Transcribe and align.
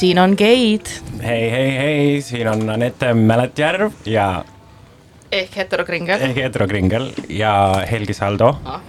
hei, 0.00 0.08
hei, 0.08 0.16
hei, 0.16 0.16
siin 0.16 0.18
on 0.18 0.36
Keit 0.36 0.88
hei, 1.22 1.50
hei, 1.50 1.70
hei, 1.76 2.22
siin 2.24 2.48
on 2.48 2.70
Anette 2.72 3.12
Mäletjärv 3.14 3.92
ja 4.08 4.44
ehk 5.32 5.56
heterokringel. 5.56 6.20
ehk 6.20 6.36
heterokringel 6.36 7.10
ja 7.28 7.84
Helgi 7.90 8.16
Saldo. 8.16 8.54
Ah 8.64 8.80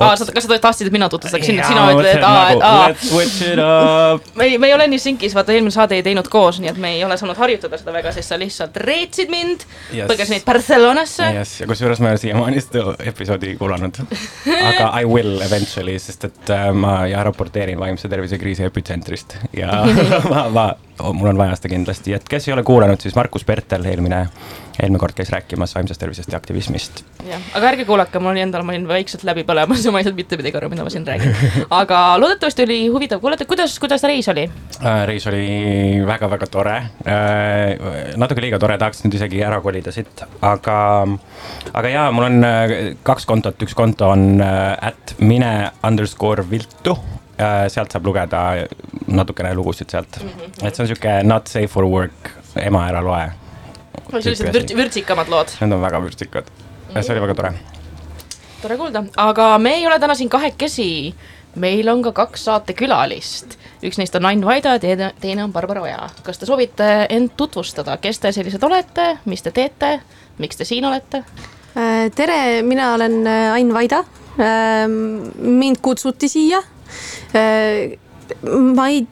aa, 0.00 0.16
sa, 0.16 0.26
kas 0.34 0.46
sa 0.48 0.58
tahtsid, 0.58 0.88
et 0.90 0.94
mina 0.94 1.08
tutvustaksin, 1.12 1.60
et 1.60 1.68
sina 1.68 1.86
ütled, 1.92 2.10
et 2.10 2.24
aa, 2.26 2.44
et 2.54 2.64
aa. 2.64 2.88
Let's 2.90 3.08
switch 3.08 3.42
it 3.46 3.60
up. 3.62 4.26
me 4.34 4.48
ei, 4.48 4.58
me 4.58 4.70
ei 4.70 4.74
ole 4.74 4.86
nii 4.90 5.02
sinkis, 5.02 5.34
vaata 5.36 5.54
eelmine 5.54 5.74
saade 5.74 5.98
ei 5.98 6.04
teinud 6.06 6.28
koos, 6.32 6.60
nii 6.62 6.72
et 6.72 6.80
me 6.80 6.94
ei 6.96 7.04
ole 7.04 7.16
saanud 7.20 7.38
harjutada 7.38 7.78
seda 7.80 7.94
väga, 7.94 8.12
sest 8.16 8.32
sa 8.32 8.38
lihtsalt 8.40 8.76
reetsid 8.80 9.32
mind 9.32 9.66
yes., 9.92 10.08
põgesin 10.10 10.36
neid 10.36 10.46
Barcelonasse. 10.48 11.30
yes, 11.36 11.56
ja 11.62 11.68
kusjuures 11.70 12.02
ma 12.02 12.10
ei 12.10 12.16
ole 12.18 12.24
siiamaani 12.24 12.64
seda 12.64 12.94
episoodi 13.12 13.54
kuulanud. 13.60 14.02
aga 14.70 14.92
I 15.00 15.08
will 15.08 15.40
eventually, 15.44 15.98
sest 16.02 16.28
et 16.30 16.54
äh, 16.54 16.70
ma 16.74 17.00
ja 17.10 17.24
raporteerin 17.26 17.80
vaimse 17.80 18.08
tervise 18.08 18.38
kriisi 18.38 18.64
epitsentrist 18.66 19.36
ja 19.56 19.82
ma, 20.32 20.48
ma, 20.48 20.66
mul 21.12 21.32
on 21.32 21.40
vaja 21.40 21.58
seda 21.58 21.74
kindlasti, 21.74 22.14
et 22.16 22.28
kes 22.28 22.48
ei 22.48 22.56
ole 22.56 22.64
kuulanud, 22.66 23.00
siis 23.00 23.16
Markus 23.18 23.44
Pertel 23.44 23.86
eelmine 23.90 24.26
eelmine 24.80 25.00
kord 25.00 25.14
käis 25.16 25.30
rääkimas 25.32 25.74
vaimsest 25.76 26.00
tervisest 26.00 26.32
ja 26.32 26.38
aktivismist. 26.40 27.02
jah, 27.26 27.42
aga 27.56 27.70
ärge 27.72 27.86
kuulake, 27.88 28.22
mul 28.22 28.38
endal, 28.40 28.64
ma 28.66 28.74
olin 28.74 28.86
vaikselt 28.88 29.24
läbi 29.28 29.44
põlemas 29.48 29.84
ja 29.84 29.92
ma 29.92 30.00
ei 30.00 30.06
saanud 30.06 30.20
mitte 30.20 30.38
midagi 30.40 30.60
aru, 30.60 30.70
mida 30.72 30.86
ma 30.86 30.92
siin 30.92 31.06
räägin. 31.06 31.36
aga 31.80 32.00
loodetavasti 32.20 32.64
oli 32.66 32.78
huvitav 32.92 33.22
kuulata, 33.22 33.46
kuidas, 33.50 33.76
kuidas 33.82 34.04
reis 34.08 34.28
oli 34.32 34.46
äh,? 34.48 35.02
reis 35.10 35.26
oli 35.30 35.44
väga-väga 36.06 36.50
tore 36.50 36.76
äh,, 37.04 38.16
natuke 38.20 38.44
liiga 38.44 38.60
tore, 38.62 38.78
tahaks 38.80 39.04
nüüd 39.04 39.18
isegi 39.20 39.44
ära 39.46 39.60
kolida 39.64 39.94
siit, 39.94 40.24
aga, 40.40 40.80
aga 41.72 41.94
jaa, 41.94 42.08
mul 42.14 42.28
on 42.30 42.44
äh, 42.46 42.76
kaks 43.06 43.28
kontot, 43.28 43.60
üks 43.66 43.76
konto 43.78 44.10
on 44.14 44.40
at 44.40 45.16
mine 45.20 45.70
underscore 45.86 46.46
viltu 46.50 46.96
sealt 47.72 47.94
saab 47.94 48.04
lugeda 48.04 48.40
natukene 49.08 49.54
lugusid 49.56 49.88
sealt 49.88 50.18
mm, 50.20 50.28
-hmm. 50.28 50.66
et 50.66 50.74
see 50.74 50.84
on 50.84 50.88
sihuke 50.90 51.14
not 51.24 51.46
safe 51.46 51.68
for 51.72 51.88
work, 51.88 52.32
ema 52.60 52.88
ära 52.88 53.00
loe 54.12 54.22
sellised 54.22 54.52
vürts, 54.54 54.76
vürtsikamad 54.76 55.30
lood. 55.32 55.54
Need 55.60 55.78
on 55.78 55.82
väga 55.82 56.02
vürtsikad 56.04 56.50
-hmm. 56.94 57.02
see 57.02 57.12
oli 57.14 57.20
väga 57.20 57.34
tore. 57.34 57.52
tore 58.62 58.76
kuulda, 58.76 59.04
aga 59.16 59.58
me 59.58 59.74
ei 59.74 59.86
ole 59.86 59.98
täna 59.98 60.14
siin 60.14 60.28
kahekesi. 60.28 61.14
meil 61.54 61.88
on 61.88 62.02
ka 62.02 62.12
kaks 62.12 62.44
saatekülalist, 62.46 63.56
üks 63.82 63.98
neist 63.98 64.14
on 64.14 64.26
Ain 64.28 64.44
Vaida, 64.46 64.76
teine, 64.78 65.08
teine 65.20 65.44
on 65.44 65.52
Barbara 65.52 65.82
Oja. 65.82 66.08
kas 66.22 66.38
te 66.38 66.46
soovite 66.46 67.06
end 67.10 67.32
tutvustada, 67.36 67.96
kes 67.96 68.18
te 68.18 68.32
sellised 68.32 68.62
olete, 68.62 69.16
mis 69.24 69.42
te 69.42 69.50
teete, 69.50 70.00
miks 70.38 70.56
te 70.56 70.64
siin 70.64 70.84
olete? 70.84 71.24
Äh, 71.74 72.10
tere, 72.14 72.62
mina 72.62 72.94
olen 72.94 73.26
äh, 73.26 73.52
Ain 73.52 73.74
Vaida. 73.74 74.04
Ähm, 74.40 75.30
mind 75.36 75.76
kutsuti 75.82 76.28
siia. 76.28 76.62
Äh, 77.34 77.98
ma 78.74 78.88
ei 78.88 79.06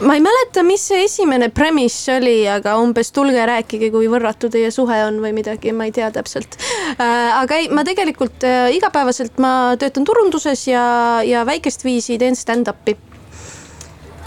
ma 0.00 0.14
ei 0.16 0.22
mäleta, 0.24 0.62
mis 0.66 0.84
see 0.88 1.04
esimene 1.04 1.48
premise 1.54 2.16
oli, 2.16 2.36
aga 2.48 2.76
umbes 2.80 3.12
tulge 3.14 3.44
rääkige, 3.46 3.90
kui 3.94 4.08
võrratu 4.10 4.50
teie 4.52 4.70
suhe 4.74 4.98
on 5.06 5.20
või 5.22 5.34
midagi, 5.36 5.74
ma 5.76 5.88
ei 5.88 5.94
tea 5.94 6.10
täpselt 6.14 6.56
äh,. 6.96 7.38
aga 7.38 7.60
ei, 7.60 7.68
ma 7.68 7.84
tegelikult 7.84 8.46
äh, 8.48 8.70
igapäevaselt 8.76 9.38
ma 9.42 9.74
töötan 9.78 10.06
turunduses 10.08 10.66
ja, 10.68 10.84
ja 11.26 11.44
väikest 11.48 11.84
viisi 11.84 12.18
teen 12.18 12.38
stand-up'i. 12.38 12.96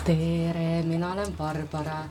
tere, 0.06 0.70
mina 0.86 1.14
olen 1.16 1.34
Barbara 1.38 2.04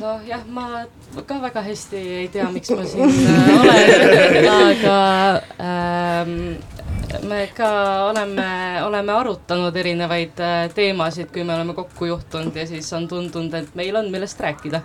noh, 0.00 0.22
jah, 0.26 0.42
ma 0.48 0.84
ka 1.26 1.40
väga 1.42 1.62
hästi 1.66 2.02
ei 2.22 2.28
tea, 2.32 2.48
miks 2.52 2.70
ma 2.76 2.84
siin 2.88 3.10
äh, 3.10 3.52
olen, 3.60 4.48
aga 4.54 4.96
ähm, 5.60 6.34
me 7.28 7.46
ka 7.56 7.70
oleme, 8.10 8.50
oleme 8.86 9.12
arutanud 9.12 9.76
erinevaid 9.76 10.42
äh, 10.42 10.58
teemasid, 10.74 11.30
kui 11.32 11.44
me 11.44 11.54
oleme 11.56 11.74
kokku 11.74 12.10
juhtunud 12.12 12.56
ja 12.56 12.66
siis 12.66 12.92
on 12.96 13.08
tundunud, 13.08 13.54
et 13.54 13.74
meil 13.78 13.96
on 13.96 14.10
millest 14.12 14.40
rääkida 14.40 14.82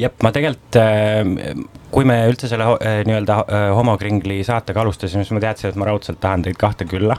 jah, 0.00 0.12
ma 0.24 0.32
tegelikult, 0.34 0.78
äh, 0.80 1.58
kui 1.92 2.08
me 2.08 2.18
üldse 2.30 2.50
selle 2.50 2.68
äh, 2.76 3.02
nii-öelda 3.08 3.38
homokringli 3.76 4.40
saatega 4.46 4.82
alustasime, 4.84 5.24
siis 5.24 5.36
ma 5.36 5.42
teadsin, 5.44 5.70
et 5.72 5.80
ma 5.80 5.88
raudselt 5.90 6.20
tahan 6.22 6.46
teid 6.46 6.58
kahte 6.60 6.88
külla. 6.88 7.18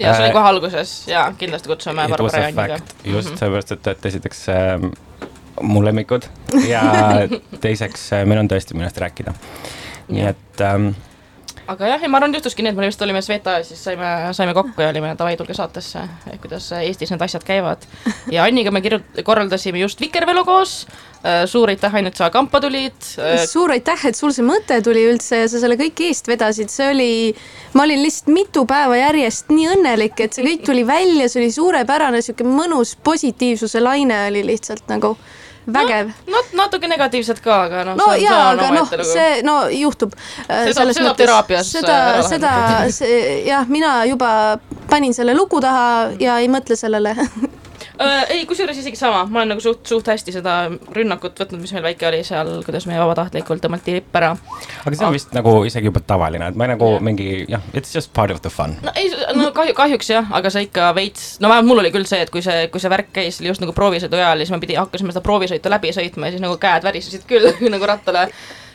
ja 0.00 0.14
see 0.16 0.26
oli 0.26 0.34
kohe 0.36 0.50
alguses 0.54 0.96
ja 1.10 1.28
kindlasti 1.38 1.72
kutsume 1.72 2.08
Barbara 2.10 2.46
Janniga. 2.48 2.78
just 3.04 3.28
mm 3.28 3.34
-hmm. 3.34 3.38
sellepärast, 3.38 3.72
et, 3.72 3.86
et 3.86 4.06
esiteks 4.06 4.48
äh, 4.48 4.90
mu 5.60 5.84
lemmikud 5.84 6.26
ja 6.68 6.82
teiseks 7.64 8.10
meil 8.26 8.44
on 8.44 8.50
tõesti 8.50 8.76
millest 8.78 9.00
rääkida. 9.02 9.34
nii 10.12 10.28
et 10.32 10.64
ähm, 10.64 10.92
aga 11.70 11.92
jah, 11.92 12.02
ja 12.02 12.10
ma 12.10 12.18
arvan, 12.18 12.34
juhtuski 12.36 12.64
nii, 12.64 12.72
et 12.74 12.78
me 12.78 12.88
vist 12.88 13.02
olime 13.04 13.22
Sveta 13.24 13.58
ja 13.58 13.66
siis 13.66 13.80
saime, 13.84 14.08
saime 14.36 14.54
kokku 14.56 14.82
ja 14.82 14.90
olime 14.90 15.12
davai, 15.18 15.36
tulge 15.38 15.54
saatesse, 15.56 16.02
kuidas 16.42 16.66
Eestis 16.80 17.12
need 17.12 17.22
asjad 17.24 17.44
käivad. 17.46 17.86
ja 18.34 18.46
Anniga 18.48 18.72
me 18.74 18.82
kirjut-, 18.84 19.22
korraldasime 19.26 19.82
just 19.82 20.00
Vikervelu 20.02 20.44
koos 20.48 20.74
äh,, 21.22 21.44
suur 21.50 21.70
aitäh, 21.72 21.94
Ain, 21.94 22.08
et 22.10 22.18
sa 22.18 22.30
kampa 22.34 22.60
tulid 22.64 22.96
äh,. 23.18 23.44
suur 23.48 23.74
aitäh, 23.74 24.08
et 24.10 24.18
sul 24.18 24.34
see 24.34 24.46
mõte 24.46 24.80
tuli 24.84 25.04
üldse 25.12 25.44
ja 25.44 25.50
sa 25.50 25.62
selle 25.62 25.78
kõik 25.80 26.02
eest 26.08 26.30
vedasid, 26.30 26.72
see 26.72 26.90
oli, 26.94 27.12
ma 27.76 27.86
olin 27.86 28.02
lihtsalt 28.02 28.32
mitu 28.34 28.66
päeva 28.68 28.98
järjest 28.98 29.52
nii 29.54 29.70
õnnelik, 29.76 30.18
et 30.24 30.34
see 30.34 30.46
kõik 30.46 30.66
tuli 30.66 30.86
välja, 30.88 31.30
see 31.30 31.44
oli 31.44 31.54
suurepärane, 31.54 32.24
sihuke 32.24 32.48
mõnus 32.48 32.96
positiivsuse 33.04 33.82
laine 33.82 34.26
oli 34.32 34.44
lihtsalt 34.50 34.90
nagu 34.90 35.14
vägev 35.66 36.10
no,. 36.10 36.34
Nat-, 36.36 36.52
natuke 36.58 36.90
negatiivset 36.90 37.40
ka, 37.44 37.62
aga 37.68 37.84
noh. 37.86 37.96
no 37.98 38.10
jaa, 38.18 38.52
aga 38.54 38.70
noh, 38.74 38.92
see 39.06 39.42
no 39.46 39.56
juhtub. 39.70 40.14
seda, 40.48 40.86
seda 40.92 41.14
teraapias. 41.18 41.72
seda, 41.72 41.96
seda, 42.26 42.52
jah, 43.46 43.66
mina 43.68 44.02
juba 44.10 44.58
panin 44.90 45.14
selle 45.14 45.36
luku 45.38 45.60
taha 45.62 46.12
ja 46.20 46.38
ei 46.42 46.50
mõtle 46.52 46.78
sellele 46.78 47.16
äh,. 47.16 47.34
ei, 48.28 48.44
kusjuures 48.48 48.78
isegi 48.78 48.98
sama, 48.98 49.24
ma 49.30 49.42
olen 49.42 49.52
nagu 49.54 49.62
suht, 49.64 49.84
suht 49.88 50.08
hästi 50.08 50.34
seda 50.34 50.54
rünnakut 50.96 51.38
võtnud, 51.42 51.60
mis 51.62 51.72
meil 51.76 51.84
väike 51.86 52.08
oli 52.08 52.22
seal, 52.26 52.50
kuidas 52.66 52.86
me 52.88 52.98
vabatahtlikult 53.00 53.62
tõmmati 53.64 53.96
lipp 53.98 54.16
ära. 54.18 54.32
aga 54.84 54.94
see 54.96 55.06
on 55.08 55.16
vist 55.16 55.34
nagu 55.36 55.54
isegi 55.68 55.90
juba 55.90 56.02
tavaline, 56.06 56.50
et 56.52 56.58
ma 56.58 56.68
nagu 56.70 56.92
yeah. 56.94 57.04
mingi 57.04 57.28
jah, 57.50 57.64
it's 57.72 57.94
just 57.94 58.12
part 58.16 58.34
of 58.34 58.42
the 58.44 58.52
fun. 58.52 58.76
no 58.84 58.94
ei, 58.98 59.10
no 59.38 59.50
kahju, 59.56 59.76
kahjuks 59.78 60.12
jah, 60.14 60.32
aga 60.34 60.52
see 60.52 60.66
ikka 60.68 60.92
veits, 60.98 61.36
no 61.42 61.52
vähemalt 61.52 61.70
mul 61.70 61.84
oli 61.84 61.92
küll 61.94 62.08
see, 62.08 62.22
et 62.24 62.32
kui 62.32 62.44
see, 62.44 62.66
kui 62.72 62.82
see 62.82 62.92
värk 62.92 63.12
käis 63.20 63.40
just 63.44 63.64
nagu 63.64 63.76
proovisõidu 63.76 64.20
ajal, 64.20 64.44
siis 64.44 64.54
me 64.54 64.62
pidi, 64.62 64.78
hakkasime 64.80 65.14
seda 65.14 65.24
proovisõitu 65.26 65.72
läbi 65.72 65.94
sõitma 65.94 66.28
ja 66.28 66.36
siis 66.36 66.44
nagu 66.44 66.58
käed 66.62 66.88
värisesid 66.88 67.28
küll 67.28 67.52
nagu 67.74 67.88
rattale 67.88 68.28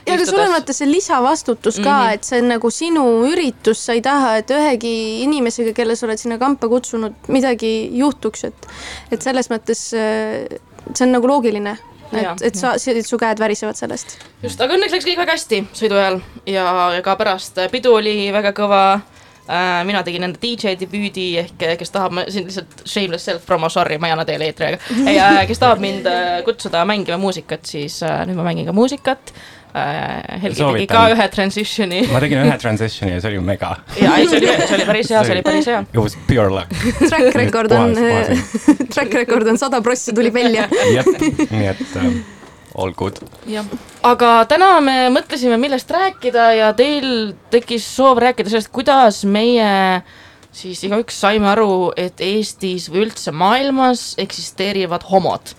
ja 0.08 0.16
aga 0.18 0.28
sul 0.30 0.40
on 0.42 0.54
vaata 0.56 0.76
see 0.76 0.88
lisavastutus 0.90 1.80
ka 1.80 1.90
mm, 1.90 2.06
-hmm. 2.06 2.14
et 2.14 2.24
see 2.24 2.42
on 2.42 2.50
nagu 2.54 2.72
sinu 2.72 3.04
üritus, 3.32 3.86
sa 3.86 3.98
ei 3.98 4.02
taha, 4.06 4.38
et 4.42 4.54
ühegi 4.56 4.96
inimesega, 5.26 5.74
kelle 5.78 5.96
sa 5.96 6.08
oled 6.08 6.22
sinna 6.22 6.40
kampa 6.42 6.70
kutsunud, 6.72 7.28
midagi 7.28 7.74
juhtuks, 7.98 8.48
et, 8.52 8.72
et 9.12 9.22
selles 9.22 9.52
mõttes 9.54 9.92
äh, 9.98 10.60
see 10.94 11.06
on 11.08 11.16
nagu 11.18 11.28
loogiline 11.28 11.78
et, 12.14 12.42
et 12.50 12.56
sa, 12.56 12.76
su 12.80 13.20
käed 13.20 13.40
värisevad 13.42 13.78
sellest. 13.78 14.18
just, 14.44 14.62
aga 14.62 14.78
õnneks 14.78 14.96
läks 14.96 15.08
kõik 15.08 15.20
väga 15.20 15.36
hästi 15.36 15.62
sõidu 15.76 16.00
ajal 16.00 16.20
ja, 16.48 16.66
ja 16.96 17.04
ka 17.06 17.16
pärast 17.20 17.60
pidu 17.74 17.98
oli 17.98 18.32
väga 18.34 18.54
kõva 18.58 18.82
äh,. 18.96 19.84
mina 19.88 20.04
tegin 20.08 20.28
enda 20.28 20.40
DJ 20.42 20.78
debüüdi 20.80 21.28
ehk 21.44 21.68
kes 21.80 21.94
tahab, 21.94 22.22
siin 22.32 22.48
lihtsalt 22.48 22.86
shameless 22.86 23.28
self 23.30 23.46
promo, 23.46 23.70
sorry, 23.74 24.00
ma 24.00 24.10
ei 24.10 24.16
anna 24.16 24.26
teile 24.28 24.48
eetri 24.48 24.72
aega. 24.72 24.82
ei 25.04 25.20
äh,, 25.20 25.44
kes 25.50 25.64
tahab 25.64 25.84
mind 25.84 26.08
äh, 26.12 26.40
kutsuda 26.48 26.86
mängima 26.88 27.20
muusikat, 27.22 27.68
siis 27.68 28.02
äh, 28.04 28.24
nüüd 28.30 28.40
ma 28.40 28.48
mängin 28.48 28.70
ka 28.70 28.76
muusikat 28.78 29.34
äh, 29.36 29.57
Helgi 30.44 30.62
tegi 30.62 30.88
ka 30.92 31.04
ühe 31.14 31.28
transition'i 31.34 32.02
ma 32.12 32.22
tegin 32.24 32.44
ühe 32.44 32.58
transition'i 32.62 33.16
ja 33.16 33.24
see 33.24 33.34
oli 33.34 33.44
mega. 33.48 33.74
ja 34.00 34.16
ei, 34.18 34.28
see 34.30 34.40
oli, 34.42 34.54
see 34.62 34.78
oli 34.78 34.88
päris 34.90 35.12
hea, 35.14 35.24
see 35.28 35.36
oli 35.38 35.44
päris 35.46 35.70
hea. 35.72 35.84
It 35.88 36.00
was 36.00 36.18
pure 36.30 36.50
luck. 36.54 36.74
Track 37.02 37.38
record 37.38 37.76
on, 37.78 37.96
track 38.94 39.14
record 39.22 39.52
on 39.54 39.60
sada 39.62 39.82
prossi 39.86 40.16
tuli 40.16 40.34
välja. 40.34 40.68
jah, 40.98 41.10
nii 41.18 41.70
et 41.72 41.98
um, 42.02 42.20
all 42.78 42.94
good. 42.98 43.22
jah, 43.50 43.66
aga 44.08 44.32
täna 44.50 44.72
me 44.84 45.00
mõtlesime, 45.16 45.60
millest 45.62 45.92
rääkida 45.94 46.52
ja 46.58 46.72
teil 46.78 47.34
tekkis 47.54 47.88
soov 47.98 48.22
rääkida 48.24 48.54
sellest, 48.54 48.74
kuidas 48.76 49.24
meie 49.26 50.02
siis 50.58 50.82
igaüks 50.88 51.18
saime 51.22 51.52
aru, 51.54 51.92
et 51.98 52.22
Eestis 52.24 52.88
või 52.92 53.08
üldse 53.08 53.34
maailmas 53.36 54.14
eksisteerivad 54.22 55.06
homod 55.12 55.54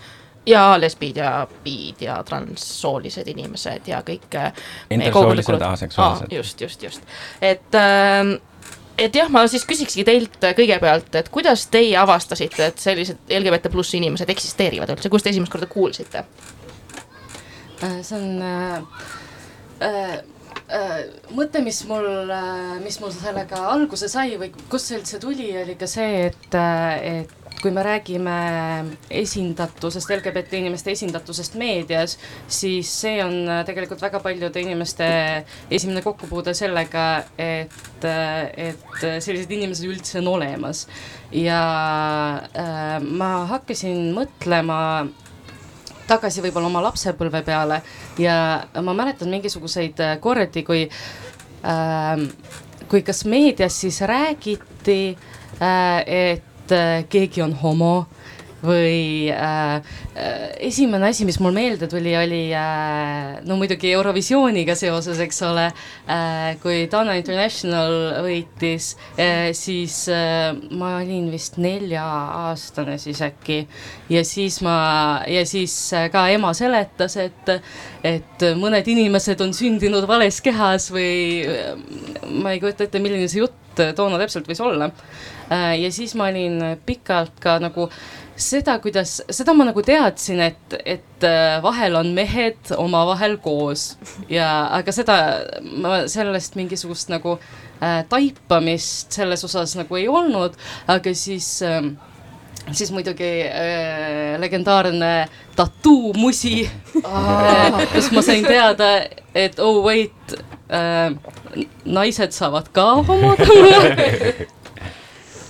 ja 0.49 0.63
lesbid 0.81 1.19
ja 1.21 1.31
biid 1.63 2.03
ja 2.05 2.19
transsoolised 2.25 3.27
inimesed 3.31 3.89
ja 3.89 4.03
kõik. 4.05 4.29
Äh, 4.35 4.53
intersoolised, 4.91 5.61
aseksuaalsed. 5.69 6.33
just, 6.33 6.61
just, 6.61 6.83
just, 6.83 7.17
et 7.41 7.75
äh, 7.77 8.35
et 8.99 9.15
jah, 9.15 9.29
ma 9.31 9.45
siis 9.47 9.63
küsikski 9.67 10.03
teilt 10.03 10.41
kõigepealt, 10.57 11.13
et 11.15 11.29
kuidas 11.31 11.67
teie 11.71 11.95
avastasite, 11.97 12.65
et 12.65 12.81
sellised 12.81 13.31
LGBT 13.31 13.71
pluss 13.71 13.95
inimesed 13.95 14.29
eksisteerivad 14.29 14.91
üldse, 14.95 15.11
kust 15.13 15.27
te 15.27 15.31
esimest 15.31 15.53
korda 15.53 15.69
kuulsite? 15.71 16.25
Äh, 17.79 18.01
see 18.03 18.17
on 18.17 18.41
äh, 18.43 18.81
äh, 19.79 20.19
Äh, 20.19 20.23
mõte, 21.33 21.63
mis 21.65 21.81
mul, 21.89 22.05
mis 22.83 22.99
mul 23.01 23.13
sellega 23.15 23.63
alguse 23.71 24.09
sai 24.11 24.37
või 24.37 24.51
kust 24.69 24.91
see 24.91 24.99
üldse 24.99 25.19
tuli, 25.21 25.49
oli 25.57 25.75
ka 25.79 25.87
see, 25.89 26.27
et, 26.29 26.57
et 27.01 27.39
kui 27.61 27.71
me 27.75 27.83
räägime 27.83 28.35
esindatusest, 29.11 30.09
LGBT 30.09 30.59
inimeste 30.61 30.93
esindatusest 30.95 31.57
meedias, 31.59 32.15
siis 32.47 32.91
see 33.01 33.19
on 33.23 33.49
tegelikult 33.67 34.01
väga 34.03 34.21
paljude 34.23 34.61
inimeste 34.63 35.07
esimene 35.71 36.03
kokkupuude 36.05 36.53
sellega, 36.57 37.07
et, 37.37 38.05
et 38.05 39.01
sellised 39.03 39.51
inimesed 39.51 39.89
üldse 39.89 40.21
on 40.21 40.31
olemas. 40.35 40.87
ja 41.31 41.61
äh, 42.57 42.95
ma 43.03 43.45
hakkasin 43.51 44.13
mõtlema 44.15 44.79
tagasi 46.09 46.43
võib-olla 46.43 46.71
oma 46.71 46.83
lapsepõlve 46.89 47.43
peale 47.47 47.81
ja 48.21 48.35
ma 48.81 48.95
mäletan 48.97 49.31
mingisuguseid 49.33 50.01
kordi, 50.23 50.63
kui 50.67 50.85
äh,, 50.89 52.25
kui 52.89 53.03
kas 53.05 53.23
meedias 53.29 53.79
siis 53.81 54.01
räägiti 54.01 55.01
äh,, 55.61 56.03
et 56.05 56.73
äh, 56.75 57.03
keegi 57.09 57.45
on 57.45 57.53
homo 57.63 58.07
või 58.63 59.29
äh, 59.31 59.75
äh, 60.15 60.49
esimene 60.67 61.09
asi, 61.09 61.25
mis 61.27 61.39
mul 61.39 61.53
meelde 61.55 61.87
tuli, 61.91 62.11
oli 62.17 62.41
äh, 62.55 63.39
no 63.47 63.55
muidugi 63.59 63.93
Eurovisiooniga 63.93 64.75
seoses, 64.79 65.19
eks 65.23 65.41
ole 65.47 65.67
äh,, 65.69 66.57
kui 66.63 66.83
Dana 66.91 67.15
International 67.19 67.95
võitis 68.25 68.91
äh,, 69.15 69.51
siis 69.57 70.01
äh, 70.11 70.51
ma 70.75 70.97
olin 70.99 71.29
vist 71.31 71.59
nelja-aastane 71.61 72.99
siis 73.01 73.21
äkki 73.25 73.61
ja 74.11 74.25
siis 74.27 74.59
ma 74.65 74.75
ja 75.29 75.45
siis 75.47 75.75
äh, 75.95 76.09
ka 76.11 76.27
ema 76.33 76.51
seletas, 76.57 77.15
et, 77.21 77.55
et 78.03 78.47
mõned 78.59 78.87
inimesed 78.91 79.41
on 79.45 79.55
sündinud 79.55 80.07
vales 80.09 80.41
kehas 80.43 80.89
või 80.93 81.47
äh, 81.47 81.73
ma 82.43 82.55
ei 82.55 82.61
kujuta 82.63 82.87
ette, 82.87 83.01
milline 83.03 83.31
see 83.31 83.43
jutt 83.45 83.55
toona 83.95 84.19
täpselt 84.19 84.47
võis 84.49 84.59
olla 84.63 84.89
äh,. 85.47 85.77
ja 85.79 85.91
siis 85.93 86.15
ma 86.19 86.27
olin 86.27 86.59
pikalt 86.85 87.39
ka 87.39 87.59
nagu 87.63 87.87
seda, 88.39 88.77
kuidas, 88.83 89.19
seda 89.33 89.53
ma 89.57 89.67
nagu 89.67 89.83
teadsin, 89.85 90.41
et, 90.49 90.75
et 90.87 91.25
äh, 91.27 91.59
vahel 91.63 91.97
on 91.99 92.11
mehed 92.15 92.73
omavahel 92.77 93.37
koos. 93.43 93.93
Ja, 94.31 94.69
aga 94.79 94.93
seda, 94.95 95.17
ma 95.83 96.03
sellest 96.11 96.55
mingisugust 96.59 97.11
nagu 97.11 97.37
äh, 97.37 98.01
taipamist 98.09 99.19
selles 99.19 99.43
osas 99.47 99.75
nagu 99.79 99.99
ei 99.99 100.07
olnud, 100.11 100.55
aga 100.89 101.13
siis 101.17 101.57
äh, 101.67 101.83
siis 102.71 102.91
muidugi 102.91 103.31
äh, 103.47 104.39
legendaarne 104.39 105.29
tattoo 105.55 106.13
musi 106.17 106.69
äh,, 107.03 107.87
kus 107.93 108.11
ma 108.11 108.21
sain 108.21 108.45
teada, 108.45 108.91
et 109.35 109.59
oh 109.59 109.81
wait 109.85 110.35
äh,, 110.69 111.11
naised 111.85 112.35
saavad 112.35 112.69
ka 112.73 112.91
homoda 113.01 113.47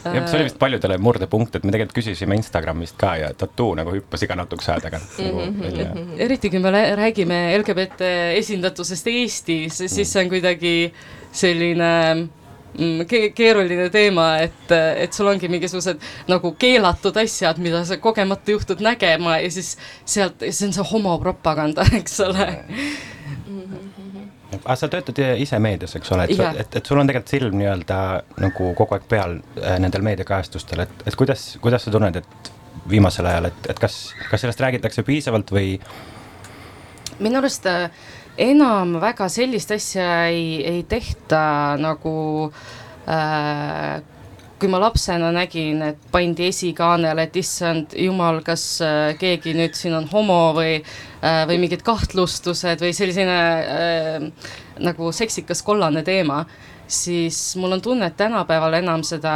jah, 0.04 0.25
see 0.28 0.40
oli 0.40 0.48
vist 0.48 0.60
paljudele 0.62 0.98
murdepunkt, 1.01 1.57
et 1.57 1.68
me 1.68 1.74
tegelikult 1.74 2.00
küsisime 2.00 2.38
Instagramist 2.40 2.98
ka 3.00 3.13
ja 3.19 3.30
tattoo 3.38 3.74
nagu 3.78 3.94
hüppas 3.96 4.24
iga 4.25 4.38
natukese 4.40 4.74
aja 4.74 4.86
tagant 4.88 5.19
nagu 5.19 5.44
mm 5.44 5.54
-hmm. 5.54 5.63
välja. 5.63 6.25
eriti 6.25 6.50
kui 6.50 6.60
me 6.60 6.72
räägime 6.72 7.40
LGBT 7.57 8.01
esindatusest 8.38 9.07
Eestis, 9.07 9.78
siis 9.78 10.13
see 10.13 10.24
on 10.24 10.30
kuidagi 10.30 10.94
selline 11.31 11.92
mm, 12.80 13.06
ke 13.07 13.30
keeruline 13.36 13.90
teema, 13.90 14.38
et, 14.38 14.72
et 14.98 15.13
sul 15.13 15.28
ongi 15.28 15.48
mingisugused 15.48 16.00
nagu 16.28 16.52
keelatud 16.52 17.18
asjad, 17.18 17.57
mida 17.57 17.86
sa 17.86 17.98
kogemata 17.98 18.52
juhtud 18.52 18.81
nägema 18.81 19.38
ja 19.38 19.52
siis 19.52 19.78
sealt, 20.06 20.40
see 20.40 20.68
on 20.68 20.74
see 20.74 20.90
homopropaganda, 20.92 21.86
eks 22.00 22.19
ole 22.19 22.50
aga 24.57 24.75
sa 24.80 24.90
töötad 24.92 25.19
ise 25.38 25.60
meedias, 25.62 25.96
eks 25.98 26.13
ole, 26.16 26.25
et, 26.30 26.62
et, 26.63 26.78
et 26.80 26.86
sul 26.92 27.00
on 27.00 27.10
tegelikult 27.10 27.34
silm 27.36 27.57
nii-öelda 27.60 27.98
nagu 28.42 28.72
kogu 28.78 28.98
aeg 28.98 29.10
peal 29.10 29.38
äh, 29.62 29.75
nendel 29.81 30.06
meediakajastustel, 30.06 30.86
et, 30.86 31.04
et 31.06 31.18
kuidas, 31.19 31.51
kuidas 31.62 31.86
sa 31.86 31.94
tunned, 31.94 32.18
et 32.18 32.54
viimasel 32.90 33.30
ajal, 33.30 33.50
et, 33.51 33.69
et 33.69 33.81
kas, 33.81 34.00
kas 34.31 34.46
sellest 34.46 34.63
räägitakse 34.66 35.06
piisavalt 35.06 35.54
või? 35.54 35.75
minu 37.19 37.42
arust 37.42 37.68
äh, 37.69 37.90
enam 38.40 38.98
väga 39.04 39.28
sellist 39.31 39.72
asja 39.75 40.10
ei, 40.31 40.63
ei 40.66 40.84
tehta 40.88 41.42
nagu 41.81 42.13
äh, 43.06 44.00
kui 44.59 44.69
ma 44.71 44.79
lapsena 44.81 45.29
nägin, 45.33 45.81
et 45.88 46.00
pandi 46.11 46.50
esikaanele, 46.50 47.27
et 47.29 47.38
issand 47.39 47.95
jumal, 47.97 48.41
kas 48.45 48.63
äh, 48.83 49.13
keegi 49.19 49.53
nüüd 49.56 49.77
siin 49.77 49.95
on 49.95 50.07
homo 50.11 50.51
või 50.57 50.79
äh,, 50.79 51.45
või 51.50 51.59
mingid 51.63 51.83
kahtlustused 51.88 52.83
või 52.83 52.91
selline 52.95 53.38
äh, 53.38 54.50
nagu 54.83 55.13
seksikas 55.15 55.63
kollane 55.65 56.03
teema, 56.07 56.44
siis 56.89 57.38
mul 57.59 57.77
on 57.77 57.83
tunne, 57.85 58.09
et 58.09 58.17
tänapäeval 58.19 58.79
enam 58.81 59.03
seda, 59.07 59.35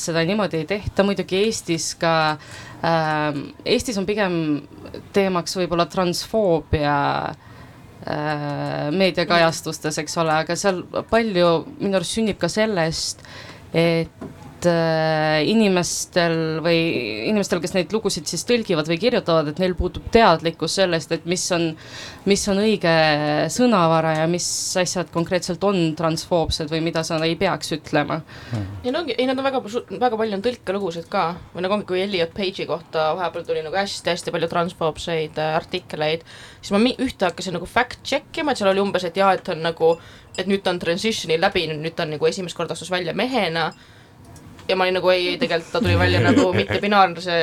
seda 0.00 0.24
niimoodi 0.26 0.62
ei 0.62 0.66
tehta, 0.70 1.06
muidugi 1.06 1.44
Eestis 1.44 1.92
ka 2.00 2.14
äh,, 2.34 3.38
Eestis 3.64 4.00
on 4.02 4.08
pigem 4.08 4.34
teemaks 5.14 5.54
võib-olla 5.60 5.86
transfoobia 5.90 6.96
äh, 7.30 8.90
meediakajastustes, 8.98 10.02
eks 10.02 10.18
ole, 10.24 10.34
aga 10.42 10.58
seal 10.58 10.82
palju 11.12 11.54
minu 11.78 12.00
arust 12.00 12.18
sünnib 12.18 12.42
ka 12.42 12.50
sellest, 12.50 13.22
et 13.70 14.30
et 14.60 14.68
äh, 14.68 15.48
inimestel 15.48 16.60
või 16.64 16.78
inimestel, 17.30 17.60
kes 17.62 17.72
neid 17.74 17.92
lugusid 17.94 18.28
siis 18.28 18.44
tõlgivad 18.48 18.88
või 18.90 18.98
kirjutavad, 19.00 19.48
et 19.50 19.60
neil 19.62 19.74
puudub 19.78 20.04
teadlikkus 20.12 20.76
sellest, 20.80 21.12
et 21.14 21.26
mis 21.28 21.44
on, 21.56 21.70
mis 22.28 22.42
on 22.52 22.60
õige 22.60 22.92
sõnavara 23.52 24.18
ja 24.18 24.26
mis 24.30 24.46
asjad 24.80 25.10
konkreetselt 25.14 25.64
on 25.64 25.94
transfoobsed 25.96 26.70
või 26.72 26.82
mida 26.84 27.02
sa 27.06 27.18
ei 27.24 27.36
peaks 27.40 27.72
ütlema. 27.76 28.20
Hmm.. 28.50 28.66
ja 28.84 28.92
no 28.92 29.02
ongi, 29.02 29.16
ei 29.16 29.28
nad 29.28 29.38
on 29.40 29.46
väga, 29.46 29.62
väga 29.90 30.20
palju 30.20 30.38
on 30.38 30.44
tõlkelugusid 30.44 31.08
ka. 31.12 31.24
Või 31.54 31.64
nagu 31.64 31.78
ongi, 31.78 31.88
kui 31.88 32.02
Elliot 32.04 32.34
Page'i 32.36 32.68
kohta 32.68 33.10
vahepeal 33.18 33.46
tuli 33.48 33.64
nagu 33.64 33.78
hästi-hästi 33.80 34.34
palju 34.34 34.50
transfoobseid 34.50 35.40
äh, 35.40 35.54
artikleid, 35.56 36.26
siis 36.60 36.74
ma 36.74 36.82
ühte 36.90 37.28
hakkasin 37.28 37.56
nagu 37.56 37.68
fact 37.70 38.04
check 38.04 38.42
ima, 38.42 38.52
et 38.52 38.60
seal 38.60 38.72
oli 38.74 38.84
umbes, 38.84 39.06
et 39.08 39.16
jaa, 39.16 39.32
et 39.36 39.48
on 39.54 39.64
nagu, 39.64 39.94
et 40.36 40.50
nüüd 40.50 40.64
ta 40.64 40.74
on 40.74 40.82
transition'i 40.82 41.40
läbi, 41.40 41.64
nüüd 41.72 41.96
ta 41.96 42.04
on 42.04 42.14
nagu 42.16 42.28
esimest 42.28 42.58
korda 42.58 42.76
astus 42.76 42.92
välja 42.92 43.16
mehena 43.16 43.70
ja 44.70 44.78
ma 44.78 44.86
olin 44.86 44.98
nagu 45.00 45.10
ei, 45.12 45.28
ei 45.32 45.38
tegelikult 45.40 45.72
ta 45.74 45.82
tuli 45.82 45.96
välja 45.98 46.22
nagu 46.24 46.46
mittebinaarse 46.60 47.36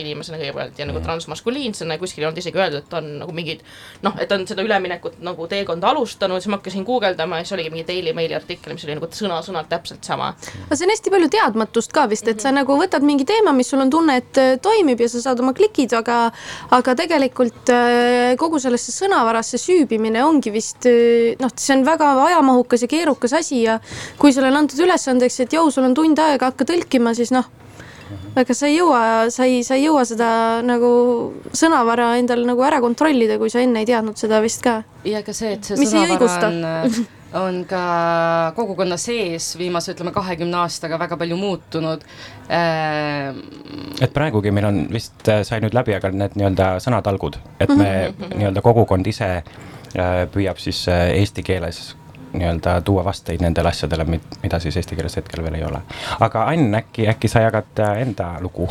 inimesena 0.00 0.40
kõigepealt 0.40 0.78
ja 0.80 0.88
nagu 0.88 0.98
mm. 0.98 1.06
transmaskuliinsena 1.06 1.96
ja 1.96 2.02
kuskil 2.02 2.24
ei 2.24 2.28
olnud 2.28 2.42
isegi 2.42 2.60
öeldud, 2.60 2.84
et 2.84 2.90
ta 2.90 3.00
on 3.00 3.10
nagu 3.22 3.34
mingid 3.36 3.62
noh, 4.04 4.16
et 4.20 4.28
ta 4.30 4.38
on 4.38 4.46
seda 4.48 4.64
üleminekut 4.66 5.20
nagu 5.24 5.48
teekonda 5.50 5.92
alustanud, 5.92 6.42
siis 6.42 6.52
ma 6.52 6.58
hakkasin 6.60 6.86
guugeldama 6.86 7.40
ja 7.40 7.46
siis 7.46 7.56
oligi 7.58 7.72
mingi 7.74 7.86
Daily 7.88 8.14
Maili 8.16 8.36
artikkel, 8.36 8.74
mis 8.76 8.86
oli 8.86 8.98
nagu 8.98 9.08
sõna-sõnalt 9.14 9.70
täpselt 9.70 10.04
sama. 10.06 10.32
aga 10.66 10.78
see 10.78 10.88
on 10.88 10.94
hästi 10.94 11.14
palju 11.14 11.30
teadmatust 11.34 11.94
ka 11.94 12.06
vist, 12.10 12.28
et 12.30 12.42
sa 12.42 12.52
nagu 12.54 12.78
võtad 12.80 13.04
mingi 13.06 13.26
teema, 13.28 13.54
mis 13.56 13.70
sul 13.72 13.82
on 13.84 13.92
tunne, 13.92 14.18
et 14.22 14.40
äh, 14.40 14.54
toimib 14.62 15.00
ja 15.00 15.08
sa 15.10 15.22
saad 15.28 15.42
oma 15.44 15.54
klikid, 15.56 15.94
aga 15.96 16.18
aga 16.74 16.96
tegelikult 16.98 17.72
äh, 17.72 18.34
kogu 18.40 18.60
sellesse 18.62 18.94
sõnavarasse 18.94 19.60
süübimine 19.60 20.24
ongi 20.26 20.52
vist 20.54 20.88
äh, 20.90 21.34
noh, 21.40 21.52
see 21.54 21.76
on 21.76 21.84
väga 21.86 22.10
ajamahukas 22.26 22.84
ja 22.84 22.90
keerukas 22.90 23.36
asi 23.40 23.62
ja 23.64 23.78
kui 24.18 24.32
sulle 24.34 24.50
on 24.52 24.62
antud 24.62 24.80
ülesandeks, 24.84 25.40
et 25.44 25.56
jõu, 25.56 25.70
sul 25.74 25.86
on 25.88 25.96
tund 25.96 26.20
aega, 26.22 26.50
hakka 26.64 26.72
tõlkima, 26.72 27.14
siis 27.16 27.32
noh, 27.34 27.46
ega 28.36 28.54
sa 28.56 28.68
ei 28.68 28.78
jõua, 28.78 29.30
sa 29.32 29.46
ei, 29.48 29.62
sa 29.64 29.76
ei 29.76 29.86
jõua 29.86 30.04
seda 30.08 30.62
nagu 30.64 30.88
sõnavara 31.52 32.14
endal 32.18 32.44
nagu 32.48 32.64
ära 32.64 32.80
kontrollida, 32.80 33.38
kui 33.38 33.52
sa 33.52 33.62
enne 33.64 33.82
ei 33.82 33.88
teadnud 33.88 34.18
seda 34.20 34.40
vist 34.44 34.64
ka. 34.64 34.82
ja 35.04 35.22
ka 35.22 35.32
see, 35.36 35.54
et 35.58 35.64
see 35.64 35.78
Mis 35.80 35.92
sõnavara 35.92 36.48
on, 36.48 37.04
on 37.34 37.60
ka 37.68 38.52
kogukonna 38.56 38.96
sees 39.00 39.54
viimase, 39.58 39.94
ütleme, 39.94 40.12
kahekümne 40.14 40.62
aastaga 40.62 40.98
väga 41.00 41.18
palju 41.20 41.38
muutunud 41.40 42.04
äh,. 42.48 43.34
et 44.00 44.14
praegugi 44.14 44.54
meil 44.54 44.70
on 44.70 44.84
vist, 44.92 45.16
äh, 45.28 45.42
sai 45.46 45.60
nüüd 45.64 45.76
läbi, 45.76 45.96
aga 45.96 46.12
need 46.14 46.38
nii-öelda 46.38 46.76
sõnatalgud, 46.84 47.40
et 47.58 47.74
me 47.74 47.90
-hmm. 48.08 48.38
nii-öelda 48.38 48.64
kogukond 48.64 49.06
ise 49.06 49.34
äh, 49.42 50.24
püüab 50.32 50.60
siis 50.62 50.86
äh, 50.88 51.10
eesti 51.18 51.42
keeles 51.42 51.94
nii-öelda 52.34 52.80
tuua 52.84 53.04
vasteid 53.04 53.42
nendele 53.42 53.68
asjadele, 53.68 54.04
mida 54.42 54.58
siis 54.60 54.76
eesti 54.76 54.96
keeles 54.96 55.16
hetkel 55.16 55.44
veel 55.44 55.58
ei 55.60 55.64
ole. 55.64 55.80
aga 56.20 56.44
Ann, 56.50 56.74
äkki, 56.74 57.08
äkki 57.08 57.28
sa 57.28 57.44
jagad 57.44 57.78
äh, 57.78 58.00
enda 58.02 58.34
lugu? 58.40 58.68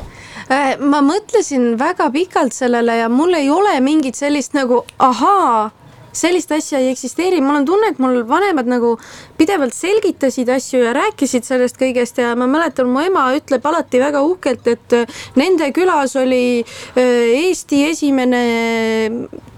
Äh, 0.51 0.75
ma 0.79 1.01
mõtlesin 1.05 1.73
väga 1.79 2.09
pikalt 2.11 2.53
sellele 2.53 2.97
ja 2.97 3.09
mul 3.09 3.33
ei 3.39 3.49
ole 3.49 3.79
mingit 3.79 4.19
sellist 4.19 4.53
nagu 4.53 4.83
ahaa 4.99 5.71
sellist 6.13 6.51
asja 6.55 6.79
ei 6.79 6.91
eksisteeri, 6.93 7.41
mul 7.43 7.61
on 7.61 7.67
tunne, 7.67 7.91
et 7.93 8.01
mul 8.01 8.21
vanemad 8.29 8.69
nagu 8.69 8.93
pidevalt 9.37 9.75
selgitasid 9.75 10.49
asju 10.53 10.83
ja 10.85 10.93
rääkisid 10.97 11.47
sellest 11.47 11.79
kõigest 11.81 12.21
ja 12.21 12.33
ma 12.39 12.47
mäletan, 12.49 12.89
mu 12.89 13.03
ema 13.03 13.27
ütleb 13.37 13.65
alati 13.69 14.01
väga 14.01 14.21
uhkelt, 14.25 14.67
et 14.71 14.97
äh, 14.97 15.23
nende 15.39 15.71
külas 15.75 16.15
oli 16.19 16.45
äh, 16.61 17.11
Eesti 17.43 17.83
esimene 17.89 18.43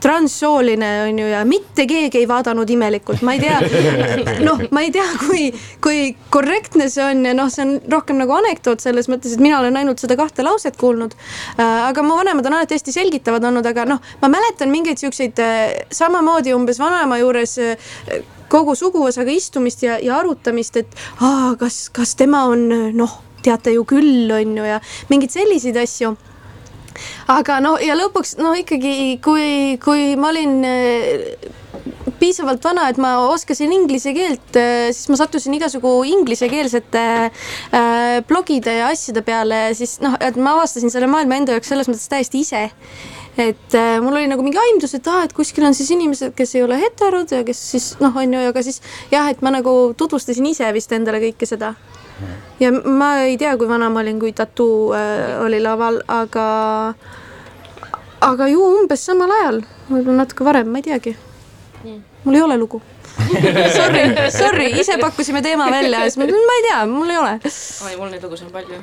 transsooline 0.06 0.90
on 1.08 1.20
ju 1.20 1.28
ja 1.28 1.42
mitte 1.46 1.88
keegi 1.90 2.20
ei 2.22 2.28
vaadanud 2.30 2.70
imelikult, 2.70 3.24
ma 3.26 3.34
ei 3.34 3.42
tea. 3.42 3.60
noh, 4.48 4.62
ma 4.76 4.84
ei 4.86 4.92
tea, 4.94 5.06
kui, 5.24 5.48
kui 5.82 6.12
korrektne 6.34 6.90
see 6.94 7.04
on 7.06 7.24
ja 7.26 7.34
noh, 7.38 7.50
see 7.52 7.66
on 7.66 7.74
rohkem 7.92 8.20
nagu 8.22 8.36
anekdoot 8.38 8.84
selles 8.84 9.10
mõttes, 9.12 9.34
et 9.34 9.42
mina 9.42 9.60
olen 9.64 9.80
ainult 9.82 10.04
seda 10.04 10.18
kahte 10.20 10.46
lauset 10.46 10.78
kuulnud. 10.78 11.16
aga 11.58 12.04
mu 12.06 12.20
vanemad 12.20 12.46
on 12.46 12.58
alati 12.60 12.78
hästi 12.78 12.94
selgitavad 12.94 13.50
olnud, 13.50 13.66
aga 13.66 13.88
noh, 13.96 14.04
ma 14.22 14.30
mäletan 14.32 14.70
mingeid 14.74 15.02
siukseid 15.02 15.42
samamoodi 15.94 16.45
umbes 16.54 16.80
vanaema 16.80 17.18
juures 17.22 17.58
kogu 18.52 18.76
suguvõsaga 18.78 19.34
istumist 19.34 19.82
ja, 19.84 19.98
ja 20.04 20.20
arutamist, 20.20 20.78
et 20.78 20.94
aa, 21.18 21.56
kas, 21.60 21.88
kas 21.90 22.14
tema 22.20 22.46
on 22.52 22.68
noh, 22.94 23.20
teate 23.46 23.74
ju 23.74 23.84
küll, 23.90 24.30
on 24.32 24.56
ju, 24.60 24.70
ja 24.70 24.80
mingeid 25.10 25.34
selliseid 25.34 25.82
asju 25.82 26.14
aga 27.32 27.60
no 27.64 27.76
ja 27.82 27.96
lõpuks 27.98 28.36
no 28.40 28.54
ikkagi, 28.58 29.18
kui, 29.24 29.78
kui 29.84 30.14
ma 30.20 30.32
olin 30.32 30.58
äh, 30.68 31.52
piisavalt 32.20 32.64
vana, 32.64 32.88
et 32.92 33.00
ma 33.02 33.16
oskasin 33.32 33.74
inglise 33.76 34.14
keelt, 34.16 34.56
äh, 34.60 34.90
siis 34.96 35.10
ma 35.12 35.20
sattusin 35.20 35.58
igasugu 35.58 35.92
inglisekeelsete 36.12 37.06
blogide 38.30 38.80
ja 38.80 38.92
asjade 38.94 39.26
peale, 39.26 39.68
siis 39.78 40.00
noh, 40.04 40.16
et 40.24 40.40
ma 40.40 40.56
avastasin 40.60 40.94
selle 40.94 41.10
maailma 41.12 41.42
enda 41.42 41.58
jaoks 41.58 41.74
selles 41.74 41.92
mõttes 41.92 42.10
täiesti 42.12 42.46
ise. 42.46 42.66
Et 43.38 43.76
äh, 43.76 43.98
mul 44.04 44.16
oli 44.16 44.30
nagu 44.32 44.44
mingi 44.46 44.60
aimdus, 44.60 44.96
et 44.96 45.08
aa, 45.12 45.26
et 45.28 45.34
kuskil 45.36 45.66
on 45.68 45.76
siis 45.76 45.92
inimesed, 45.92 46.34
kes 46.38 46.56
ei 46.56 46.64
ole 46.64 46.78
heterod 46.80 47.32
ja 47.36 47.44
kes 47.48 47.60
siis 47.74 47.90
noh, 48.00 48.16
on 48.16 48.34
ju, 48.38 48.46
aga 48.52 48.64
siis 48.64 48.82
jah, 49.12 49.28
et 49.32 49.44
ma 49.44 49.52
nagu 49.56 49.76
tutvustasin 49.98 50.48
ise 50.48 50.72
vist 50.76 50.96
endale 50.96 51.20
kõike 51.24 51.50
seda 51.50 51.74
ja 52.60 52.72
ma 52.72 53.12
ei 53.28 53.38
tea, 53.38 53.58
kui 53.60 53.68
vana 53.68 53.90
ma 53.92 54.00
olin, 54.04 54.20
kui 54.20 54.32
Tattoo 54.36 54.94
äh, 54.96 55.36
oli 55.44 55.60
laval, 55.64 56.00
aga, 56.08 56.48
aga 58.24 58.48
ju 58.52 58.64
umbes 58.80 59.04
samal 59.06 59.32
ajal, 59.42 59.62
võib-olla 59.90 60.24
natuke 60.24 60.48
varem, 60.48 60.72
ma 60.72 60.80
ei 60.80 60.88
teagi. 60.90 61.16
mul 62.24 62.36
ei 62.36 62.42
ole 62.42 62.58
lugu 62.58 62.82
Sorry, 63.76 64.02
sorry, 64.32 64.66
ise 64.80 64.98
pakkusime 65.00 65.42
teema 65.42 65.70
välja 65.72 66.02
ja 66.04 66.10
siis 66.10 66.18
ma, 66.20 66.26
ma 66.28 66.56
ei 66.58 66.64
tea, 66.68 66.80
mul 66.90 67.12
ei 67.14 67.20
ole. 67.20 67.38
oi, 67.44 67.94
mul 68.00 68.10
neid 68.12 68.24
lugusid 68.24 68.50
on 68.50 68.56
palju 68.56 68.80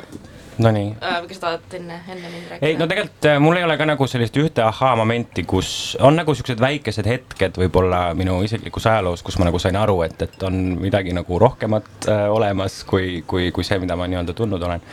Nonii 0.59 0.97
äh,. 1.02 1.23
kas 1.28 1.38
tahad 1.40 1.75
enne, 1.78 2.00
enne 2.09 2.28
mind 2.28 2.50
rääkida? 2.50 2.66
ei, 2.66 2.76
no 2.76 2.87
tegelikult 2.90 3.28
äh, 3.30 3.38
mul 3.40 3.56
ei 3.56 3.64
ole 3.64 3.76
ka 3.80 3.87
nagu 3.88 4.06
sellist 4.11 4.37
ühte 4.37 4.64
ahhaa-momenti, 4.66 5.47
kus 5.49 5.97
on 6.00 6.18
nagu 6.21 6.35
siuksed 6.37 6.61
väikesed 6.61 7.09
hetked 7.09 7.56
võib-olla 7.62 8.02
minu 8.18 8.37
isiklikus 8.44 8.87
ajaloos, 8.90 9.25
kus 9.25 9.38
ma 9.40 9.49
nagu 9.49 9.61
sain 9.62 9.78
aru, 9.80 10.02
et, 10.04 10.21
et 10.23 10.44
on 10.44 10.59
midagi 10.82 11.16
nagu 11.16 11.40
rohkemat 11.40 12.09
äh, 12.12 12.26
olemas 12.32 12.82
kui, 12.88 13.23
kui, 13.26 13.50
kui 13.54 13.64
see, 13.64 13.80
mida 13.80 13.97
ma 13.97 14.11
nii-öelda 14.11 14.37
tundnud 14.37 14.68
olen 14.68 14.85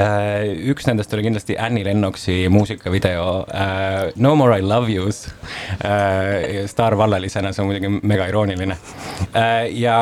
äh, 0.00 0.48
üks 0.72 0.88
nendest 0.88 1.12
oli 1.12 1.28
kindlasti 1.28 1.58
Annie 1.60 1.84
Lennoxi 1.84 2.46
muusikavideo 2.48 3.28
uh, 3.44 4.10
No 4.16 4.32
more 4.36 4.56
I 4.56 4.64
love 4.64 4.88
you's 4.92 5.26
uh,. 5.28 6.64
staarvallalisena, 6.72 7.52
see 7.52 7.66
on 7.66 7.72
muidugi 7.72 7.92
mega 8.00 8.32
irooniline 8.32 8.80
uh,. 8.80 9.66
ja 9.76 10.00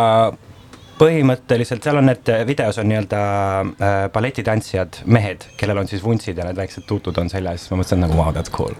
põhimõtteliselt 0.98 1.84
seal 1.84 1.98
on 2.00 2.08
need 2.10 2.30
videos 2.48 2.78
on 2.80 2.88
nii-öelda 2.90 3.22
äh, 3.22 3.96
balletitantsijad, 4.14 5.02
mehed, 5.10 5.48
kellel 5.60 5.82
on 5.82 5.90
siis 5.90 6.04
vuntsid 6.04 6.38
ja 6.38 6.46
need 6.48 6.58
väiksed 6.60 6.86
tuutud 6.88 7.18
on 7.22 7.30
seljas, 7.32 7.66
ma 7.70 7.80
mõtlesin 7.80 8.04
nagu 8.04 8.18
wow, 8.18 8.30
that's 8.34 8.52
cool 8.54 8.74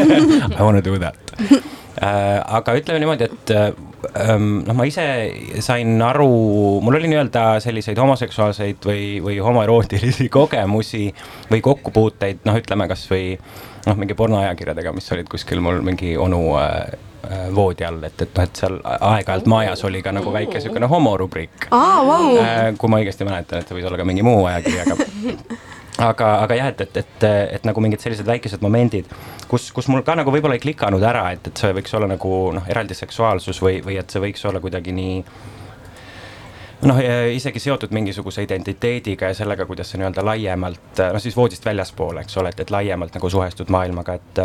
I 0.58 0.60
wanna 0.60 0.84
do 0.84 0.98
that 1.00 1.34
äh,. 1.40 2.40
aga 2.58 2.74
ütleme 2.78 3.00
niimoodi, 3.02 3.28
et 3.30 3.54
äh, 3.54 3.70
noh, 4.38 4.74
ma 4.76 4.86
ise 4.88 5.04
sain 5.64 5.94
aru, 6.04 6.30
mul 6.84 6.98
oli 7.00 7.10
nii-öelda 7.12 7.46
selliseid 7.64 8.00
homoseksuaalseid 8.02 8.88
või, 8.88 9.04
või 9.24 9.38
homoerootilisi 9.44 10.28
kogemusi 10.38 11.06
või 11.52 11.62
kokkupuuteid, 11.64 12.44
noh, 12.48 12.60
ütleme 12.60 12.90
kasvõi 12.90 13.38
noh, 13.88 13.98
mingi 14.00 14.16
pornoajakirjadega, 14.18 14.92
mis 14.96 15.12
olid 15.16 15.28
kuskil 15.32 15.60
mul 15.64 15.82
mingi 15.84 16.16
onu 16.20 16.40
äh, 16.60 16.94
Äh, 17.30 17.54
voodi 17.54 17.84
all, 17.84 18.02
et, 18.04 18.22
et 18.22 18.36
noh, 18.36 18.44
et 18.44 18.58
seal 18.58 18.74
aeg-ajalt 18.84 19.46
majas 19.48 19.80
oli 19.88 20.02
ka 20.04 20.12
nagu 20.12 20.32
väike 20.34 20.58
niisugune 20.58 20.88
homorubriik 20.90 21.68
ah,. 21.70 22.02
Wow. 22.04 22.74
kui 22.76 22.90
ma 22.92 22.98
õigesti 23.00 23.24
mäletan, 23.24 23.62
et 23.62 23.70
see 23.70 23.78
võis 23.78 23.86
olla 23.88 23.96
ka 23.96 24.04
mingi 24.08 24.24
muu 24.26 24.42
ajakiri, 24.50 24.82
aga 24.82 24.96
aga, 26.10 26.28
aga 26.44 26.58
jah, 26.58 26.68
et, 26.74 26.82
et, 26.84 26.98
et, 27.00 27.26
et 27.56 27.64
nagu 27.64 27.84
mingid 27.84 28.04
sellised 28.04 28.28
väikesed 28.28 28.64
momendid, 28.64 29.08
kus, 29.48 29.70
kus 29.72 29.88
mul 29.88 30.04
ka 30.04 30.18
nagu 30.20 30.34
võib-olla 30.34 30.58
ei 30.58 30.64
klikanud 30.66 31.06
ära, 31.06 31.30
et, 31.32 31.48
et 31.48 31.64
see 31.64 31.72
võiks 31.78 31.96
olla 31.96 32.10
nagu 32.12 32.34
noh, 32.58 32.68
eraldi 32.68 32.98
seksuaalsus 32.98 33.62
või, 33.64 33.78
või 33.86 33.96
et 34.02 34.12
see 34.12 34.20
võiks 34.26 34.44
olla 34.50 34.60
kuidagi 34.60 34.92
nii 34.92 35.16
noh, 36.82 36.98
isegi 37.32 37.62
seotud 37.62 37.92
mingisuguse 37.94 38.42
identiteediga 38.42 39.30
ja 39.30 39.36
sellega, 39.38 39.66
kuidas 39.66 39.90
sa 39.90 40.00
nii-öelda 40.00 40.24
laiemalt, 40.26 41.04
noh 41.12 41.22
siis 41.22 41.36
voodist 41.36 41.64
väljaspool, 41.64 42.18
eks 42.24 42.40
ole, 42.42 42.54
et, 42.54 42.64
et 42.66 42.74
laiemalt 42.74 43.14
nagu 43.14 43.30
suhestud 43.30 43.70
maailmaga, 43.72 44.18
et 44.18 44.42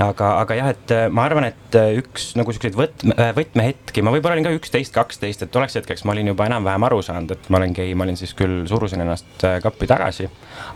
aga, 0.00 0.28
aga 0.40 0.56
jah, 0.56 0.70
et 0.72 0.94
äh, 0.94 1.06
ma 1.12 1.26
arvan, 1.28 1.46
et 1.50 1.76
äh, 1.76 1.92
üks 2.00 2.32
nagu 2.38 2.54
siukseid 2.54 2.76
võtme, 2.78 3.16
äh, 3.18 3.32
võtmehetki, 3.36 4.04
ma 4.04 4.12
võib-olla 4.14 4.38
olin 4.38 4.46
ka 4.46 4.54
üksteist, 4.56 4.94
kaksteist, 4.94 5.44
et 5.44 5.52
tolleks 5.52 5.76
hetkeks 5.80 6.06
ma 6.08 6.14
olin 6.14 6.32
juba 6.32 6.46
enam-vähem 6.48 6.86
aru 6.88 7.02
saanud, 7.04 7.34
et 7.34 7.50
ma 7.52 7.60
olen 7.60 7.74
gei, 7.76 7.92
ma 7.98 8.06
olin 8.06 8.18
siis 8.20 8.32
küll, 8.38 8.62
surusin 8.70 9.04
ennast 9.04 9.44
kappi 9.64 9.88
tagasi, 9.90 10.28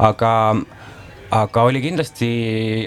aga 0.05 0.33
aga 1.31 1.63
oli 1.63 1.81
kindlasti 1.83 2.29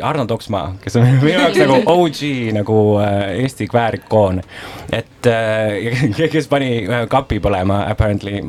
Arnold 0.04 0.32
Oksmaa, 0.32 0.74
kes 0.84 0.96
on 0.96 1.08
minu 1.08 1.32
jaoks 1.34 1.60
nagu 1.60 1.80
OG 1.92 2.20
nagu 2.56 2.78
äh, 3.04 3.42
Eesti 3.44 3.68
kväärikoon. 3.68 4.42
et 4.92 5.28
äh, 5.28 6.30
kes 6.34 6.48
pani 6.48 6.86
äh, 6.88 7.08
kapi 7.08 7.40
põlema 7.40 7.82
apparently. 7.92 8.42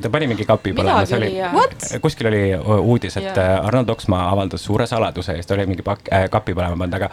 ta 0.00 0.10
pani 0.10 0.26
mingi 0.26 0.44
kapi 0.44 0.72
põlema, 0.72 1.04
see 1.06 1.18
oli, 1.18 2.00
kuskil 2.02 2.30
oli 2.32 2.42
uudis, 2.78 3.16
et 3.16 3.30
yeah. 3.30 3.66
Arnold 3.66 3.88
Oksmaa 3.94 4.28
avaldas 4.32 4.64
suure 4.64 4.86
saladuse 4.86 5.32
ja 5.32 5.42
siis 5.42 5.46
ta 5.46 5.54
oli 5.54 5.66
mingi 5.70 5.86
pak- 5.86 6.10
äh,, 6.12 6.26
kapi 6.30 6.56
põlema 6.58 6.76
pannud, 6.78 6.98
aga, 6.98 7.10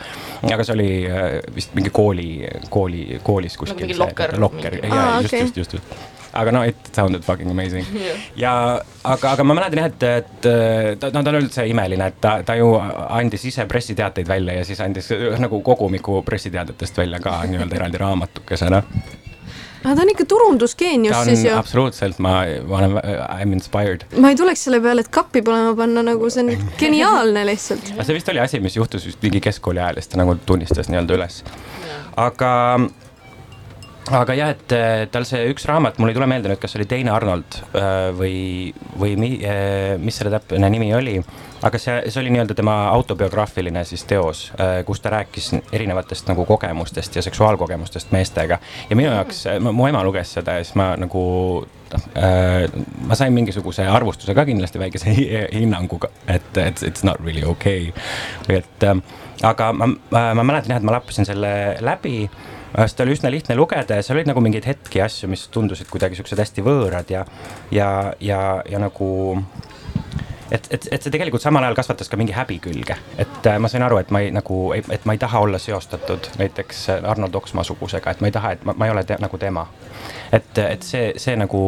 aga 0.54 0.68
see 0.68 0.78
oli 0.78 0.90
vist 1.56 1.78
mingi 1.78 1.94
kooli, 1.94 2.30
kooli, 2.70 3.22
koolis 3.24 3.58
kuskil. 3.58 3.86
mingi 3.86 4.00
lokker. 4.00 4.40
lokker, 4.40 4.82
jaa, 4.84 5.22
just, 5.22 5.34
just, 5.34 5.64
just, 5.64 5.80
just 5.80 6.15
aga 6.36 6.52
no 6.52 6.64
it 6.68 6.90
sounded 6.92 7.24
fucking 7.26 7.52
amazing 7.52 7.86
yeah.. 7.96 8.24
ja 8.36 8.54
aga, 9.04 9.32
aga 9.32 9.44
ma 9.48 9.58
mäletan 9.58 9.84
jah, 9.84 9.92
et, 9.92 10.08
et 10.22 10.48
ta, 11.02 11.12
no 11.16 11.24
ta 11.24 11.34
on 11.34 11.40
üldse 11.42 11.68
imeline, 11.70 12.10
et 12.12 12.22
ta, 12.24 12.38
ta 12.48 12.58
ju 12.60 12.72
andis 12.80 13.48
ise 13.52 13.68
pressiteateid 13.72 14.30
välja 14.30 14.60
ja 14.60 14.66
siis 14.68 14.82
andis 14.84 15.12
nagu 15.42 15.62
kogumiku 15.66 16.22
pressiteadetest 16.28 16.98
välja 17.04 17.22
ka 17.24 17.42
nii-öelda 17.50 17.80
eraldi 17.82 18.04
raamatukesena 18.04 18.84
aga 19.86 19.96
ta 19.96 20.02
on 20.02 20.12
ikka 20.12 20.26
turundusgeenius 20.30 21.18
siis 21.30 21.46
ju. 21.46 21.54
absoluutselt, 21.56 22.20
ma, 22.24 22.40
ma 22.68 22.80
olen, 22.80 22.98
I 22.98 23.46
m 23.46 23.54
inspired. 23.58 24.06
ma 24.18 24.34
ei 24.34 24.40
tuleks 24.40 24.66
selle 24.68 24.82
peale, 24.84 25.06
et 25.06 25.12
kappi 25.14 25.44
põlema 25.46 25.76
panna, 25.78 26.04
nagu 26.10 26.30
see 26.34 26.46
on 26.46 26.68
geniaalne 26.82 27.46
lihtsalt. 27.52 27.94
see 28.02 28.18
vist 28.18 28.34
oli 28.34 28.42
asi, 28.44 28.62
mis 28.64 28.78
juhtus 28.80 29.06
vist 29.08 29.22
mingi 29.26 29.44
keskkooli 29.46 29.84
ajal, 29.84 30.02
siis 30.02 30.14
ta 30.14 30.22
nagu 30.22 30.38
tunnistas 30.50 30.90
nii-öelda 30.92 31.20
üles. 31.20 31.42
aga 32.18 32.52
aga 34.14 34.36
jah, 34.38 34.52
et 34.54 34.74
äh, 34.76 35.06
tal 35.10 35.26
see 35.26 35.48
üks 35.50 35.66
raamat, 35.70 35.98
mul 35.98 36.12
ei 36.12 36.18
tule 36.18 36.28
meelde 36.30 36.52
nüüd, 36.52 36.60
kas 36.62 36.76
oli 36.78 36.86
Teine 36.90 37.14
Arnold 37.16 37.58
äh, 37.74 38.12
või, 38.14 38.38
või 39.02 39.16
mi, 39.18 39.32
äh, 39.42 39.96
mis 40.02 40.20
selle 40.20 40.34
täpne 40.36 40.70
nimi 40.70 40.92
oli. 40.94 41.18
aga 41.66 41.80
see, 41.82 41.96
see 42.12 42.22
oli 42.22 42.36
nii-öelda 42.36 42.54
tema 42.58 42.76
autobiograafiline 42.94 43.82
siis 43.90 44.04
teos, 44.06 44.44
kus 44.86 45.02
ta 45.02 45.10
rääkis 45.16 45.50
erinevatest 45.74 46.28
nagu 46.30 46.46
kogemustest 46.46 47.16
ja 47.18 47.24
seksuaalkogemustest 47.26 48.12
meestega. 48.14 48.60
ja 48.90 48.96
minu 48.96 49.10
jaoks, 49.10 49.46
mu 49.66 49.88
ema 49.90 50.04
luges 50.06 50.36
seda 50.38 50.60
ja 50.60 50.66
siis 50.66 50.78
ma 50.78 50.92
nagu 51.00 51.24
noh 51.66 52.06
ma 53.08 53.18
sain 53.18 53.34
mingisuguse 53.34 53.88
arvustuse 53.90 54.36
ka 54.38 54.46
kindlasti 54.46 54.82
väikese 54.82 55.14
hinnanguga, 55.56 56.12
et, 56.28 56.58
et 56.58 56.84
it's 56.86 57.06
not 57.08 57.18
really 57.24 57.46
okay.. 57.46 57.94
et 58.50 58.90
aga 59.42 59.72
ma, 59.74 59.90
ma 60.12 60.44
mäletan 60.44 60.76
jah, 60.76 60.84
et 60.84 60.86
ma 60.86 61.00
lappasin 61.00 61.26
selle 61.26 61.56
läbi 61.82 62.28
seda 62.84 63.06
oli 63.06 63.16
üsna 63.16 63.32
lihtne 63.32 63.56
lugeda 63.56 64.00
ja 64.00 64.06
seal 64.06 64.20
olid 64.20 64.32
nagu 64.32 64.44
mingeid 64.44 64.68
hetki 64.68 65.00
ja 65.00 65.08
asju, 65.10 65.30
mis 65.32 65.48
tundusid 65.54 65.88
kuidagi 65.92 66.20
siuksed 66.20 66.42
hästi 66.42 66.66
võõrad 66.66 67.12
ja, 67.14 67.24
ja, 67.72 67.90
ja, 68.20 68.42
ja 68.70 68.82
nagu 68.82 69.08
et, 70.52 70.68
et, 70.72 70.88
et 70.92 71.02
see 71.02 71.14
tegelikult 71.14 71.44
samal 71.44 71.66
ajal 71.66 71.78
kasvatas 71.78 72.10
ka 72.12 72.20
mingi 72.20 72.36
häbi 72.36 72.58
külge, 72.64 72.98
et 73.22 73.50
äh, 73.50 73.58
ma 73.62 73.70
sain 73.72 73.86
aru, 73.86 74.00
et 74.02 74.12
ma 74.14 74.22
ei 74.24 74.32
nagu, 74.36 74.60
et 74.76 75.08
ma 75.08 75.16
ei 75.16 75.22
taha 75.22 75.42
olla 75.46 75.60
seostatud 75.62 76.30
näiteks 76.42 76.86
Arnold 76.98 77.36
Oksmaa 77.42 77.66
sugusega, 77.68 78.14
et 78.14 78.22
ma 78.22 78.30
ei 78.30 78.36
taha, 78.36 78.56
et 78.56 78.66
ma, 78.68 78.76
ma 78.78 78.90
ei 78.90 78.94
ole 78.94 79.06
te, 79.08 79.18
nagu 79.22 79.40
tema. 79.42 79.66
et, 80.32 80.58
et 80.62 80.84
see, 80.84 81.14
see 81.22 81.36
nagu 81.40 81.62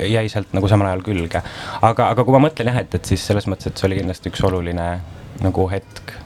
jäi 0.00 0.28
sealt 0.32 0.54
nagu 0.56 0.70
samal 0.70 0.90
ajal 0.90 1.04
külge, 1.06 1.42
aga, 1.82 2.08
aga 2.08 2.24
kui 2.24 2.34
ma 2.34 2.46
mõtlen 2.48 2.72
jah, 2.72 2.80
et, 2.82 2.94
et 2.98 3.12
siis 3.12 3.26
selles 3.30 3.46
mõttes, 3.50 3.70
et 3.70 3.78
see 3.78 3.90
oli 3.90 4.00
kindlasti 4.00 4.32
üks 4.32 4.42
oluline 4.48 4.88
nagu 5.44 5.68
hetk 5.70 6.16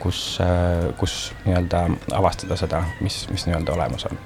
kus, 0.00 0.38
äh, 0.40 0.90
kus 0.96 1.32
nii-öelda 1.44 1.84
avastada 2.16 2.56
seda, 2.56 2.84
mis, 3.04 3.24
mis 3.30 3.46
nii-öelda 3.48 3.74
olemas 3.76 4.06
on. 4.08 4.20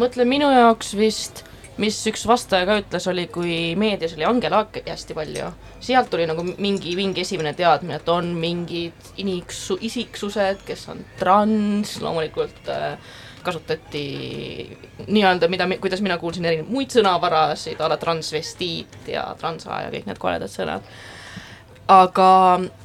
mõtlen 0.00 0.26
minu 0.26 0.48
jaoks 0.50 0.96
vist, 0.98 1.44
mis 1.78 2.00
üks 2.10 2.24
vastaja 2.26 2.66
ka 2.66 2.78
ütles, 2.82 3.06
oli, 3.10 3.28
kui 3.30 3.74
meedias 3.78 4.16
oli 4.16 4.26
Angela 4.26 4.64
Aaki 4.64 4.82
hästi 4.88 5.14
palju, 5.14 5.52
sealt 5.84 6.10
tuli 6.10 6.26
nagu 6.26 6.42
mingi, 6.42 6.96
mingi 6.98 7.22
esimene 7.22 7.54
teadmine, 7.54 8.00
et 8.00 8.10
on 8.10 8.32
mingid 8.38 9.14
iniksu, 9.22 9.78
isiksused, 9.86 10.64
kes 10.66 10.88
on 10.90 11.04
trans, 11.20 12.00
loomulikult 12.02 12.70
äh, 12.74 12.98
kasutati 13.44 14.04
nii-öelda, 15.06 15.48
mida, 15.52 15.68
kuidas 15.78 16.02
mina 16.02 16.18
kuulsin, 16.18 16.46
erinevaid 16.48 16.72
muid 16.72 16.94
sõnavarasid, 16.94 17.78
a 17.78 17.90
la 17.92 18.00
transvestiit 18.00 19.12
ja 19.14 19.28
transa 19.38 19.84
ja 19.84 19.92
kõik 19.94 20.08
need 20.10 20.22
koledad 20.22 20.50
sõnad 20.50 20.94
aga, 21.88 22.28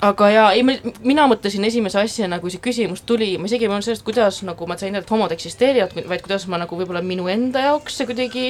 aga 0.04 0.30
jaa, 0.34 0.50
ei 0.58 0.64
mina 0.66 1.26
mõtlesin 1.32 1.64
esimese 1.68 2.02
asjana, 2.02 2.40
kui 2.44 2.52
see 2.52 2.64
küsimus 2.64 3.04
tuli, 3.08 3.32
ma 3.40 3.48
isegi 3.48 3.68
ei 3.68 3.72
mõelnud 3.72 3.88
sellest, 3.88 4.06
kuidas 4.08 4.42
nagu 4.48 4.68
ma 4.68 4.78
sain 4.80 4.94
teada, 4.94 5.06
et 5.06 5.14
homod 5.14 5.34
eksisteerivad, 5.36 5.96
vaid 6.10 6.24
kuidas 6.26 6.48
ma 6.52 6.60
nagu 6.60 6.80
võib-olla 6.80 7.04
minu 7.06 7.30
enda 7.32 7.64
jaoks 7.70 8.00
see 8.00 8.10
kuidagi 8.10 8.46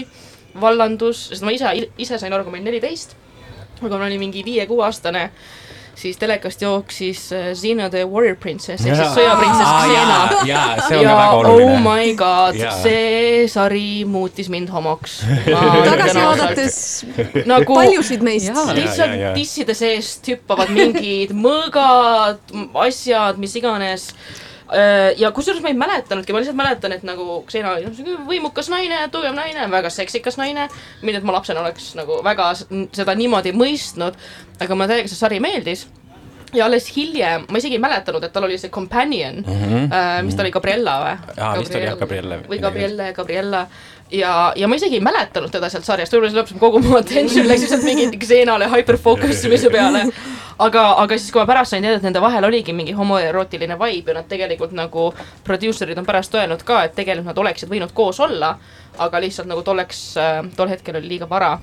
vallandus, 0.60 1.28
sest 1.30 1.46
ma 1.46 1.54
ise, 1.54 1.74
ise 2.02 2.18
sain 2.18 2.34
aru, 2.34 2.48
kui 2.48 2.56
ma 2.56 2.60
olin 2.60 2.70
neliteist, 2.72 3.14
aga 3.82 3.96
ma 3.96 4.08
olin 4.08 4.22
mingi 4.22 4.44
viie-kuueaastane 4.48 5.28
siis 6.00 6.18
telekast 6.20 6.62
jooksis 6.64 7.26
äh, 7.36 7.52
Xena 7.58 7.90
the 7.92 8.06
Warrior 8.08 8.38
Princess 8.40 8.86
ehk 8.86 8.96
siis 8.96 9.14
sõjaprintsess 9.18 9.72
Xena. 9.84 10.20
ja, 10.48 10.64
see 10.88 11.00
on 11.00 11.06
ja, 11.06 11.16
väga 11.20 11.38
oluline. 11.42 11.70
oh 11.76 11.84
my 11.84 12.14
god, 12.20 12.60
see 12.82 13.46
sari 13.52 13.86
muutis 14.08 14.50
mind 14.52 14.72
homoks. 14.74 15.20
tagasi 15.90 16.20
vaadates 16.20 16.82
nagu, 17.52 17.76
paljusid 17.76 18.26
meist. 18.26 18.54
lihtsalt 18.76 19.34
disside 19.38 19.76
seest 19.78 20.28
hüppavad 20.32 20.72
mingid 20.76 21.36
mõõgad, 21.46 22.44
asjad, 22.88 23.40
mis 23.42 23.58
iganes 23.60 24.12
äh, 24.14 24.49
ja 25.18 25.32
kusjuures 25.34 25.64
ma 25.64 25.72
ei 25.72 25.78
mäletanudki, 25.78 26.34
ma 26.34 26.42
lihtsalt 26.44 26.60
mäletan, 26.60 26.94
et 26.94 27.06
nagu 27.08 27.40
Xena 27.50 27.76
oli 27.76 27.88
noh, 27.88 28.26
võimukas 28.28 28.70
naine, 28.70 29.02
tugev 29.14 29.34
naine, 29.38 29.66
väga 29.72 29.90
seksikas 29.94 30.38
naine. 30.38 30.68
et 31.02 31.24
ma 31.24 31.34
lapsena 31.34 31.64
oleks 31.64 31.96
nagu 31.98 32.20
väga 32.24 32.52
seda 32.60 33.16
niimoodi 33.16 33.56
mõistnud, 33.58 34.20
aga 34.60 34.76
mulle 34.76 34.92
täiega 34.92 35.10
see 35.10 35.18
sari 35.18 35.40
meeldis 35.40 35.88
ja 36.54 36.66
alles 36.66 36.88
hiljem, 36.96 37.46
ma 37.50 37.62
isegi 37.62 37.78
ei 37.78 37.84
mäletanud, 37.84 38.24
et 38.26 38.34
tal 38.34 38.48
oli 38.48 38.58
see 38.58 38.72
companion 38.74 39.44
mm, 39.44 39.62
-hmm. 39.64 39.94
äh, 39.94 40.24
mis 40.26 40.36
ta 40.36 40.44
oli, 40.44 40.52
Gabriella 40.52 40.96
või? 41.04 41.16
aa, 41.38 41.54
vist 41.60 41.76
oli 41.76 41.86
jah, 41.86 41.98
Gabriella. 41.98 42.42
või 42.50 42.62
Gabrielle, 42.62 43.14
Gabriella. 43.14 43.68
Ja, 44.12 44.54
ja 44.56 44.68
ma 44.68 44.76
isegi 44.76 44.98
ei 44.98 45.04
mäletanud 45.04 45.52
teda 45.54 45.70
sealt 45.70 45.86
sarjast, 45.88 46.14
võib-olla 46.14 46.32
see 46.32 46.40
lõpuks 46.40 46.60
kogu 46.62 46.82
mu 46.84 46.98
attention 46.98 47.48
läks 47.48 47.66
lihtsalt 47.66 47.86
mingi 47.86 48.10
Xenale 48.22 48.70
hyperfocus 48.72 49.46
imise 49.48 49.72
peale. 49.74 50.06
aga, 50.60 50.84
aga 51.04 51.18
siis, 51.18 51.32
kui 51.32 51.42
ma 51.42 51.48
pärast 51.50 51.76
sain 51.76 51.86
teada, 51.86 52.00
et 52.00 52.08
nende 52.08 52.22
vahel 52.24 52.48
oligi 52.50 52.76
mingi 52.76 52.96
homoerootiline 52.98 53.78
vibe 53.80 54.14
ja 54.14 54.20
nad 54.20 54.30
tegelikult 54.32 54.74
nagu, 54.78 55.10
produusserid 55.48 56.02
on 56.02 56.08
pärast 56.08 56.36
öelnud 56.36 56.66
ka, 56.68 56.84
et 56.88 56.96
tegelikult 56.98 57.32
nad 57.32 57.44
oleksid 57.46 57.72
võinud 57.72 57.94
koos 57.96 58.20
olla, 58.26 58.56
aga 58.98 59.22
lihtsalt 59.24 59.50
nagu 59.50 59.64
tolleks, 59.66 60.04
äh, 60.20 60.44
tol 60.58 60.72
hetkel 60.72 61.00
oli 61.00 61.16
liiga 61.16 61.30
vara. 61.30 61.58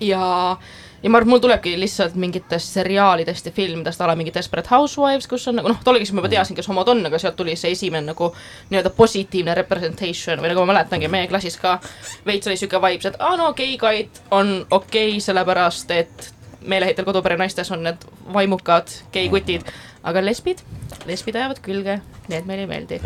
ja 0.00 0.56
ja 1.02 1.10
ma 1.10 1.18
arvan, 1.18 1.30
mul 1.30 1.38
tulebki 1.38 1.74
lihtsalt 1.80 2.14
mingitest 2.14 2.74
seriaalidest 2.76 3.46
ja 3.46 3.52
filmidest, 3.52 4.00
a 4.00 4.06
la 4.06 4.16
mingi 4.16 4.34
Desperate 4.34 4.68
Housewives, 4.70 5.28
kus 5.28 5.48
on 5.48 5.60
nagu 5.60 5.70
noh, 5.72 5.78
tollegi 5.84 6.10
ma 6.12 6.20
juba 6.20 6.32
teadsin, 6.34 6.58
kes 6.58 6.68
homod 6.68 6.88
on, 6.92 7.04
aga 7.08 7.20
sealt 7.20 7.38
tuli 7.38 7.56
see 7.56 7.72
esimene 7.76 8.12
nagu 8.12 8.32
nii-öelda 8.70 8.92
positiivne 8.96 9.54
representation 9.58 10.42
või 10.42 10.52
nagu 10.52 10.64
ma 10.64 10.74
mäletangi, 10.74 11.08
meie 11.12 11.30
klassis 11.30 11.56
ka 11.60 11.78
veits 12.26 12.50
oli 12.50 12.58
sihuke 12.60 12.82
vibes, 12.84 13.10
et 13.10 13.20
aa 13.20 13.38
no 13.40 13.52
geikaid 13.56 14.22
on 14.30 14.60
okei 14.70 15.14
okay,, 15.14 15.24
sellepärast 15.24 15.96
et 15.96 16.32
meeleheitel 16.60 17.06
kodupere 17.08 17.38
naistes 17.40 17.70
on 17.72 17.84
need 17.86 18.04
vaimukad 18.32 18.92
geikutid, 19.12 19.64
aga 20.04 20.20
lesbid, 20.24 20.60
lesbid 21.08 21.38
ajavad 21.40 21.60
külge, 21.64 22.00
need 22.28 22.48
meile 22.48 22.66
ei 22.66 22.70
meeldi. 22.70 23.00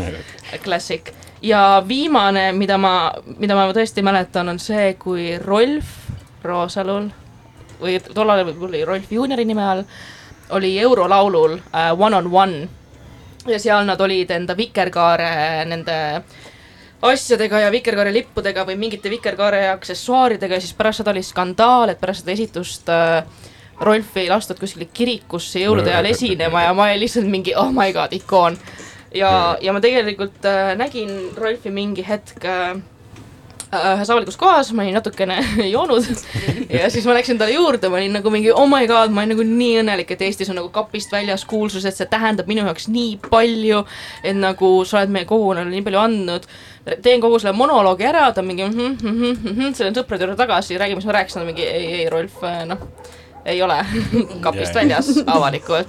Classic. 0.64 1.12
ja 1.42 1.82
viimane, 1.88 2.52
mida 2.52 2.78
ma, 2.78 3.12
mida 3.38 3.54
ma 3.54 3.68
tõesti 3.70 4.02
mäletan, 4.02 4.50
on 4.50 4.58
see, 4.58 4.94
kui 4.98 5.36
Rolf 5.38 6.00
Roosalul 6.42 7.12
või 7.80 7.98
tollal 8.14 8.44
oli 8.48 8.84
Rolf 8.84 9.12
Juniori 9.12 9.44
nime 9.44 9.64
all, 9.64 9.84
oli 10.54 10.78
eurolaulul 10.78 11.58
uh, 11.58 11.92
One 11.98 12.16
on 12.16 12.30
One 12.32 12.68
ja 13.46 13.58
seal 13.60 13.84
nad 13.86 14.00
olid 14.00 14.30
enda 14.30 14.56
vikerkaare 14.56 15.64
nende 15.68 15.96
asjadega 17.04 17.64
ja 17.66 17.72
vikerkaare 17.72 18.12
lippudega 18.14 18.64
või 18.68 18.78
mingite 18.80 19.10
vikerkaare 19.12 19.66
aksessuaaridega 19.74 20.56
ja 20.56 20.64
siis 20.64 20.76
pärast 20.76 21.02
seda 21.02 21.12
oli 21.12 21.22
skandaal, 21.22 21.92
et 21.92 22.00
pärast 22.00 22.24
seda 22.24 22.32
esitust 22.32 22.88
äh, 22.92 23.24
Rolf 23.80 24.16
ei 24.16 24.30
lastud 24.30 24.60
kuskile 24.60 24.86
kirikusse 24.94 25.64
jõulude 25.64 25.90
ajal 25.90 26.12
esinema 26.12 26.62
ja 26.62 26.74
ma 26.76 26.88
olin 26.88 27.02
lihtsalt 27.02 27.28
mingi 27.28 27.56
oh 27.58 27.72
my 27.74 27.92
god, 27.92 28.12
ikoon. 28.14 28.56
ja, 29.14 29.56
ja 29.60 29.74
ma 29.74 29.82
tegelikult 29.84 30.46
äh, 30.48 30.72
nägin 30.78 31.10
Rolfi 31.36 31.74
mingi 31.74 32.06
hetk 32.06 32.44
äh, 32.44 32.76
Äh, 32.76 32.93
ühes 33.94 34.10
avalikus 34.10 34.36
kohas, 34.40 34.70
ma 34.76 34.84
olin 34.84 34.96
natukene 34.98 35.38
joonud. 35.74 36.06
Ja 36.70 36.90
siis 36.92 37.06
ma 37.08 37.16
läksin 37.16 37.38
talle 37.40 37.56
juurde, 37.56 37.90
ma 37.92 37.98
olin 38.00 38.16
nagu 38.18 38.32
mingi 38.32 38.52
oh 38.52 38.66
my 38.70 38.86
god, 38.90 39.14
ma 39.14 39.22
olin 39.22 39.34
nagu 39.34 39.46
nii 39.48 39.80
õnnelik, 39.82 40.14
et 40.14 40.24
Eestis 40.26 40.50
on 40.52 40.58
nagu 40.60 40.70
kapist 40.74 41.12
väljas 41.14 41.46
kuulsus, 41.48 41.86
et 41.88 41.96
see 41.96 42.08
tähendab 42.10 42.50
minu 42.50 42.64
jaoks 42.66 42.88
nii 42.92 43.18
palju, 43.28 43.84
et 44.22 44.38
nagu 44.38 44.72
sa 44.88 45.00
oled 45.00 45.14
meie 45.14 45.28
kogukonnale 45.28 45.72
nii 45.72 45.84
palju 45.86 46.02
andnud. 46.02 46.48
teen 47.02 47.20
kogu 47.20 47.38
selle 47.40 47.56
monoloogi 47.56 48.04
ära, 48.04 48.26
ta 48.32 48.42
on 48.42 48.46
mingi 48.46 48.64
mm 48.64 48.74
-hmm, 48.74 49.12
mm 49.12 49.54
-hmm, 49.54 49.72
sõidan 49.78 49.96
sõprade 49.96 50.26
juurde 50.26 50.36
tagasi, 50.36 50.78
räägime, 50.78 51.00
mis 51.00 51.06
ma 51.06 51.12
rääkisin, 51.12 51.46
mingi 51.46 51.62
ei, 51.62 51.86
ei 52.00 52.10
Rolf, 52.10 52.42
noh, 52.66 52.78
ei 53.44 53.62
ole 53.62 53.78
kapist 54.46 54.74
väljas 54.74 55.08
avalikult 55.26 55.88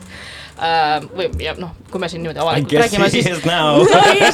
või 1.16 1.30
ja 1.44 1.54
noh, 1.60 1.76
kui 1.92 2.00
me 2.00 2.10
siin 2.10 2.24
niimoodi 2.24 2.40
avalikult 2.40 2.80
räägime, 2.80 3.10
siis. 3.10 3.26
He 3.28 3.32
is 3.32 3.46
now 3.46 3.84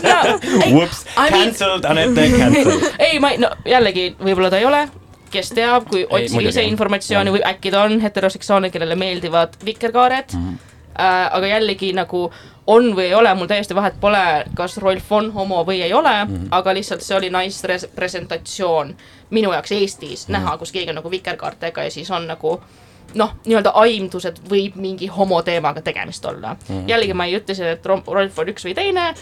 Whoops, 0.74 1.06
cancelled, 1.16 1.86
Anette 1.86 2.30
cancelled. 2.30 2.90
ei, 3.08 3.20
ma 3.20 3.32
ei, 3.34 3.40
no 3.42 3.50
jällegi 3.66 4.12
võib-olla 4.20 4.52
ta 4.54 4.60
ei 4.62 4.66
ole, 4.70 4.84
kes 5.32 5.54
teab, 5.58 5.88
kui 5.90 6.06
otsige 6.10 6.50
ise 6.52 6.66
informatsiooni 6.68 7.34
või 7.34 7.44
äkki 7.48 7.72
ta 7.74 7.86
on 7.88 8.00
heteroseksuaalne, 8.04 8.70
kellele 8.70 8.96
meeldivad 8.96 9.58
vikerkaared 9.66 10.36
mm. 10.38 10.50
-hmm. 10.50 10.68
Uh, 10.92 11.38
aga 11.38 11.48
jällegi 11.48 11.94
nagu 11.96 12.26
on 12.68 12.90
või 12.96 13.06
ei 13.06 13.14
ole, 13.16 13.32
mul 13.34 13.48
täiesti 13.48 13.76
vahet 13.76 13.96
pole, 14.00 14.44
kas 14.56 14.76
Rolf 14.78 15.12
on 15.16 15.30
homo 15.32 15.64
või 15.64 15.80
ei 15.82 15.94
ole 15.94 16.12
mm, 16.26 16.34
-hmm. 16.36 16.48
aga 16.52 16.74
lihtsalt 16.74 17.02
see 17.02 17.16
oli 17.18 17.30
naisrepresentatsioon 17.30 18.92
minu 19.30 19.54
jaoks 19.54 19.72
Eestis 19.72 20.28
mm 20.28 20.36
-hmm. 20.36 20.40
näha, 20.40 20.58
kus 20.58 20.72
keegi 20.72 20.90
on 20.90 21.00
nagu 21.00 21.12
vikerkaartega 21.12 21.84
ja 21.84 21.92
siis 21.92 22.12
on 22.12 22.28
nagu 22.28 22.54
äh, 22.54 22.91
noh, 23.16 23.36
nii-öelda 23.46 23.74
aimdus, 23.82 24.26
et 24.30 24.42
võib 24.50 24.76
mingi 24.82 25.08
homoteemaga 25.12 25.82
tegemist 25.82 26.26
olla 26.26 26.54
mm. 26.54 26.68
-hmm. 26.68 26.90
jällegi 26.90 27.14
ma 27.14 27.26
ei 27.26 27.38
ütle 27.40 27.56
siin, 27.56 27.72
et 27.76 27.86
Rolf 27.86 28.40
on 28.40 28.52
üks 28.54 28.66
või 28.68 28.76
teine, 28.76 29.14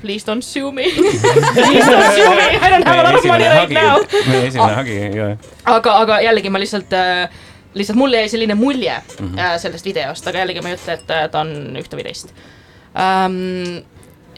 please 0.00 0.26
don't 0.26 0.44
sue 0.44 0.72
me 0.72 0.86
Please 1.58 1.86
don't 1.90 2.14
sue 2.14 2.34
me, 2.34 2.48
I 2.56 2.70
don't 2.70 2.86
have 2.86 2.98
a 2.98 3.02
lot 3.02 3.14
of 3.14 3.24
money 3.26 3.48
right 3.48 3.70
now. 3.70 3.98
meie 4.28 4.46
esimene 4.46 4.74
hagi, 4.80 4.98
jah. 5.16 5.36
aga, 5.64 5.98
aga 6.04 6.20
jällegi 6.26 6.50
ma 6.50 6.62
lihtsalt 6.62 6.92
äh, 6.92 7.28
lihtsalt 7.74 7.98
mulle 7.98 8.24
jäi 8.24 8.28
selline 8.28 8.54
mulje 8.54 8.96
mm 9.20 9.34
-hmm. 9.34 9.58
sellest 9.58 9.84
videost, 9.84 10.26
aga 10.26 10.38
jällegi 10.38 10.62
ma 10.62 10.68
ei 10.68 10.80
ütle, 10.80 10.98
et 10.98 11.10
äh, 11.10 11.28
ta 11.30 11.40
on 11.40 11.76
ühte 11.78 11.96
või 11.96 12.08
teist 12.10 12.34
um, 12.94 13.82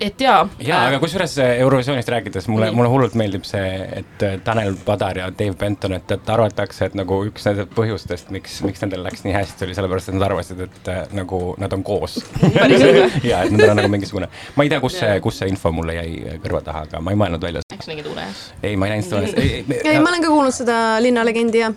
et 0.01 0.21
jaa. 0.21 0.49
jaa, 0.65 0.81
aga 0.89 0.99
kusjuures 1.03 1.37
Eurovisioonist 1.45 2.09
rääkides 2.09 2.49
mulle, 2.49 2.71
mulle 2.77 2.89
hullult 2.93 3.15
meeldib 3.19 3.45
see, 3.49 3.69
et 4.01 4.25
äh, 4.25 4.37
Tanel 4.45 4.75
Padar 4.85 5.19
ja 5.19 5.29
Dave 5.31 5.57
Benton, 5.61 5.95
et, 5.97 6.11
et 6.17 6.33
arvatakse, 6.33 6.89
et 6.89 6.97
nagu 6.99 7.21
üks 7.29 7.47
nendest 7.49 7.75
põhjustest, 7.77 8.33
miks, 8.35 8.61
miks 8.67 8.85
nendel 8.85 9.05
läks 9.07 9.25
nii 9.27 9.35
hästi, 9.37 9.67
oli 9.67 9.77
sellepärast, 9.77 10.11
et 10.11 10.19
nad 10.19 10.27
arvasid, 10.31 10.63
et 10.67 10.91
äh, 10.93 11.03
nagu 11.17 11.41
nad 11.61 11.77
on 11.77 11.85
koos 11.87 12.19
ja 13.31 13.43
et 13.45 13.53
nendel 13.53 13.75
on 13.75 13.81
nagu 13.83 13.93
mingisugune, 13.93 14.31
ma 14.57 14.67
ei 14.67 14.73
tea, 14.73 14.81
kus 14.83 14.99
see, 15.03 15.19
kus 15.25 15.43
see 15.43 15.51
info 15.53 15.73
mulle 15.75 15.99
jäi 15.99 16.39
kõrva 16.45 16.63
taha, 16.65 16.87
aga 16.89 17.03
ma 17.05 17.15
ei 17.15 17.21
mõelnud 17.21 17.45
välja. 17.45 17.65
eks 17.77 17.91
nägid 17.91 18.09
unes? 18.11 18.47
ei, 18.63 18.77
ma 18.81 18.89
ei 18.89 18.97
näinud 18.97 19.11
seda 19.11 19.45
ei, 19.45 20.01
ma 20.01 20.13
olen 20.13 20.25
ka 20.25 20.33
kuulnud 20.33 20.57
seda 20.57 20.81
linnalegendi 21.05 21.65
ja. 21.65 21.73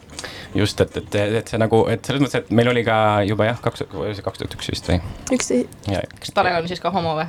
Just, 0.55 0.81
et, 0.81 0.97
et, 0.97 1.15
et 1.39 1.51
see 1.51 1.59
nagu, 1.61 1.83
et 1.91 2.05
selles 2.05 2.21
mõttes, 2.23 2.43
et 2.43 2.51
meil 2.55 2.69
oli 2.71 2.83
ka 2.85 2.95
juba 3.27 3.47
jah, 3.49 3.59
kaks, 3.63 3.85
kaks 3.89 4.41
tuhat 4.41 4.55
üks 4.57 4.71
vist 4.73 4.89
või? 4.89 4.99
üksteist. 5.35 5.77
kas 6.19 6.35
Tanel 6.35 6.59
on 6.61 6.69
siis 6.69 6.81
ka 6.83 6.91
homo 6.93 7.15
või? 7.17 7.27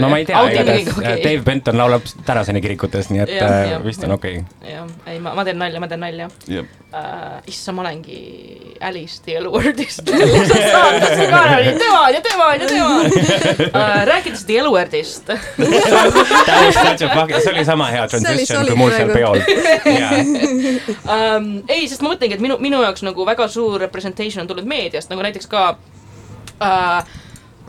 no 0.00 0.10
ma 0.10 0.20
ei 0.20 0.26
tea, 0.28 0.42
igatahes 0.52 0.92
okay. 0.94 1.22
Dave 1.24 1.42
Benton 1.46 1.78
laulab 1.78 2.08
tänaseni 2.26 2.62
kirikutes, 2.64 3.10
nii 3.14 3.24
et 3.24 3.34
ja, 3.36 3.46
äh, 3.46 3.70
ja, 3.74 3.80
vist 3.84 4.04
on 4.06 4.16
okei 4.18 4.42
okay.. 4.42 4.74
jah, 4.74 4.90
ei 5.10 5.22
ma, 5.22 5.34
ma 5.38 5.46
teen 5.46 5.60
nalja, 5.60 5.82
ma 5.82 5.90
teen 5.90 6.02
nalja. 6.02 6.30
Uh, 6.88 7.36
issa, 7.50 7.72
ma 7.76 7.82
olengi 7.84 8.18
Alice 8.80 9.20
the 9.24 9.36
Eluwordist 9.36 10.06
tema 10.08 10.22
on 10.86 11.64
ja 11.66 11.72
tema 11.76 11.98
on 12.06 12.14
ja 12.14 12.20
tema 12.24 12.46
on 12.46 12.60
uh,. 12.64 14.04
rääkides 14.08 14.44
The 14.48 14.58
Eluwordist 14.62 15.28
see 17.42 17.52
oli 17.52 17.64
sama 17.64 17.90
hea 17.92 18.08
transition 18.08 18.66
kui 18.66 18.78
mul 18.78 18.94
seal 18.94 19.12
peol 19.12 19.42
um, 21.04 21.50
ei, 21.74 21.84
sest 21.90 22.02
ma 22.04 22.12
mõtlengi, 22.14 22.38
et 22.38 22.44
minu, 22.48 22.58
minu 22.64 22.82
jaoks 22.82 23.04
nagu 23.04 23.26
väga 23.28 23.48
suur 23.52 23.80
representation 23.80 24.42
on 24.42 24.50
tulnud 24.50 24.68
meediast, 24.68 25.10
nagu 25.12 25.24
näiteks 25.24 25.48
ka 25.50 25.64
uh, 25.76 27.16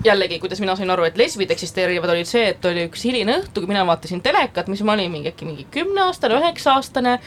jällegi, 0.05 0.39
kuidas 0.39 0.61
mina 0.63 0.75
sain 0.79 0.89
aru, 0.89 1.05
et 1.09 1.19
lesbid 1.19 1.51
eksisteerivad, 1.51 2.13
olid 2.13 2.29
see, 2.29 2.45
et 2.53 2.65
oli 2.65 2.87
üks 2.87 3.03
hiline 3.07 3.39
õhtu, 3.41 3.63
kui 3.63 3.71
mina 3.71 3.83
vaatasin 3.87 4.23
telekat, 4.23 4.71
mis 4.71 4.83
ma 4.87 4.95
olin 4.95 5.11
mingi 5.11 5.33
äkki 5.33 5.47
mingi 5.47 5.67
kümneaastane, 5.73 6.39
üheksa-aastane. 6.39 7.19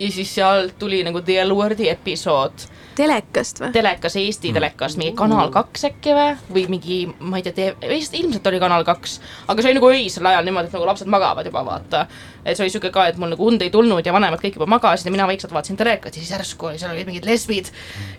ja 0.00 0.10
siis 0.12 0.34
sealt 0.34 0.78
tuli 0.78 1.02
nagu 1.04 1.20
The 1.20 1.42
L 1.44 1.56
Wordi 1.56 1.88
episood 1.88 2.68
telekast 2.98 3.60
või? 3.62 3.70
telekas, 3.74 4.16
Eesti 4.20 4.50
mm. 4.50 4.58
telekast, 4.58 4.98
mingi 5.00 5.14
Kanal 5.18 5.50
kaks 5.54 5.86
äkki 5.90 6.14
või, 6.16 6.32
või 6.54 6.64
mingi, 6.74 6.98
ma 7.20 7.40
ei 7.40 7.44
tea, 7.46 7.74
ilmselt 7.86 8.46
oli 8.50 8.60
Kanal 8.62 8.84
kaks, 8.88 9.18
aga 9.50 9.62
see 9.62 9.70
oli 9.70 9.78
nagu 9.78 9.90
öisel 9.94 10.28
ajal 10.30 10.46
niimoodi, 10.46 10.70
et 10.70 10.76
nagu 10.76 10.88
lapsed 10.88 11.10
magavad 11.12 11.48
juba, 11.48 11.62
vaata. 11.66 12.06
et 12.44 12.56
see 12.56 12.64
oli 12.66 12.74
siuke 12.74 12.92
ka, 12.94 13.06
et 13.10 13.20
mul 13.20 13.32
nagu 13.34 13.46
und 13.46 13.62
ei 13.62 13.72
tulnud 13.74 14.06
ja 14.06 14.14
vanemad 14.16 14.42
kõik 14.42 14.58
juba 14.58 14.68
magasid 14.70 15.08
ja 15.08 15.14
mina 15.14 15.28
vaikselt 15.30 15.54
vaatasin 15.54 15.78
telekat 15.80 16.16
ja 16.16 16.22
siis 16.22 16.32
järsku 16.34 16.70
oli, 16.70 16.80
seal 16.82 16.94
olid 16.94 17.08
mingid 17.08 17.28
lesbid, 17.28 17.70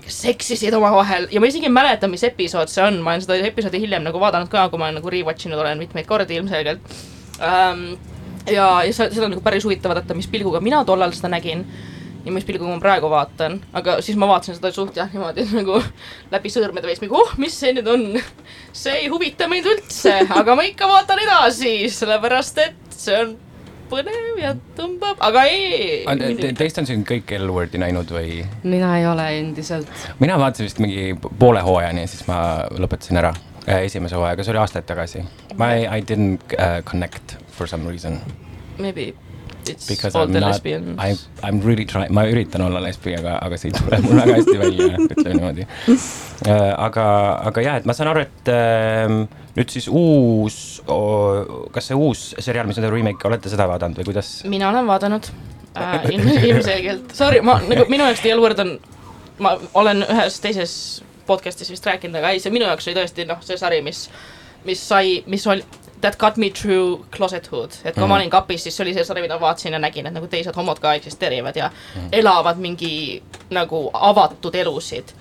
kes 0.05 0.21
seksisid 0.27 0.77
omavahel. 0.77 1.27
Ja 1.31 1.41
ma 1.43 1.49
isegi 1.51 1.69
ei 1.69 1.73
mäleta, 1.73 2.09
mis 2.11 2.23
episood 2.27 2.71
see 2.71 2.85
on, 2.85 3.01
ma 3.03 3.15
olen 3.15 3.25
seda 3.25 3.39
episoodi 3.51 3.81
hiljem 3.83 4.05
nagu 4.07 4.21
vaadanud 4.21 4.51
ka, 4.51 4.67
kui 4.71 4.81
ma 4.81 4.91
nagu 4.93 5.13
rewatch 5.13 5.49
inud 5.49 5.61
olen 5.61 5.81
mitmeid 5.81 6.09
kordi 6.09 6.39
ilmselgelt. 6.39 6.99
Um, 7.41 7.87
ja, 8.47 8.67
ja 8.85 8.93
seda 8.93 9.25
on 9.25 9.35
nagu 9.35 9.43
päris 9.43 9.65
huvitav 9.65 9.93
vaadata, 9.93 10.17
mis 10.17 10.29
pilguga 10.31 10.61
mina 10.63 10.83
tollal 10.85 11.13
seda 11.17 11.31
nägin. 11.33 11.65
ja 11.65 11.90
mis 12.29 12.45
pilguga 12.45 12.69
ma 12.69 12.79
praegu 12.81 13.09
vaatan, 13.09 13.57
aga 13.73 13.97
siis 14.05 14.17
ma 14.19 14.27
vaatasin 14.29 14.57
seda 14.59 14.71
suht 14.75 14.97
jah 14.99 15.09
niimoodi 15.09 15.47
nagu 15.57 15.79
läbi 16.33 16.51
sõõrmede 16.53 16.89
veits 16.89 17.01
nagu 17.01 17.17
oh, 17.17 17.31
mis 17.41 17.55
see 17.57 17.73
nüüd 17.77 17.87
on. 17.89 18.03
see 18.83 18.99
ei 19.03 19.07
huvita 19.11 19.47
mind 19.51 19.69
üldse, 19.71 20.19
aga 20.29 20.57
ma 20.57 20.65
ikka 20.67 20.89
vaatan 20.91 21.23
edasi, 21.23 21.73
sellepärast 21.93 22.61
et 22.61 22.93
see 22.93 23.17
on 23.23 23.33
põnev 23.91 24.37
ja 24.39 24.53
tõmbab, 24.77 25.17
aga 25.19 25.43
ei. 25.51 26.03
Te- 26.39 26.53
Teist 26.61 26.79
on 26.79 26.87
siin 26.87 27.01
kõik 27.07 27.33
L-Wordi 27.41 27.81
näinud 27.81 28.13
või? 28.13 28.43
mina 28.63 28.93
ei 28.99 29.07
ole 29.09 29.25
endiselt. 29.39 29.89
mina 30.21 30.37
vaatasin 30.39 30.69
vist 30.69 30.79
mingi 30.83 31.09
poole 31.39 31.63
hooajani 31.65 32.05
ja 32.05 32.11
siis 32.11 32.23
ma 32.29 32.37
lõpetasin 32.71 33.19
ära 33.19 33.33
äh, 33.65 33.81
esimese 33.89 34.19
hooajaga, 34.19 34.45
see 34.45 34.53
oli 34.55 34.63
aastaid 34.63 34.87
tagasi. 34.87 35.25
ma 35.57 35.73
ei, 35.73 35.89
I 35.89 36.05
didn't 36.05 36.55
uh, 36.59 36.79
connect 36.85 37.35
for 37.51 37.67
some 37.67 37.89
reason. 37.89 38.21
Maybe 38.79 39.11
it's 39.71 39.87
Because 39.87 40.15
all 40.17 40.27
I 40.27 40.29
m 40.29 40.33
the 40.35 40.41
not, 40.43 40.53
lesbians. 40.55 40.95
I 40.99 41.15
I 41.43 41.51
m 41.51 41.61
really 41.65 41.85
trying, 41.89 42.11
ma 42.13 42.25
üritan 42.29 42.63
olla 42.65 42.81
lesbi, 42.83 43.15
aga, 43.17 43.37
aga 43.45 43.59
see 43.59 43.71
ei 43.71 43.77
tule 43.77 43.99
mul 44.05 44.19
väga 44.21 44.37
hästi 44.39 44.57
välja, 44.61 44.89
ütleme 45.05 45.35
niimoodi. 45.35 45.67
aga, 46.87 47.05
aga 47.51 47.65
jah, 47.65 47.79
et 47.81 47.87
ma 47.89 47.95
saan 47.97 48.11
aru, 48.13 48.25
et 48.27 48.51
ähm, 48.53 49.21
nüüd 49.57 49.73
siis 49.73 49.87
uus, 49.91 50.57
kas 51.75 51.91
see 51.91 51.97
uus 51.97 52.25
seriaal, 52.39 52.69
mis 52.69 52.79
on 52.81 52.89
remake, 52.93 53.27
olete 53.29 53.51
seda 53.51 53.67
vaadanud 53.71 54.01
või 54.01 54.11
kuidas? 54.11 54.33
mina 54.49 54.69
olen 54.71 54.89
vaadanud 54.89 55.29
äh, 55.75 56.07
ilm, 56.15 56.31
ilmselgelt, 56.39 57.15
sorry, 57.17 57.43
ma 57.45 57.59
nagu 57.65 57.87
minu 57.91 58.07
jaoks 58.07 58.23
The 58.25 58.35
L 58.35 58.43
Word 58.43 58.63
on, 58.63 58.75
ma 59.43 59.55
olen 59.79 60.05
ühes 60.07 60.39
teises 60.43 60.75
podcast'is 61.27 61.69
vist 61.71 61.85
rääkinud, 61.87 62.17
aga 62.19 62.33
ei, 62.33 62.41
see 62.43 62.53
minu 62.53 62.67
jaoks 62.69 62.89
oli 62.89 62.97
tõesti 63.01 63.27
noh, 63.29 63.41
see 63.45 63.59
sari, 63.59 63.81
mis, 63.85 64.05
mis 64.67 64.81
sai, 64.91 65.19
mis 65.31 65.45
oli 65.51 65.65
That 66.01 66.17
got 66.17 66.37
me 66.37 66.49
through 66.49 67.05
closethood, 67.13 67.75
et 67.83 67.93
kui 67.93 68.03
mm. 68.03 68.09
ma 68.09 68.15
olin 68.17 68.29
kapis, 68.33 68.63
siis 68.63 68.77
see 68.77 68.85
oli 68.85 68.93
see 68.95 69.03
sari, 69.05 69.21
mida 69.21 69.37
ma 69.37 69.47
vaatasin 69.49 69.75
ja 69.75 69.81
nägin, 69.81 70.07
et 70.09 70.15
nagu 70.15 70.27
teised 70.31 70.55
homod 70.57 70.79
ka 70.81 70.95
eksisteerivad 70.97 71.59
ja 71.59 71.69
mm. 71.69 72.07
elavad 72.21 72.57
mingi 72.61 73.21
nagu 73.53 73.83
avatud 73.93 74.55
elusid 74.55 75.13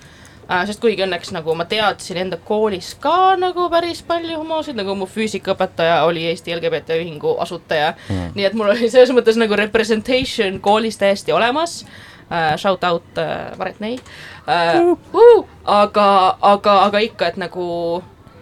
äh,. 0.49 0.65
sest 0.67 0.81
kuigi 0.81 1.03
õnneks 1.05 1.33
nagu 1.35 1.55
ma 1.57 1.65
teadsin 1.69 2.19
enda 2.23 2.39
koolis 2.47 2.93
ka 3.01 3.35
nagu 3.39 3.67
päris 3.71 4.01
palju 4.07 4.39
homosid, 4.41 4.77
nagu 4.79 4.95
mu 4.97 5.07
füüsikaõpetaja 5.09 6.01
oli 6.07 6.25
Eesti 6.31 6.55
LGBT 6.57 6.97
ühingu 7.01 7.35
asutaja 7.43 7.93
mm.. 7.93 8.31
nii 8.35 8.47
et 8.49 8.57
mul 8.57 8.73
oli 8.73 8.89
selles 8.89 9.13
mõttes 9.15 9.39
nagu 9.39 9.59
representation 9.59 10.59
koolis 10.63 10.99
täiesti 11.01 11.35
olemas 11.35 11.81
uh,. 11.83 12.55
Shout 12.57 12.83
out 12.87 13.19
uh, 13.19 13.51
Maret 13.59 13.79
Nei 13.83 13.99
uh,. 13.99 14.97
Uh, 15.13 15.45
aga, 15.65 16.37
aga, 16.41 16.77
aga 16.87 17.05
ikka, 17.05 17.31
et 17.31 17.37
nagu 17.41 18.01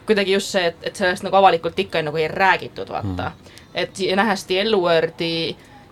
kuidagi 0.10 0.36
just 0.36 0.54
see, 0.56 0.68
et, 0.72 0.84
et 0.84 1.00
sellest 1.00 1.26
nagu 1.26 1.40
avalikult 1.40 1.80
ikka 1.80 2.04
nagu 2.06 2.20
ei 2.20 2.28
räägitud, 2.32 2.92
vaata 2.92 3.32
mm.. 3.32 3.58
et 3.84 4.06
nähes 4.20 4.46
The 4.50 4.64
L-Wordi 4.66 5.34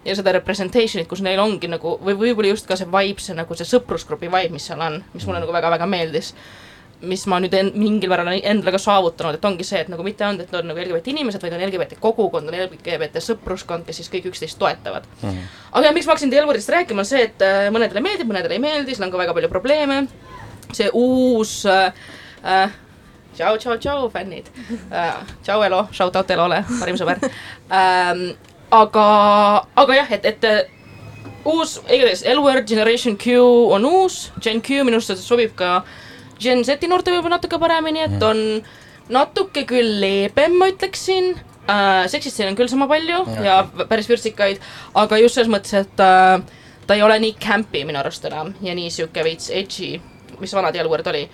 ja 0.08 0.15
seda 0.15 0.34
representation'it, 0.38 1.08
kus 1.10 1.21
neil 1.25 1.39
ongi 1.43 1.69
nagu 1.71 1.97
või 2.03 2.15
võib-olla 2.19 2.53
just 2.53 2.67
ka 2.69 2.77
see 2.80 2.88
vibe, 2.91 3.23
see 3.23 3.36
nagu 3.38 3.58
see 3.58 3.67
sõprusgrupi 3.67 4.32
vibe, 4.32 4.56
mis 4.56 4.69
seal 4.69 4.82
on, 4.84 5.01
mis 5.13 5.27
mulle 5.27 5.43
nagu 5.43 5.56
väga-väga 5.56 5.89
meeldis 5.89 6.34
mis 7.06 7.27
ma 7.30 7.38
nüüd 7.41 7.53
en, 7.53 7.69
mingil 7.77 8.10
määral 8.10 8.30
olen 8.32 8.41
endale 8.49 8.73
ka 8.73 8.80
saavutanud, 8.82 9.38
et 9.38 9.45
ongi 9.45 9.65
see, 9.67 9.84
et 9.84 9.89
nagu 9.91 10.01
mitte 10.06 10.25
ainult, 10.25 10.47
et 10.47 10.56
on 10.58 10.65
nagu 10.65 10.82
LGBT 10.82 11.12
inimesed, 11.13 11.43
vaid 11.43 11.53
on 11.53 11.65
LGBT 11.67 11.99
kogukond, 12.01 12.49
on 12.49 12.58
LGBT 12.58 13.21
sõpruskond, 13.21 13.86
kes 13.86 14.01
siis 14.01 14.10
kõik 14.13 14.32
üksteist 14.32 14.58
toetavad 14.58 15.06
mm. 15.06 15.30
-hmm. 15.30 15.51
aga 15.77 15.91
miks 15.93 16.08
ma 16.08 16.15
hakkasin 16.15 16.34
Delvorist 16.34 16.73
rääkima, 16.73 17.06
on 17.06 17.10
see, 17.10 17.21
et 17.30 17.45
äh, 17.45 17.67
mõnedele 17.73 18.01
meeldib, 18.01 18.32
mõnedele 18.32 18.58
ei 18.58 18.63
meeldi, 18.63 18.95
seal 18.95 19.08
on 19.08 19.13
ka 19.13 19.21
väga 19.21 19.38
palju 19.38 19.49
probleeme. 19.49 20.08
see 20.73 20.89
uus 20.93 21.65
äh, 21.65 21.93
äh, 22.43 22.71
tšau, 23.38 23.58
tšau, 23.62 23.78
tšau, 23.78 24.10
fännid 24.13 24.50
äh,. 24.91 25.13
tšau, 25.45 25.62
Elo, 25.65 25.86
shout 25.91 26.15
out 26.15 26.32
Elole, 26.34 26.63
parim 26.80 26.97
sõber 27.00 27.21
ähm,. 27.69 28.32
aga, 28.73 29.06
aga 29.78 30.00
jah, 30.02 30.12
et, 30.17 30.26
et 30.26 30.47
äh, 30.47 30.63
uus, 31.47 31.78
igatahes 31.86 32.26
L-Word 32.34 32.67
Generation 32.69 33.17
Q 33.19 33.38
on 33.78 33.86
uus, 33.88 34.28
Gen 34.43 34.62
Q 34.65 34.84
minu 34.88 35.00
arust 35.00 35.23
sobib 35.23 35.56
ka 35.60 35.82
Gen 36.41 36.63
Z-i 36.67 36.89
noorte 36.89 37.13
võib-olla 37.13 37.38
natuke 37.38 37.60
paremini, 37.62 38.04
et 38.06 38.23
on 38.26 38.41
natuke 39.13 39.63
küll 39.69 39.97
leebem, 40.02 40.58
ma 40.60 40.69
ütleksin 40.73 41.36
äh,. 41.69 42.06
seksist 42.12 42.39
siin 42.39 42.52
on 42.52 42.58
küll 42.60 42.71
sama 42.71 42.89
palju 42.89 43.23
ja, 43.38 43.43
ja 43.47 43.86
päris 43.88 44.10
vürtsikaid, 44.10 44.63
aga 44.97 45.21
just 45.21 45.38
selles 45.38 45.52
mõttes, 45.52 45.78
et 45.86 46.04
äh, 46.04 46.65
ta 46.88 46.95
ei 46.97 47.06
ole 47.06 47.19
nii 47.21 47.38
campy 47.41 47.84
minu 47.88 48.02
arust 48.02 48.26
enam 48.30 48.54
ja 48.63 48.76
nii 48.78 48.91
sihuke 48.93 49.23
veits 49.28 49.52
edgy, 49.54 49.97
mis 50.41 50.54
vana 50.56 50.73
L-Word 50.73 51.13
oli 51.13 51.26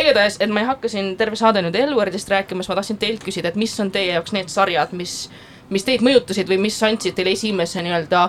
igatahes, 0.00 0.38
et 0.40 0.50
ma 0.50 0.62
ei 0.62 0.68
hakka 0.68 0.88
siin 0.88 1.12
terve 1.20 1.36
saade 1.36 1.62
nüüd 1.64 1.76
L-Wordist 1.84 2.30
rääkima, 2.32 2.62
siis 2.62 2.72
ma 2.72 2.78
tahtsin 2.78 3.00
teilt 3.02 3.24
küsida, 3.24 3.52
et 3.52 3.60
mis 3.60 3.74
on 3.80 3.92
teie 3.92 4.14
jaoks 4.14 4.34
need 4.36 4.50
sarjad, 4.52 4.94
mis, 4.96 5.28
mis 5.70 5.84
teid 5.84 6.04
mõjutasid 6.04 6.48
või 6.48 6.60
mis 6.64 6.80
andsid 6.86 7.16
teile 7.18 7.34
esimese 7.36 7.84
nii-öelda 7.84 8.26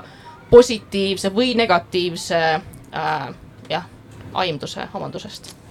positiivse 0.52 1.32
või 1.34 1.54
negatiivse 1.58 2.40
äh, 2.54 3.28
jah, 3.70 3.90
aimduse 4.34 4.90
omandusest? 4.94 5.63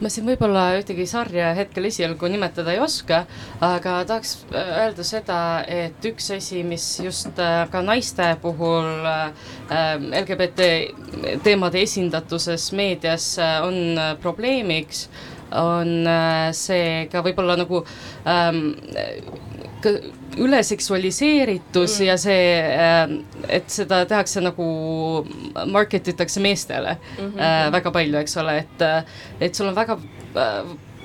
Ma 0.00 0.08
siin 0.12 0.26
võib-olla 0.28 0.64
ühtegi 0.78 1.04
sarja 1.08 1.50
hetkel 1.56 1.88
esialgu 1.90 2.28
nimetada 2.32 2.72
ei 2.72 2.80
oska, 2.82 3.24
aga 3.64 3.98
tahaks 4.08 4.34
äh, 4.48 4.70
öelda 4.84 5.04
seda, 5.06 5.40
et 5.68 6.08
üks 6.08 6.30
asi, 6.36 6.62
mis 6.66 6.86
just 7.04 7.40
äh, 7.40 7.64
ka 7.72 7.82
naiste 7.84 8.30
puhul 8.42 9.08
äh, 9.10 9.50
LGBT 10.22 10.70
teemade 11.44 11.82
esindatuses 11.84 12.70
meedias 12.76 13.34
on 13.64 14.00
probleemiks, 14.22 15.08
on 15.56 16.06
see 16.54 17.08
ka 17.10 17.24
võib-olla 17.26 17.56
nagu 17.58 17.82
ähm, 18.22 18.60
ka 19.84 19.94
üleseksualiseeritus 20.40 21.98
mm. 21.98 22.06
ja 22.06 22.16
see, 22.20 22.44
et 23.48 23.72
seda 23.72 24.04
tehakse 24.08 24.42
nagu, 24.44 24.66
market 25.66 26.12
itakse 26.12 26.40
meestele 26.40 26.96
mm 26.98 27.32
-hmm. 27.32 27.72
väga 27.72 27.90
palju, 27.90 28.18
eks 28.20 28.36
ole, 28.36 28.58
et, 28.64 28.86
et 29.40 29.54
sul 29.54 29.68
on 29.68 29.74
väga 29.74 29.98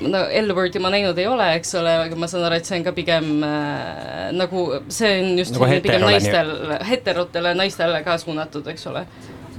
no 0.04 0.22
L-wordi 0.42 0.80
ma 0.84 0.92
näinud 0.92 1.18
ei 1.20 1.28
ole, 1.30 1.48
eks 1.60 1.76
ole, 1.80 1.94
aga 2.06 2.18
ma 2.20 2.28
saan 2.28 2.46
aru, 2.48 2.60
et 2.60 2.68
see 2.68 2.80
on 2.80 2.86
ka 2.88 2.94
pigem 2.96 3.30
äh, 3.48 4.32
nagu 4.36 4.66
see 4.92 5.12
on 5.22 5.40
just 5.40 5.56
Nagu 5.56 5.70
pigem 5.86 6.04
naistel, 6.04 6.52
heterotele 6.90 7.56
naistele 7.56 8.02
ka 8.04 8.18
suunatud, 8.22 8.68
eks 8.74 8.88
ole. 8.92 9.06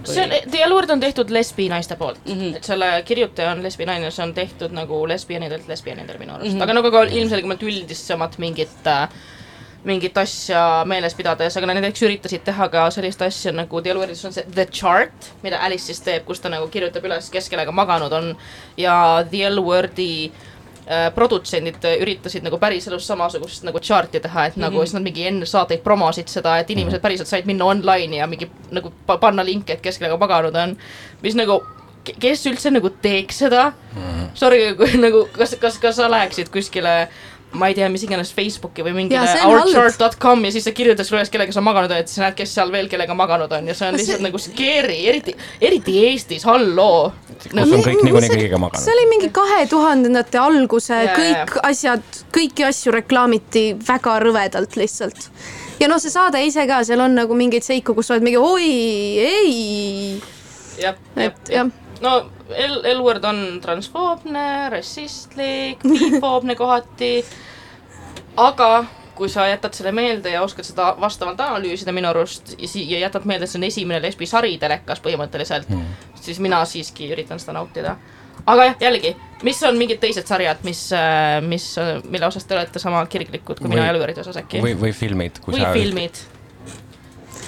See 0.05 0.25
on, 0.25 0.35
The 0.51 0.65
L-Word 0.67 0.91
on 0.91 1.01
tehtud 1.01 1.31
lesbi 1.31 1.69
naiste 1.69 1.97
poolt 1.97 2.19
mm. 2.25 2.33
-hmm. 2.33 2.57
et 2.57 2.65
selle 2.65 2.91
kirjutaja 3.05 3.51
on 3.51 3.63
lesbi 3.63 3.87
naine, 3.87 4.11
see 4.11 4.25
on 4.25 4.35
tehtud 4.35 4.73
nagu 4.73 5.07
lesbianidelt 5.09 5.69
lesbianidele 5.69 6.19
minu 6.19 6.35
arust 6.35 6.53
mm. 6.53 6.59
-hmm. 6.59 6.63
aga 6.63 6.73
nagu 6.73 6.91
ka 6.91 7.03
ilmselgelt 7.03 7.63
üldisemat 7.63 8.39
mingit 8.39 8.87
äh, 8.87 9.09
mingit 9.85 10.19
asja 10.19 10.85
meeles 10.85 11.15
pidades, 11.15 11.57
aga 11.57 11.67
nad 11.67 11.79
näiteks 11.79 12.03
üritasid 12.03 12.43
teha 12.45 12.69
ka 12.69 12.91
sellist 12.91 13.23
asja 13.23 13.53
nagu 13.53 13.81
L-Wordis 13.81 14.25
on 14.25 14.33
see 14.33 14.45
The 14.55 14.67
Chart, 14.67 15.31
mida 15.43 15.59
Alice 15.63 15.87
siis 15.87 16.01
teeb, 16.01 16.25
kus 16.25 16.41
ta 16.41 16.49
nagu 16.49 16.69
kirjutab 16.69 17.05
üles, 17.05 17.31
kes 17.31 17.49
kellega 17.49 17.73
maganud 17.73 18.13
on 18.13 18.37
ja 18.77 19.25
The 19.31 19.51
L-Wordi 19.51 20.11
äh, 20.27 20.56
produtsendid 21.15 21.85
äh, 21.85 21.97
üritasid 22.03 22.45
nagu 22.47 22.59
päriselus 22.63 23.07
samasugust 23.07 23.65
nagu 23.67 23.79
chart'i 23.83 24.21
teha, 24.23 24.45
et 24.47 24.57
nagu 24.57 24.77
Mhm. 24.79 24.85
siis 24.87 24.95
nad 24.95 25.03
mingi 25.03 25.27
enne 25.27 25.47
saateid 25.47 25.83
promosid 25.83 26.29
seda, 26.29 26.59
et 26.59 26.71
inimesed 26.71 27.01
päriselt 27.03 27.27
said 27.29 27.47
minna 27.47 27.65
online'i 27.65 28.17
ja 28.21 28.27
mingi 28.27 28.49
nagu 28.71 28.93
pa- 29.07 29.19
panna 29.19 29.43
linke, 29.45 29.73
et 29.73 29.83
kes 29.83 29.99
kellega 29.99 30.17
maganud 30.17 30.55
on. 30.57 30.77
mis 31.23 31.35
nagu, 31.35 31.61
kes 32.21 32.47
üldse 32.47 32.71
nagu 32.71 32.91
teeks 33.03 33.39
seda? 33.39 33.73
Sorry, 34.35 34.75
kui 34.77 34.97
nagu, 35.01 35.25
kas, 35.33 35.55
kas, 35.61 35.79
kas 35.79 35.97
sa 35.97 36.09
läheksid 36.11 36.51
kuskile 36.53 37.09
ma 37.57 37.69
ei 37.71 37.77
tea, 37.79 37.89
mis 37.93 38.05
iganes 38.07 38.31
Facebooki 38.37 38.85
või 38.87 38.93
mingile 39.01 39.25
ourchart.com 39.49 40.45
ja 40.47 40.53
siis 40.55 40.67
sa 40.69 40.73
kirjutad 40.77 41.09
sulle 41.09 41.23
üles, 41.23 41.31
kellega 41.33 41.55
sa 41.57 41.63
maganud 41.65 41.93
oled, 41.95 42.09
siis 42.11 42.21
sa 42.21 42.27
näed, 42.27 42.37
kes 42.39 42.53
seal 42.59 42.73
veel 42.75 42.89
kellega 42.93 43.17
maganud 43.19 43.53
on 43.57 43.71
ja 43.71 43.75
see 43.77 43.89
on 43.89 43.97
No 43.97 44.01
lihtsalt 44.03 44.21
see- 44.21 44.27
nagu 44.29 44.41
scary, 44.43 44.99
eriti, 45.13 45.37
eriti 45.61 45.97
Eestis, 46.11 46.45
halloo. 46.49 47.13
kus 47.37 47.53
on 47.73 47.85
kõik 47.85 48.03
niikuinii 48.05 48.33
kõigiga 48.35 48.61
maganud 48.61 48.85
see. 48.85 48.95
oli 48.97 49.07
mingi 49.13 49.31
kahe 49.35 49.63
tuhandendate 49.71 50.39
alguse 50.41 50.95
yeah., 51.03 51.17
kõik 51.19 51.57
asjad, 51.71 52.23
kõiki 52.37 52.67
asju 52.69 52.93
reklaamiti 52.97 53.67
väga 53.89 54.19
rõvedalt 54.25 54.77
lihtsalt. 54.81 55.29
ja 55.81 55.89
noh, 55.93 56.01
see 56.03 56.13
saade 56.13 56.41
ise 56.47 56.65
ka, 56.69 56.83
seal 56.85 57.01
on 57.05 57.15
nagu 57.19 57.35
mingeid 57.39 57.65
seiku, 57.67 57.95
kus 57.97 58.09
sa 58.11 58.17
oled 58.17 58.25
mingi 58.27 58.41
oi, 58.41 58.71
ei, 59.27 60.23
jah, 60.81 60.97
jah 61.17 61.29
et, 61.31 61.53
jah. 61.53 61.71
no 62.05 62.17
L, 62.47 62.77
L-word 62.93 63.25
on 63.27 63.39
transfoobne, 63.59 64.69
rassistlik, 64.71 65.81
bifoobne 65.83 66.55
kohati, 66.55 67.17
aga 68.37 68.85
kui 69.17 69.29
sa 69.33 69.47
jätad 69.49 69.73
selle 69.73 69.93
meelde 69.97 70.31
ja 70.35 70.43
oskad 70.45 70.65
seda 70.69 70.91
vastavalt 71.01 71.41
analüüsida 71.41 71.93
minu 71.97 72.11
arust 72.11 72.53
ja, 72.59 72.69
si- 72.69 72.85
ja 72.91 72.99
jätad 73.07 73.25
meelde, 73.25 73.45
et 73.47 73.51
see 73.51 73.59
on 73.59 73.65
esimene 73.65 74.03
lesbisari 74.05 74.59
telekas 74.61 75.01
põhimõtteliselt 75.01 75.71
mm., 75.73 75.87
siis 76.21 76.41
mina 76.43 76.59
siiski 76.69 77.09
üritan 77.15 77.39
seda 77.41 77.55
nautida. 77.57 77.97
aga 78.47 78.65
jah, 78.69 78.77
jällegi, 78.81 79.15
mis 79.43 79.63
on 79.65 79.79
mingid 79.81 79.99
teised 80.03 80.27
sarjad, 80.29 80.61
mis, 80.69 80.85
mis, 81.49 81.71
mille 82.11 82.27
osas 82.29 82.45
te 82.45 82.55
olete 82.59 82.79
sama 82.83 83.01
kirglikud 83.07 83.59
kui 83.59 83.69
mina 83.73 83.87
Või- 83.87 83.95
Elveri 83.95 84.21
osas 84.21 84.37
äkki? 84.43 84.61
või, 84.61 84.77
või 84.81 84.93
filmid, 84.93 85.41
kui 85.41 85.55
või 85.57 85.65
sa. 85.65 85.73
filmid. 85.73 86.21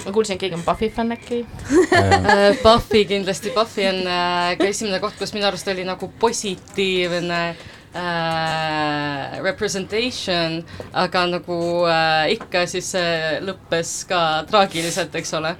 ma 0.05 0.11
kuulsin, 0.15 0.33
et 0.39 0.41
keegi 0.41 0.55
on 0.57 0.63
Buffy 0.65 0.89
fänn 0.89 1.11
äkki. 1.13 1.43
Äh, 1.99 2.57
Buffy 2.63 3.05
kindlasti, 3.05 3.51
Buffy 3.53 3.85
on 3.89 4.01
äh, 4.07 4.55
ka 4.57 4.65
esimene 4.69 4.99
koht, 5.03 5.17
kus 5.19 5.33
minu 5.35 5.45
arust 5.49 5.67
oli 5.67 5.83
nagu 5.85 6.09
positiivne 6.19 7.55
äh, 7.95 9.39
representation, 9.43 10.59
aga 10.93 11.25
nagu 11.35 11.59
äh, 11.89 12.33
ikka, 12.35 12.65
siis 12.69 12.91
see 12.95 13.39
lõppes 13.45 13.93
ka 14.09 14.23
traagiliselt, 14.49 15.15
eks 15.15 15.33
ole. 15.39 15.55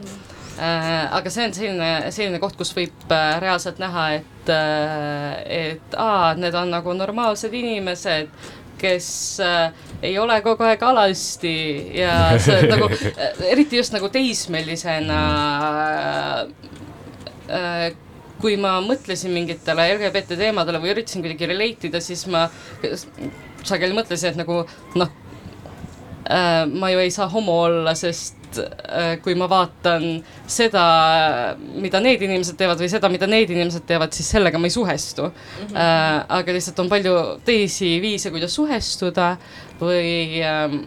Äh, 0.59 1.05
aga 1.15 1.31
see 1.31 1.45
on 1.47 1.53
selline, 1.55 1.91
selline 2.11 2.39
koht, 2.43 2.57
kus 2.59 2.73
võib 2.75 3.13
äh, 3.15 3.37
reaalselt 3.39 3.79
näha, 3.79 4.07
et 4.19 4.51
äh,, 4.51 5.69
et 5.73 5.95
aa, 5.97 6.33
need 6.35 6.55
on 6.59 6.73
nagu 6.73 6.95
normaalsed 6.97 7.53
inimesed, 7.55 8.33
kes 8.79 9.39
äh, 9.43 9.71
ei 10.01 10.17
ole 10.19 10.39
kogu 10.43 10.63
aeg 10.67 10.83
alasti 10.87 11.55
ja 11.99 12.13
see 12.41 12.67
nagu 12.69 12.87
äh, 12.91 13.41
eriti 13.53 13.79
just 13.79 13.95
nagu 13.95 14.09
teismelisena 14.13 15.21
äh, 17.49 17.91
kui 18.41 18.56
ma 18.60 18.78
mõtlesin 18.84 19.34
mingitele 19.36 19.88
LGBT 19.95 20.38
teemadele 20.39 20.82
või 20.82 20.93
üritasin 20.93 21.23
kuidagi 21.23 21.49
relate 21.52 21.89
ida, 21.89 22.02
siis 22.04 22.25
ma 22.32 22.47
sageli 23.67 23.95
mõtlesin, 23.97 24.34
et 24.34 24.39
nagu 24.39 24.62
noh 24.99 25.15
äh,, 26.30 26.65
ma 26.69 26.91
ju 26.93 27.02
ei 27.04 27.12
saa 27.13 27.28
homo 27.32 27.58
olla, 27.65 27.95
sest 27.97 28.60
äh, 28.62 29.17
kui 29.23 29.36
ma 29.39 29.49
vaatan 29.52 30.21
seda, 30.49 30.84
mida 31.75 32.02
need 32.04 32.23
inimesed 32.28 32.60
teevad 32.60 32.80
või 32.82 32.91
seda, 32.91 33.12
mida 33.12 33.30
need 33.30 33.52
inimesed 33.54 33.88
teevad, 33.89 34.15
siis 34.15 34.32
sellega 34.36 34.62
ma 34.62 34.69
ei 34.69 34.75
suhestu 34.75 35.28
mm. 35.30 35.65
-hmm. 35.65 35.75
Äh, 35.75 36.21
aga 36.39 36.56
lihtsalt 36.56 36.80
on 36.80 36.89
palju 36.91 37.17
teisi 37.45 37.97
viise, 38.02 38.32
kuidas 38.32 38.56
suhestuda 38.56 39.36
või 39.82 40.39
äh, 40.43 40.80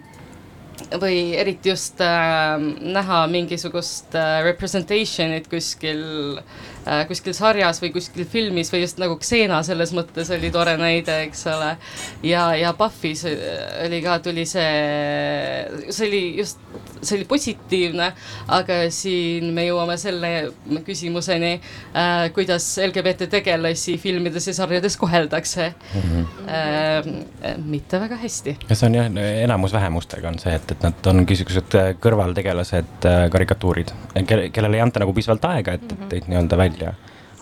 või 1.02 1.34
eriti 1.38 1.70
just 1.70 2.00
äh, 2.00 2.58
näha 2.80 3.26
mingisugust 3.30 4.14
äh, 4.18 4.40
representation'it 4.48 5.48
kuskil 5.50 6.38
äh,, 6.38 6.71
kuskil 7.08 7.34
sarjas 7.36 7.80
või 7.82 7.92
kuskil 7.94 8.26
filmis 8.28 8.72
või 8.72 8.82
just 8.84 8.98
nagu 9.02 9.18
Xena 9.22 9.60
selles 9.66 9.92
mõttes 9.94 10.30
oli 10.34 10.50
tore 10.54 10.74
näide, 10.80 11.22
eks 11.28 11.46
ole. 11.52 11.76
ja, 12.26 12.48
ja 12.58 12.72
Buffy's 12.78 13.24
oli 13.84 14.00
ka, 14.04 14.18
tuli 14.24 14.44
see, 14.48 15.86
see 15.90 16.08
oli 16.08 16.22
just, 16.40 16.60
see 17.02 17.18
oli 17.18 17.26
positiivne, 17.30 18.08
aga 18.58 18.78
siin 18.94 19.52
me 19.54 19.66
jõuame 19.68 19.96
selle 20.00 20.32
küsimuseni 20.86 21.52
äh,, 21.54 22.26
kuidas 22.34 22.66
LGBT 22.82 23.30
tegelasi 23.30 23.96
filmides 24.02 24.50
ja 24.50 24.56
sarjades 24.62 24.96
koheldakse 25.00 25.72
mm. 25.72 26.00
-hmm. 26.02 26.30
Äh, 26.52 27.56
mitte 27.64 28.00
väga 28.00 28.16
hästi. 28.16 28.56
ja 28.68 28.76
see 28.76 28.86
on 28.86 28.94
jah, 28.94 29.08
enamus 29.44 29.72
vähemustega 29.72 30.28
on 30.28 30.38
see, 30.38 30.54
et, 30.54 30.70
et 30.70 30.82
nad 30.82 31.06
on 31.06 31.22
niisugused 31.22 31.76
kõrvaltegelased, 32.02 33.06
karikatuurid, 33.32 33.92
kellele 34.28 34.76
ei 34.76 34.82
anta 34.84 35.02
nagu 35.02 35.14
piisavalt 35.16 35.44
aega, 35.48 35.76
et, 35.78 35.92
et 35.92 36.04
neid 36.12 36.28
nii-öelda 36.30 36.58
välja 36.58 36.71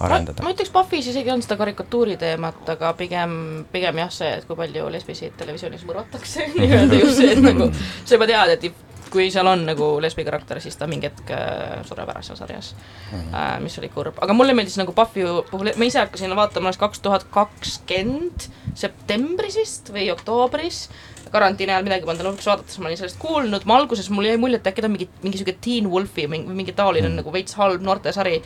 arendada. 0.01 0.45
ma 0.45 0.55
ütleks, 0.55 0.73
Buffy's 0.75 1.11
isegi 1.13 1.33
on 1.33 1.43
seda 1.45 1.59
karikatuuri 1.61 2.17
teemat, 2.21 2.63
aga 2.75 2.93
pigem, 2.99 3.35
pigem 3.73 4.05
jah, 4.05 4.13
see, 4.15 4.31
et 4.39 4.47
kui 4.49 4.59
palju 4.59 4.89
lesbisid 4.95 5.37
televisioonis 5.41 5.85
mõrvatakse 5.89 6.51
nii-öelda 6.61 7.03
just 7.03 7.21
see, 7.21 7.35
et 7.35 7.43
nagu 7.45 7.69
sa 7.75 8.17
juba 8.17 8.31
tead, 8.31 8.57
et 8.57 8.87
kui 9.11 9.27
seal 9.35 9.49
on 9.51 9.65
nagu 9.67 9.87
lesbi 10.03 10.23
karakter, 10.27 10.61
siis 10.63 10.77
ta 10.79 10.87
mingi 10.87 11.09
hetk 11.09 11.33
äh, 11.35 11.81
sureb 11.89 12.13
ära 12.13 12.23
seal 12.23 12.39
sarjas 12.39 12.73
mm, 12.77 13.19
-hmm. 13.19 13.35
äh, 13.35 13.55
mis 13.63 13.79
oli 13.83 13.91
kurb, 13.91 14.19
aga 14.23 14.37
mulle 14.37 14.55
meeldis 14.55 14.79
nagu 14.79 14.95
Buffy 14.95 15.27
puhul, 15.51 15.73
ma 15.77 15.89
ise 15.89 15.99
hakkasin 15.99 16.37
vaatama 16.37 16.71
alles 16.71 16.79
kaks 16.79 17.03
tuhat 17.03 17.27
kakskümmend 17.35 18.47
septembris 18.75 19.57
vist 19.59 19.91
või 19.93 20.13
oktoobris 20.15 20.89
karantiini 21.31 21.73
ajal 21.75 21.87
midagi 21.87 22.07
polnud 22.07 22.27
lõpuks 22.27 22.49
vaadata, 22.49 22.73
siis 22.73 22.83
ma 22.83 22.91
olin 22.91 22.99
sellest 22.99 23.19
kuulnud, 23.23 23.67
ma 23.69 23.79
alguses, 23.79 24.11
mul 24.11 24.27
jäi 24.27 24.39
mulje, 24.41 24.59
et 24.61 24.67
äkki 24.71 24.83
ta 24.83 24.91
on 24.91 24.97
mingi, 24.97 25.09
mingi 25.23 25.41
sihuke 25.41 25.57
Teen 25.63 25.91
Wolfi 25.91 26.27
või 26.27 26.33
mingi, 26.37 26.57
mingi 26.63 26.75
taoline 26.77 27.09
mm. 27.09 27.21
nagu 27.21 27.35
veits 27.35 27.55
halb 27.59 27.85
noortesari. 27.87 28.41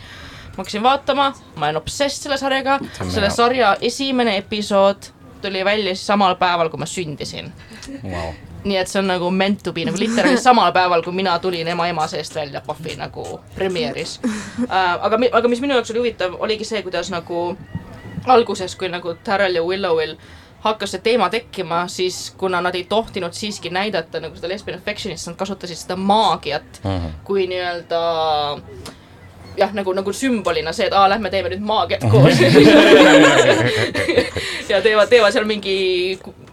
Ma 0.56 0.62
hakkasin 0.62 0.82
vaatama, 0.82 1.34
ma 1.56 1.66
olen 1.66 1.82
obsess 1.82 2.22
selle 2.22 2.38
sarjaga, 2.38 2.78
selle 3.02 3.30
sarja 3.30 3.76
esimene 3.80 4.36
episood 4.36 5.10
tuli 5.42 5.64
välja 5.64 5.94
siis 5.94 6.06
samal 6.06 6.36
päeval, 6.40 6.70
kui 6.72 6.80
ma 6.80 6.86
sündisin 6.88 7.52
wow 8.02 8.32
nii 8.64 8.78
et 8.80 8.88
see 8.88 9.00
on 9.00 9.08
nagu 9.12 9.30
meant 9.30 9.62
to 9.62 9.72
be 9.76 9.84
nagu 9.84 9.98
literaali 10.00 10.38
samal 10.40 10.72
päeval, 10.72 11.02
kui 11.04 11.12
mina 11.12 11.34
tulin 11.38 11.68
ema 11.68 11.88
ema 11.88 12.06
seest 12.08 12.34
välja 12.34 12.62
Puffy 12.64 12.96
nagu 12.96 13.40
premieris 13.54 14.18
uh,. 14.24 14.70
aga, 15.04 15.18
aga 15.32 15.50
mis 15.52 15.60
minu 15.60 15.76
jaoks 15.76 15.92
oli 15.92 16.00
huvitav, 16.00 16.38
oligi 16.40 16.64
see, 16.64 16.80
kuidas 16.86 17.10
nagu 17.12 17.42
alguses, 18.26 18.76
kui 18.80 18.88
nagu 18.88 19.16
Darrel 19.26 19.60
ja 19.60 19.62
Willowil 19.64 20.16
hakkas 20.64 20.94
see 20.94 21.04
teema 21.04 21.28
tekkima, 21.30 21.84
siis 21.92 22.30
kuna 22.40 22.62
nad 22.64 22.74
ei 22.74 22.86
tohtinud 22.88 23.36
siiski 23.36 23.70
näidata 23.70 24.20
nagu 24.24 24.36
seda 24.36 24.48
lesbian 24.48 24.78
affection'it, 24.80 25.20
siis 25.20 25.28
nad 25.28 25.36
kasutasid 25.40 25.82
seda 25.82 25.96
maagiat 26.00 26.80
uh 26.84 26.90
-huh. 26.90 27.10
kui 27.24 27.46
nii-öelda 27.46 28.00
jah, 29.58 29.72
nagu, 29.76 29.92
nagu 29.96 30.12
sümbolina 30.12 30.72
see, 30.72 30.88
et 30.88 30.96
aa, 30.96 31.08
lähme 31.12 31.30
teeme 31.30 31.52
nüüd 31.52 31.64
maagiat 31.64 32.06
koos 32.12 32.40
ja 34.68 34.80
teevad, 34.82 35.08
teevad 35.12 35.34
seal 35.34 35.46
mingi, 35.48 35.76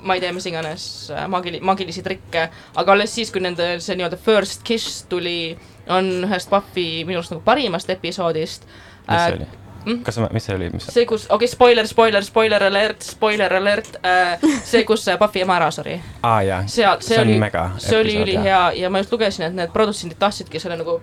ma 0.01 0.17
ei 0.17 0.23
tea, 0.23 0.33
mis 0.35 0.47
iganes 0.51 0.85
maagili-, 1.31 1.61
maagilisi 1.65 2.03
trikke, 2.05 2.47
aga 2.75 2.97
alles 2.97 3.15
siis, 3.15 3.31
kui 3.33 3.43
nende 3.43 3.73
see 3.83 3.97
nii-öelda 3.99 4.19
first 4.21 4.65
kiss 4.67 5.05
tuli, 5.09 5.55
on 5.91 6.11
ühest 6.27 6.51
Puffy 6.51 7.05
minu 7.07 7.21
arust 7.21 7.35
nagu 7.35 7.43
parimast 7.45 7.89
episoodist. 7.89 8.69
mis 9.07 9.25
see 9.25 9.39
oli? 9.39 9.49
mm?. 9.85 10.03
kas, 10.03 10.19
mis 10.31 10.45
see 10.45 10.55
oli, 10.55 10.69
mis 10.73 10.87
see, 10.89 11.05
kus, 11.05 11.25
okei 11.25 11.35
okay,, 11.35 11.47
spoiler, 11.51 11.87
spoiler, 11.87 12.23
spoiler 12.23 12.63
alert, 12.63 13.01
spoiler 13.01 13.55
alert 13.55 13.97
äh,, 14.05 14.37
see, 14.63 14.83
kus 14.87 15.05
Buffy 15.19 15.41
ema 15.45 15.57
ära 15.59 15.71
suri. 15.71 15.97
aa 16.21 16.35
ah, 16.35 16.41
jaa, 16.45 16.61
see, 16.67 16.87
see 16.99 17.19
oli, 17.21 17.39
see 17.77 17.99
oli 17.99 18.17
ülihea 18.25 18.61
ja 18.77 18.89
ma 18.89 19.01
just 19.01 19.13
lugesin, 19.13 19.47
et 19.49 19.57
need 19.57 19.73
produtsendid 19.73 20.19
tahtsidki 20.21 20.61
selle 20.61 20.77
nagu, 20.81 20.99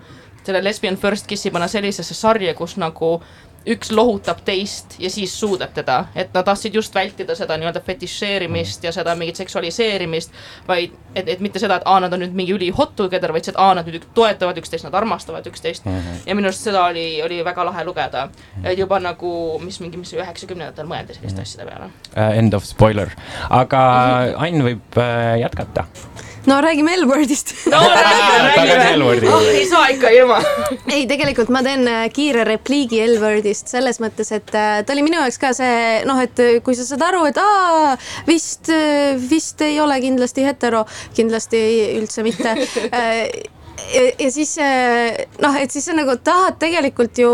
selle 0.49 0.63
Lesbian 0.65 0.97
First 0.97 1.29
Kissi 1.29 1.53
panna 1.53 1.69
sellisesse 1.71 2.17
sarja, 2.17 2.55
kus 2.57 2.77
nagu 2.81 3.17
üks 3.67 3.91
lohutab 3.91 4.39
teist 4.47 4.95
ja 5.01 5.09
siis 5.11 5.33
suudab 5.39 5.73
teda, 5.75 5.99
et 6.15 6.31
nad 6.33 6.45
tahtsid 6.47 6.75
just 6.75 6.95
vältida 6.95 7.35
seda 7.35 7.57
nii-öelda 7.59 7.81
fetišeerimist 7.85 8.83
ja 8.87 8.93
seda 8.95 9.15
mingit 9.19 9.39
seksualiseerimist, 9.41 10.31
vaid 10.67 10.95
et, 11.13 11.27
et 11.27 11.43
mitte 11.43 11.59
seda, 11.59 11.79
et 11.79 11.87
aa, 11.89 11.99
nad 12.05 12.13
on 12.15 12.23
nüüd 12.23 12.37
mingi 12.37 12.55
üli 12.55 12.69
hot 12.75 12.95
together, 12.99 13.33
vaid 13.35 13.47
see, 13.47 13.53
et 13.53 13.59
aa, 13.59 13.73
nad 13.77 13.89
nüüd 13.89 14.07
toetavad 14.15 14.57
üksteist, 14.61 14.87
nad 14.87 14.95
armastavad 14.95 15.47
üksteist 15.51 15.85
mm. 15.85 15.97
-hmm. 15.97 16.23
ja 16.29 16.37
minu 16.39 16.51
arust 16.51 16.69
seda 16.69 16.85
oli, 16.85 17.05
oli 17.25 17.41
väga 17.45 17.65
lahe 17.67 17.83
lugeda 17.85 18.29
et 18.63 18.79
juba 18.79 18.99
nagu, 19.03 19.33
mis 19.63 19.79
mingi, 19.83 19.99
mis 19.99 20.13
üheksakümnendatel 20.15 20.87
mõeldi 20.87 21.19
selliste 21.19 21.41
mm 21.41 21.43
-hmm. 21.43 21.51
asjade 21.51 21.69
peale 21.69 21.85
uh,. 22.31 22.37
End 22.39 22.53
of 22.53 22.63
spoiler, 22.63 23.09
aga 23.49 23.83
-hmm. 23.83 24.39
Ain 24.39 24.63
võib 24.63 24.97
uh, 24.97 25.39
jätkata 25.39 25.85
no 26.45 26.61
räägime 26.61 26.95
L-wordist. 26.97 27.53
no 27.65 27.79
räägime, 27.79 28.77
räägime. 28.97 29.33
oh, 29.33 29.47
ei 29.47 29.65
saa 29.67 29.89
ikka 29.89 30.09
ilma 30.09 30.39
ei, 30.87 31.05
tegelikult 31.09 31.51
ma 31.53 31.63
teen 31.65 31.87
äh, 31.87 32.07
kiire 32.13 32.45
repliigi 32.47 33.01
L-wordist 33.05 33.71
selles 33.71 33.99
mõttes, 34.03 34.31
et 34.35 34.53
äh, 34.55 34.79
ta 34.85 34.95
oli 34.95 35.05
minu 35.05 35.19
jaoks 35.19 35.39
ka 35.41 35.53
see 35.57 36.01
noh, 36.09 36.19
et 36.23 36.39
äh, 36.43 36.57
kui 36.63 36.77
sa 36.77 36.87
saad 36.87 37.05
aru, 37.09 37.25
et 37.29 37.39
aa, 37.41 37.95
vist, 38.27 38.71
vist 39.29 39.61
ei 39.65 39.79
ole 39.83 39.99
kindlasti 40.03 40.45
hetero, 40.47 40.85
kindlasti 41.17 41.63
üldse 41.99 42.25
mitte 42.25 42.55
ja, 43.93 44.31
siis 44.31 44.55
noh, 45.41 45.55
et 45.59 45.71
siis 45.71 45.85
sa 45.89 45.95
nagu 45.97 46.15
tahad 46.23 46.59
tegelikult 46.61 47.17
ju 47.19 47.31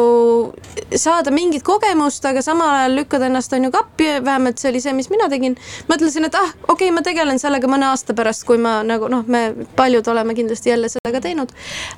saada 0.96 1.32
mingit 1.34 1.64
kogemust, 1.66 2.26
aga 2.26 2.42
samal 2.46 2.72
ajal 2.80 2.98
lükkad 3.00 3.26
ennast 3.28 3.54
on 3.54 3.68
ju 3.68 3.72
kappi, 3.74 4.08
vähemalt 4.26 4.62
see 4.62 4.72
oli 4.72 4.82
see, 4.84 4.94
mis 4.98 5.10
mina 5.12 5.28
tegin. 5.32 5.58
mõtlesin, 5.90 6.28
et 6.28 6.36
ah, 6.40 6.52
okei 6.68 6.90
okay,, 6.90 6.94
ma 6.96 7.04
tegelen 7.06 7.40
sellega 7.42 7.70
mõne 7.72 7.90
aasta 7.90 8.16
pärast, 8.18 8.46
kui 8.48 8.60
ma 8.62 8.78
nagu 8.88 9.10
noh, 9.12 9.26
me 9.28 9.44
paljud 9.76 10.08
oleme 10.12 10.36
kindlasti 10.38 10.72
jälle 10.72 10.90
seda 10.92 11.14
ka 11.16 11.22
teinud 11.24 11.52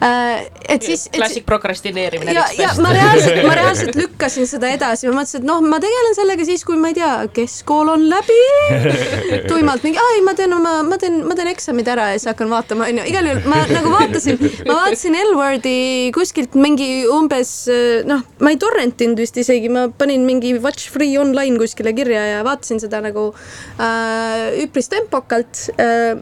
äh,. 0.04 0.48
et 0.70 0.84
siis. 0.84 1.08
klassik 1.14 1.46
prokrastineerimine. 1.46 2.34
ja, 2.34 2.46
ja 2.58 2.74
ma 2.82 2.94
reaalselt, 2.96 3.44
ma 3.48 3.56
reaalselt 3.58 4.00
lükkasin 4.00 4.50
seda 4.50 4.72
edasi, 4.74 5.10
ma 5.10 5.22
mõtlesin, 5.22 5.44
et 5.44 5.50
noh, 5.50 5.62
ma 5.62 5.82
tegelen 5.84 6.18
sellega 6.18 6.48
siis, 6.48 6.66
kui 6.68 6.80
ma 6.80 6.94
ei 6.94 6.98
tea, 6.98 7.14
keskkool 7.34 7.94
on 7.94 8.08
läbi. 8.10 8.42
tuimalt 9.52 9.86
mingi, 9.86 10.02
ai, 10.02 10.22
ma 10.26 10.34
teen 10.38 10.54
oma, 10.58 10.80
ma 10.88 11.00
teen, 11.02 11.22
ma 11.28 11.38
teen 11.38 11.52
eksamid 11.54 11.88
ära 11.94 12.12
ja 12.14 12.20
siis 12.20 12.32
hakkan 12.32 12.50
vaatama, 12.52 12.90
onju, 12.92 13.08
igal 13.12 13.32
juhul 13.32 13.52
ma 13.52 13.64
nagu 13.72 13.94
vaatasin 13.94 14.47
ma 14.68 14.78
vaatasin 14.82 15.18
L-Wordi 15.22 16.12
kuskilt 16.16 16.56
mingi 16.60 17.06
umbes 17.12 17.52
noh, 18.08 18.24
ma 18.44 18.54
ei 18.54 18.60
torrentinud 18.62 19.20
vist 19.22 19.38
isegi, 19.42 19.72
ma 19.74 19.88
panin 19.90 20.26
mingi 20.28 20.56
watch 20.64 20.92
free 20.94 21.18
online 21.20 21.60
kuskile 21.62 21.94
kirja 21.98 22.24
ja 22.36 22.46
vaatasin 22.48 22.82
seda 22.84 23.02
nagu 23.06 23.30
äh, 23.80 24.64
üpris 24.64 24.92
tempokalt 24.94 25.68
äh,. 25.78 26.18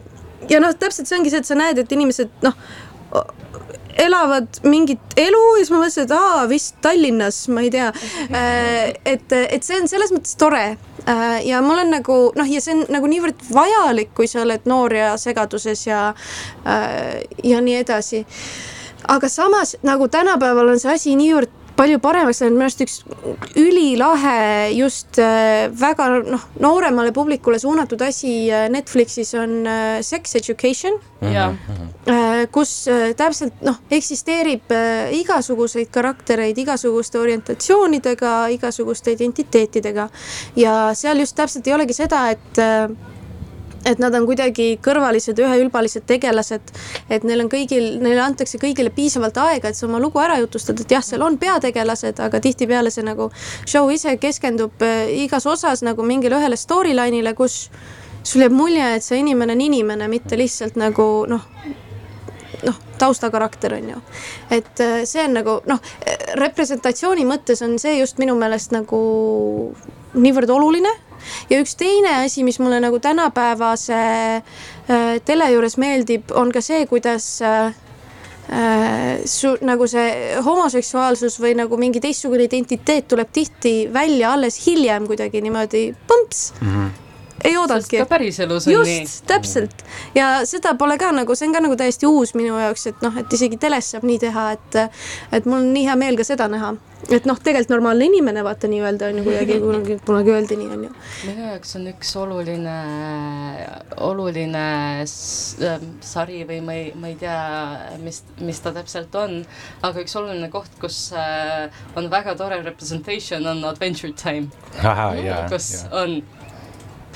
ja 0.50 0.60
noh, 0.62 0.74
täpselt 0.78 1.08
see 1.08 1.18
ongi 1.18 1.32
see, 1.32 1.42
et 1.42 1.48
sa 1.48 1.58
näed, 1.58 1.80
et 1.82 1.96
inimesed 1.96 2.44
noh 2.46 2.56
elavad 3.96 4.60
mingit 4.62 5.16
elu 5.16 5.42
ja 5.56 5.64
siis 5.64 5.72
ma 5.72 5.80
mõtlesin, 5.80 6.06
et 6.06 6.14
aa, 6.16 6.44
vist 6.50 6.78
Tallinnas, 6.84 7.40
ma 7.52 7.64
ei 7.64 7.72
tea. 7.72 7.88
Äh, 8.28 8.94
et, 9.04 9.32
et 9.32 9.66
see 9.66 9.80
on 9.80 9.88
selles 9.90 10.12
mõttes 10.14 10.36
tore 10.40 10.64
äh, 10.68 11.36
ja 11.46 11.62
mul 11.64 11.80
on 11.84 11.92
nagu 11.96 12.18
noh, 12.36 12.50
ja 12.50 12.62
see 12.62 12.76
on 12.76 12.86
nagu 12.92 13.10
niivõrd 13.10 13.44
vajalik, 13.52 14.12
kui 14.16 14.28
sa 14.30 14.42
oled 14.44 14.68
noor 14.68 14.96
ja 14.96 15.12
segaduses 15.20 15.86
ja, 15.88 16.08
äh, 16.68 17.22
ja 17.44 17.62
nii 17.64 17.78
edasi. 17.82 18.24
aga 19.08 19.28
samas 19.28 19.76
nagu 19.86 20.08
tänapäeval 20.08 20.72
on 20.72 20.80
see 20.82 20.92
asi 20.92 21.16
niivõrd 21.16 21.52
palju 21.76 21.98
paremaks 22.02 22.40
läinud, 22.42 22.56
minu 22.56 22.66
arust 22.66 22.82
üks 22.84 22.96
ülilahe 23.58 24.36
just 24.76 25.18
äh, 25.22 25.66
väga 25.76 26.08
noh, 26.26 26.46
nooremale 26.62 27.12
publikule 27.16 27.60
suunatud 27.60 28.02
asi 28.06 28.48
äh, 28.50 28.66
Netflixis 28.72 29.34
on 29.38 29.58
äh, 29.68 30.00
Sex 30.06 30.36
Education 30.40 30.98
mm. 31.20 31.28
-hmm. 31.28 32.46
kus 32.52 32.88
täpselt 33.16 33.62
noh, 33.66 33.80
eksisteerib 33.90 34.72
igasuguseid 35.20 35.90
karaktereid 35.90 36.58
igasuguste 36.58 37.18
orientatsioonidega, 37.18 38.46
igasuguste 38.54 39.12
identiteetidega 39.12 40.08
ja 40.56 40.94
seal 40.94 41.18
just 41.18 41.36
täpselt 41.36 41.66
ei 41.66 41.74
olegi 41.74 41.92
seda, 41.92 42.30
et 42.30 42.62
et 43.86 44.00
nad 44.02 44.14
on 44.18 44.26
kuidagi 44.26 44.76
kõrvalised 44.82 45.38
üheülbalised 45.42 46.06
tegelased, 46.08 46.72
et 47.12 47.26
neil 47.26 47.44
on 47.44 47.50
kõigil, 47.52 47.96
neile 48.02 48.24
antakse 48.24 48.58
kõigile 48.62 48.90
piisavalt 48.94 49.38
aega, 49.42 49.70
et 49.70 49.78
sa 49.78 49.86
oma 49.86 50.00
lugu 50.02 50.20
ära 50.22 50.38
jutustad, 50.42 50.80
et 50.82 50.96
jah, 50.96 51.04
seal 51.06 51.22
on 51.26 51.38
peategelased, 51.40 52.20
aga 52.22 52.40
tihtipeale 52.42 52.90
see 52.94 53.06
nagu 53.06 53.30
show 53.64 53.90
ise 53.94 54.16
keskendub 54.22 54.82
äh, 54.84 55.06
igas 55.26 55.46
osas 55.46 55.84
nagu 55.86 56.06
mingile 56.06 56.40
ühele 56.40 56.58
storyline'ile, 56.58 57.34
kus 57.38 57.66
sul 58.26 58.42
jääb 58.42 58.54
mulje, 58.56 58.94
et 58.96 59.06
see 59.06 59.22
inimene 59.22 59.54
on 59.54 59.66
inimene, 59.68 60.10
mitte 60.10 60.38
lihtsalt 60.38 60.78
nagu 60.80 61.06
noh, 61.30 61.46
noh, 62.66 62.80
taustakarakter 62.98 63.76
on 63.78 63.90
ju. 63.94 64.02
et 64.50 64.82
äh, 64.82 64.98
see 65.06 65.22
on 65.28 65.38
nagu 65.38 65.60
noh, 65.70 65.94
representatsiooni 66.42 67.26
mõttes 67.28 67.62
on 67.62 67.78
see 67.78 68.00
just 68.00 68.18
minu 68.18 68.34
meelest 68.38 68.74
nagu 68.74 68.98
niivõrd 70.16 70.50
oluline 70.50 70.90
ja 71.50 71.60
üks 71.62 71.76
teine 71.78 72.16
asi, 72.24 72.44
mis 72.46 72.58
mulle 72.62 72.80
nagu 72.82 73.00
tänapäevase 73.02 74.02
äh, 74.36 75.08
tele 75.24 75.50
juures 75.52 75.78
meeldib, 75.80 76.30
on 76.34 76.52
ka 76.52 76.62
see, 76.64 76.86
kuidas 76.90 77.28
äh, 77.44 77.72
äh, 78.50 79.24
su 79.24 79.56
nagu 79.66 79.88
see 79.90 80.36
homoseksuaalsus 80.46 81.40
või 81.42 81.56
nagu 81.58 81.80
mingi 81.80 82.02
teistsugune 82.04 82.48
identiteet 82.48 83.08
tuleb 83.08 83.32
tihti 83.32 83.78
välja 83.92 84.34
alles 84.36 84.60
hiljem 84.66 85.08
kuidagi 85.10 85.42
niimoodi 85.44 85.88
põmps 86.08 86.52
mm. 86.60 86.70
-hmm 86.70 87.05
ei 87.44 87.56
oodanudki. 87.56 87.98
ka 87.98 88.06
päriselus 88.06 88.66
on 88.66 88.72
just, 88.72 88.90
nii. 88.90 89.00
just, 89.00 89.24
täpselt 89.26 89.84
ja 90.14 90.30
seda 90.48 90.74
pole 90.78 90.98
ka 90.98 91.12
nagu, 91.14 91.36
see 91.36 91.48
on 91.48 91.54
ka 91.56 91.62
nagu 91.64 91.76
täiesti 91.78 92.08
uus 92.08 92.34
minu 92.38 92.58
jaoks, 92.60 92.86
et 92.92 93.04
noh, 93.04 93.16
et 93.20 93.32
isegi 93.38 93.58
teles 93.60 93.92
saab 93.92 94.06
nii 94.08 94.18
teha, 94.26 94.50
et 94.56 94.78
et 95.36 95.48
mul 95.48 95.60
on 95.60 95.72
nii 95.74 95.86
hea 95.88 95.96
meel 96.00 96.18
ka 96.18 96.26
seda 96.26 96.48
näha, 96.52 96.74
et 97.10 97.26
noh, 97.28 97.38
tegelikult 97.38 97.74
normaalne 97.74 98.08
inimene 98.08 98.44
vaata 98.46 98.70
nii-öelda 98.70 99.10
on 99.10 99.20
ju 99.20 99.26
kuidagi 99.26 99.58
kunagi, 99.62 99.98
kunagi 100.06 100.34
öeldi 100.34 100.58
nii 100.60 100.70
on 100.76 100.86
ju. 100.88 100.92
minu 101.28 101.48
jaoks 101.50 101.76
on 101.78 101.90
üks 101.92 102.14
oluline, 102.22 102.76
oluline 104.08 104.66
ähm, 105.04 105.90
sari 106.00 106.42
või 106.48 106.60
ma 106.64 106.78
ei, 106.78 106.88
ma 106.96 107.12
ei 107.12 107.18
tea, 107.20 107.38
mis, 108.02 108.22
mis 108.40 108.62
ta 108.64 108.72
täpselt 108.76 109.14
on, 109.18 109.38
aga 109.86 110.04
üks 110.04 110.16
oluline 110.18 110.50
koht, 110.52 110.72
kus 110.80 111.10
äh, 111.16 111.68
on 111.96 112.10
väga 112.12 112.36
tore 112.38 112.62
representation 112.64 113.46
on 113.46 113.64
Adventure 113.68 114.14
Time. 114.16 114.48
kus 115.52 115.70
ja. 115.84 115.92
on 116.02 116.20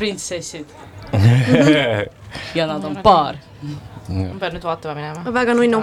printsessid 0.00 0.74
ja 2.58 2.66
nad 2.66 2.84
on 2.84 2.96
paar. 3.04 3.38
ma 4.08 4.38
pean 4.40 4.54
nüüd 4.56 4.64
vaatama 4.64 4.94
minema. 4.98 5.34
väga 5.34 5.54
nunnu. 5.54 5.82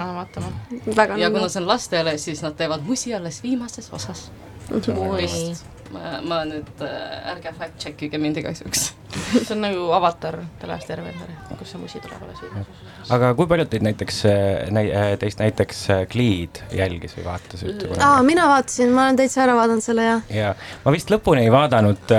väga 0.96 1.16
ja 1.20 1.30
kuna 1.30 1.48
see 1.48 1.62
on 1.62 1.68
lastele, 1.68 2.18
siis 2.18 2.42
nad 2.42 2.56
teevad 2.58 2.84
musi 2.86 3.14
alles 3.14 3.42
viimases 3.42 3.92
osas. 3.92 4.30
vist 4.70 5.77
ma, 5.94 6.18
ma 6.24 6.42
nüüd 6.48 6.84
äh,, 6.84 7.32
ärge 7.34 7.54
fact 7.58 7.80
check 7.82 8.02
ige 8.08 8.20
mind 8.20 8.40
igaks 8.42 8.64
juhuks 8.64 8.90
see 9.46 9.54
on 9.54 9.64
nagu 9.64 9.88
avatar 9.96 10.42
The 10.60 10.70
Last 10.70 10.90
Airbender, 10.90 11.34
kus 11.58 11.74
see 11.74 11.82
musi 11.82 12.02
tuleb 12.04 12.22
alles 12.22 12.44
viimases 12.44 12.88
aga 13.14 13.30
kui 13.36 13.48
paljud 13.48 13.68
teid 13.72 13.84
näiteks 13.86 14.18
äh, 14.28 14.68
näi,, 14.74 14.88
äh, 14.92 15.12
teist 15.20 15.40
näiteks 15.40 15.80
äh, 15.92 16.02
Gleed 16.10 16.60
jälgis 16.74 17.14
või 17.16 17.24
vaatas 17.28 17.62
üldse 17.64 17.88
kunagi? 17.88 18.04
aa, 18.04 18.22
mina 18.26 18.44
vaatasin, 18.50 18.92
ma 18.94 19.06
olen 19.06 19.18
täitsa 19.20 19.42
ära 19.44 19.54
vaadanud 19.56 19.84
selle 19.84 20.04
ja. 20.04 20.16
ja 20.34 20.50
ma 20.84 20.92
vist 20.94 21.10
lõpuni 21.12 21.46
ei 21.46 21.52
vaadanud, 21.52 22.12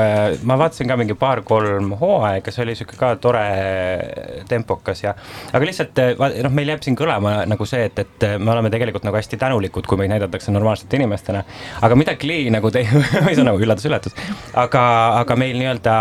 ma 0.50 0.58
vaatasin 0.60 0.90
ka 0.90 0.98
mingi 1.00 1.18
paar-kolm 1.20 1.94
hooaega, 2.00 2.54
see 2.54 2.66
oli 2.66 2.76
sihuke 2.80 2.98
ka 3.00 3.12
tore 3.22 3.44
tempokas 4.50 5.04
ja, 5.04 5.14
aga 5.54 5.70
lihtsalt 5.70 6.02
noh, 6.18 6.56
meil 6.56 6.74
jääb 6.74 6.86
siin 6.86 6.98
kõlama 7.00 7.36
nagu 7.50 7.70
see, 7.70 7.86
et, 7.90 8.02
et 8.06 8.28
me 8.40 8.54
oleme 8.56 8.74
tegelikult 8.74 9.06
nagu 9.08 9.20
hästi 9.20 9.40
tänulikud, 9.42 9.88
kui 9.90 10.00
meid 10.02 10.14
näidatakse 10.14 10.54
normaalsete 10.56 10.98
inimestena. 11.00 11.44
aga 11.86 12.00
mida 12.00 12.18
Glee 12.20 12.50
nagu 12.54 12.74
tei-, 12.74 12.88
või 13.28 13.38
nagu 13.46 13.59
üllatus-üllatus, 13.66 14.16
aga, 14.60 14.84
aga 15.22 15.40
meil 15.40 15.58
nii-öelda 15.60 15.96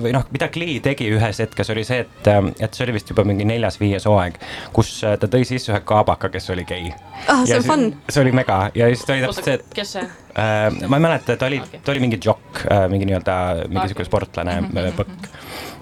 või 0.00 0.14
noh, 0.16 0.26
mida 0.34 0.48
Glee 0.54 0.80
tegi 0.84 1.10
ühes 1.14 1.40
hetkes 1.44 1.72
oli 1.74 1.86
see, 1.86 2.04
et, 2.04 2.32
et 2.58 2.74
see 2.74 2.86
oli 2.86 2.96
vist 2.98 3.10
juba 3.12 3.26
mingi 3.28 3.46
neljas-viies 3.48 4.08
hooaeg, 4.10 4.40
kus 4.76 4.96
ta 5.02 5.30
tõi 5.30 5.46
sisse 5.48 5.72
ühe 5.72 5.80
kaabaka, 5.86 6.32
kes 6.34 6.50
oli 6.54 6.66
gei. 6.68 6.92
ah, 7.28 7.44
see 7.46 7.60
on 7.60 7.66
fun. 7.68 7.88
see 8.08 8.24
oli 8.24 8.34
mega 8.36 8.68
ja 8.74 8.90
siis 8.92 9.06
ta 9.06 9.16
oli 9.16 9.26
täpselt 9.26 9.50
see, 9.50 9.58
et. 9.60 9.72
kes 9.74 9.96
see? 9.98 10.23
Äh, 10.34 10.88
ma 10.88 10.96
ei 10.96 11.02
mäleta, 11.04 11.36
ta 11.36 11.46
oli 11.46 11.60
ta 11.84 11.92
oli 11.92 12.00
mingi 12.02 12.18
jokk 12.24 12.64
äh,, 12.66 12.88
mingi 12.90 13.06
nii-öelda, 13.06 13.34
mingi 13.68 13.92
sihuke 13.92 14.04
sportlane 14.04 14.60
mm, 14.60 14.72
-hmm. 14.74 14.96
põkk. 14.98 15.28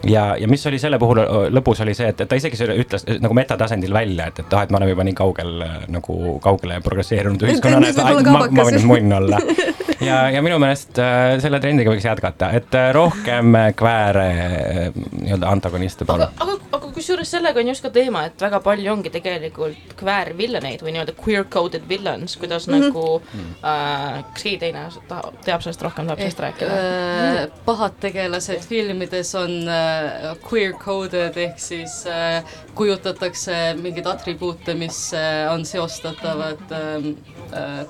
Ja, 0.05 0.37
ja 0.37 0.49
mis 0.49 0.67
oli 0.67 0.79
selle 0.83 0.99
puhul 0.99 1.23
lõpus 1.55 1.81
oli 1.83 1.95
see, 1.95 2.11
et, 2.13 2.21
ta 2.29 2.37
isegi 2.37 2.67
ütles 2.75 3.07
nagu 3.23 3.35
metatasandil 3.35 3.95
välja, 3.95 4.27
et, 4.29 4.43
et 4.43 4.53
ah, 4.53 4.67
et 4.67 4.71
me 4.71 4.77
oleme 4.77 4.93
juba 4.93 5.07
nii 5.09 5.15
kaugel 5.17 5.65
nagu 5.95 6.39
kaugele 6.43 6.81
progresseerunud 6.85 7.47
ühiskonnana, 7.47 7.93
et 7.95 8.03
ma, 8.29 8.45
ma 8.51 8.67
võin 8.69 8.77
nüüd 8.77 8.89
munn 8.91 9.17
olla. 9.23 9.41
ja, 10.09 10.19
ja 10.35 10.43
minu 10.45 10.59
meelest 10.61 11.01
äh, 11.01 11.39
selle 11.43 11.61
trendiga 11.63 11.95
võiks 11.95 12.05
jätkata, 12.07 12.51
et 12.59 12.77
äh, 12.77 12.91
rohkem 12.93 13.57
kvääre 13.79 14.29
äh, 14.29 15.01
nii-öelda 15.23 15.49
antagoniste 15.49 16.05
aga, 16.09 16.29
aga, 16.45 16.59
aga 16.77 16.92
kusjuures 17.03 17.33
sellega 17.35 17.59
on 17.61 17.69
just 17.73 17.83
ka 17.83 17.91
teema, 17.91 18.23
et 18.29 18.43
väga 18.43 18.61
palju 18.63 18.93
ongi 18.93 19.11
tegelikult 19.13 19.95
kväärvillaneid 19.99 20.83
või 20.85 20.95
nii-öelda 20.95 21.15
queer-coded 21.19 21.89
villains, 21.91 22.37
kuidas 22.39 22.69
mm 22.69 22.75
-hmm. 22.75 22.85
nagu 22.87 23.23
äh,, 23.65 24.23
kas 24.33 24.43
keegi 24.45 24.59
teine 24.63 24.85
teab 25.45 25.65
sellest 25.65 25.83
rohkem, 25.83 26.07
tahab 26.07 26.23
sellest 26.23 26.43
rääkida 26.47 26.79
äh,? 26.79 27.41
pahad 27.67 27.99
tegelased 28.01 28.67
filmides 28.69 29.35
on 29.35 29.69
äh, 29.69 30.37
queer-coded 30.47 31.37
ehk 31.47 31.59
siis 31.59 32.05
äh, 32.07 32.45
kujutatakse 32.75 33.75
mingeid 33.83 34.07
atribuute, 34.07 34.75
mis 34.75 35.13
äh, 35.15 35.53
on 35.53 35.67
seostatavad 35.67 36.71
äh, 36.71 37.42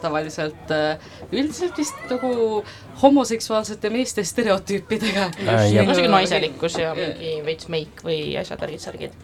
tavaliselt 0.03 0.71
äh, 0.71 0.99
üldiselt 1.33 1.79
vist 1.79 1.95
nagu 2.11 2.65
homoseksuaalsete 3.03 3.91
meeste 3.91 4.25
stereotüüpidega 4.25 5.31
äh,. 5.47 5.73
ja 5.75 5.87
muidugi 5.87 6.09
naiselikkus 6.09 6.79
ja 6.79 6.95
mingi 6.99 7.39
veits 7.47 7.69
meik 7.73 8.03
või 8.05 8.35
asjad, 8.41 8.61
värgid, 8.61 8.83
särgid. 8.83 9.17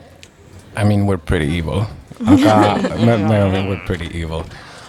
I 0.76 0.84
mean 0.84 1.06
we 1.06 1.16
are 1.16 1.22
pretty 1.32 1.58
evil, 1.58 1.84
aga 2.26 2.78
me, 3.04 3.16
me 3.16 3.42
oleme 3.42 3.68
we 3.68 3.76
are 3.76 3.84
pretty 3.86 4.10
evil 4.14 4.44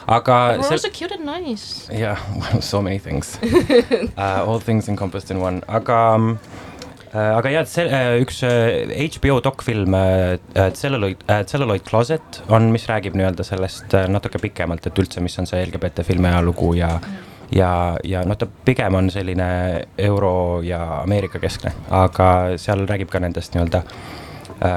aga. 0.08 0.58
We 0.58 0.66
are 0.66 0.72
also 0.72 0.90
cute 0.90 1.14
and 1.16 1.26
nice. 1.26 1.90
Yeah, 1.92 2.18
so 2.60 2.82
many 2.82 3.00
things 3.00 3.40
uh, 4.18 4.46
all 4.46 4.60
things 4.60 4.90
encompassed 4.90 5.32
in 5.32 5.42
one, 5.42 5.64
aga 5.68 6.16
um, 6.16 6.40
Äh, 6.40 6.69
aga 7.14 7.54
jah, 7.54 7.66
see 7.70 7.88
äh, 7.88 8.18
üks 8.24 8.44
HBO 8.44 9.40
äh, 9.40 9.44
dokfilm 9.46 9.96
Celluloid, 10.78 11.24
Celluloid 11.50 11.88
Closet 11.88 12.44
on, 12.50 12.70
mis 12.74 12.86
räägib 12.90 13.18
nii-öelda 13.18 13.46
sellest 13.48 13.96
natuke 14.12 14.42
pikemalt, 14.44 14.86
et 14.86 15.02
üldse, 15.02 15.24
mis 15.24 15.38
on 15.42 15.50
see 15.50 15.62
LGBT 15.66 16.06
filmi 16.08 16.30
ajalugu 16.32 16.74
ja 16.78 16.94
ja, 17.50 17.72
ja 18.06 18.22
noh, 18.30 18.38
ta 18.38 18.46
pigem 18.46 19.00
on 19.00 19.10
selline 19.10 19.50
euro 19.98 20.62
ja 20.62 20.84
Ameerika 21.02 21.42
keskne, 21.42 21.74
aga 21.90 22.58
seal 22.62 22.86
räägib 22.90 23.10
ka 23.10 23.22
nendest 23.24 23.56
nii-öelda 23.56 23.84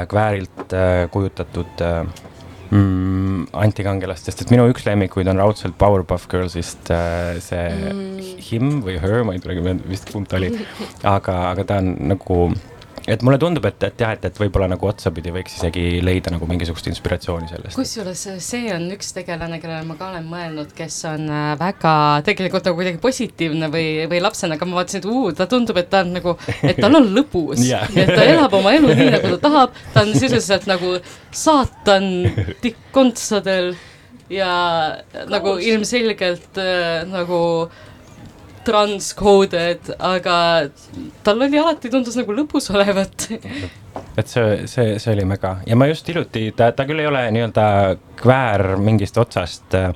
kväärilt 0.08 0.72
kujutatud 1.10 1.80
äh, 1.82 2.04
mm, 2.72 3.46
antikangelastest, 3.64 4.44
et 4.44 4.52
minu 4.54 4.66
üks 4.72 4.86
lemmikuid 4.88 5.30
on 5.32 5.40
raudselt 5.42 5.76
Powerpuff 5.80 6.28
Girlsist 6.32 6.90
äh, 6.94 7.38
see 7.44 7.64
mm. 7.68 8.42
him 8.48 8.74
või 8.86 8.98
her, 9.02 9.22
ma 9.26 9.36
ei 9.36 9.42
tulegi 9.44 9.78
vist 9.86 10.12
kumb 10.12 10.30
ta 10.30 10.40
oli, 10.40 10.52
aga, 11.16 11.38
aga 11.52 11.68
ta 11.68 11.80
on 11.82 11.94
nagu 12.12 12.44
et 13.08 13.22
mulle 13.26 13.38
tundub, 13.42 13.64
et, 13.66 13.82
et 13.88 14.02
jah, 14.04 14.12
et, 14.14 14.24
et 14.28 14.38
võib-olla 14.38 14.68
nagu 14.70 14.86
otsapidi 14.86 15.32
võiks 15.34 15.56
isegi 15.58 16.00
leida 16.04 16.32
nagu 16.34 16.46
mingisugust 16.50 16.86
inspiratsiooni 16.90 17.50
sellest. 17.50 17.76
kusjuures 17.78 18.24
see 18.44 18.72
on 18.74 18.86
üks 18.94 19.12
tegelane, 19.16 19.58
kellele 19.62 19.86
ma 19.88 19.96
ka 19.98 20.10
olen 20.12 20.28
mõelnud, 20.30 20.72
kes 20.76 20.98
on 21.10 21.26
äh, 21.26 21.52
väga 21.60 21.94
tegelikult 22.26 22.68
nagu 22.68 22.78
kuidagi 22.78 23.02
positiivne 23.02 23.70
või, 23.72 23.86
või 24.10 24.22
lapsena, 24.22 24.58
aga 24.58 24.68
ma 24.68 24.80
vaatasin, 24.80 25.02
et 25.02 25.10
uu, 25.10 25.32
ta 25.36 25.48
tundub, 25.50 25.78
et 25.82 25.90
ta 25.92 26.02
on 26.06 26.12
nagu, 26.18 26.36
et 26.62 26.82
tal 26.82 27.00
on 27.00 27.08
lõbus 27.16 27.62
yeah. 27.68 27.88
et 27.96 28.12
ta 28.14 28.26
elab 28.26 28.54
oma 28.58 28.74
elu 28.78 28.92
nii, 28.92 29.08
nagu 29.16 29.34
ta 29.36 29.40
tahab, 29.48 29.80
ta 29.94 30.06
on 30.06 30.14
sisuliselt 30.14 30.68
nagu 30.70 30.96
saatan 31.30 32.12
tikkkontsadel 32.62 33.74
ja 34.32 34.52
Kaus. 35.12 35.30
nagu 35.32 35.56
ilmselgelt 35.60 36.58
äh, 36.60 37.02
transcoded, 38.66 39.92
aga 39.98 40.36
tal 41.26 41.46
oli 41.46 41.58
alati, 41.60 41.90
tundus 41.92 42.18
nagu 42.20 42.36
lõbus 42.36 42.70
olevat 42.74 43.28
et 44.16 44.28
see, 44.28 44.66
see, 44.70 44.98
see 45.02 45.14
oli 45.14 45.24
mega 45.28 45.56
ja 45.66 45.76
ma 45.78 45.88
just 45.90 46.08
hiljuti, 46.08 46.50
ta, 46.56 46.70
ta 46.76 46.86
küll 46.88 47.02
ei 47.02 47.08
ole 47.08 47.24
nii-öelda 47.34 47.64
kväär 48.20 48.76
mingist 48.80 49.18
otsast 49.20 49.76
äh, 49.78 49.90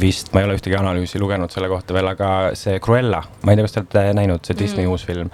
vist, 0.00 0.30
ma 0.32 0.42
ei 0.42 0.46
ole 0.46 0.56
ühtegi 0.58 0.76
analüüsi 0.78 1.20
lugenud 1.22 1.50
selle 1.52 1.68
kohta 1.70 1.94
veel, 1.96 2.06
aga 2.12 2.28
see 2.58 2.78
Cruella, 2.82 3.22
ma 3.42 3.52
ei 3.52 3.58
tea, 3.58 3.66
kas 3.66 3.74
te 3.74 3.82
olete 3.82 4.04
näinud, 4.18 4.44
see 4.46 4.58
Disney 4.58 4.86
mm. 4.86 4.92
uus 4.92 5.06
film. 5.06 5.32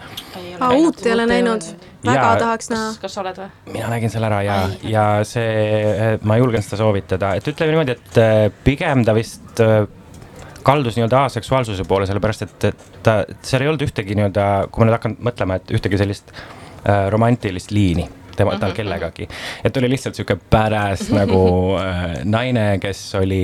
aa, 0.58 0.70
uut 0.78 1.04
ei 1.04 1.12
ole 1.12 1.26
näinud, 1.28 1.66
väga 2.06 2.24
ja, 2.24 2.40
tahaks 2.40 2.72
näha. 2.72 2.94
kas 3.02 3.16
sa 3.16 3.22
oled 3.24 3.42
või? 3.42 3.50
mina 3.74 3.92
nägin 3.92 4.12
selle 4.12 4.30
ära 4.30 4.40
ja, 4.46 4.56
ja 4.88 5.04
see, 5.28 6.16
ma 6.28 6.38
julgen 6.40 6.64
seda 6.64 6.80
soovitada, 6.80 7.34
et 7.36 7.52
ütleme 7.52 7.76
niimoodi, 7.76 7.98
et 7.98 8.20
äh, 8.24 8.40
pigem 8.64 9.04
ta 9.04 9.16
vist 9.16 9.64
äh, 9.64 9.82
kaldus 10.68 10.98
nii-öelda 10.98 11.24
aseksuaalsuse 11.30 11.88
poole, 11.88 12.06
sellepärast 12.08 12.46
et, 12.46 12.84
ta, 13.04 13.18
seal 13.42 13.64
ei 13.64 13.72
olnud 13.72 13.84
ühtegi 13.88 14.16
nii-öelda, 14.18 14.46
kui 14.72 14.82
ma 14.82 14.90
nüüd 14.90 14.98
hakkan 14.98 15.18
mõtlema, 15.30 15.58
et 15.58 15.74
ühtegi 15.78 16.00
sellist 16.00 16.32
äh, 16.36 17.08
romantilist 17.14 17.72
liini 17.74 18.06
tema, 18.38 18.54
tal 18.54 18.70
mhm, 18.70 18.76
kellegagi. 18.76 19.28
et 19.64 19.76
oli 19.80 19.90
lihtsalt 19.94 20.18
sihuke 20.18 20.38
badass 20.50 21.10
nagu 21.18 21.42
äh, 21.80 22.20
naine, 22.28 22.70
kes 22.82 23.02
oli 23.18 23.42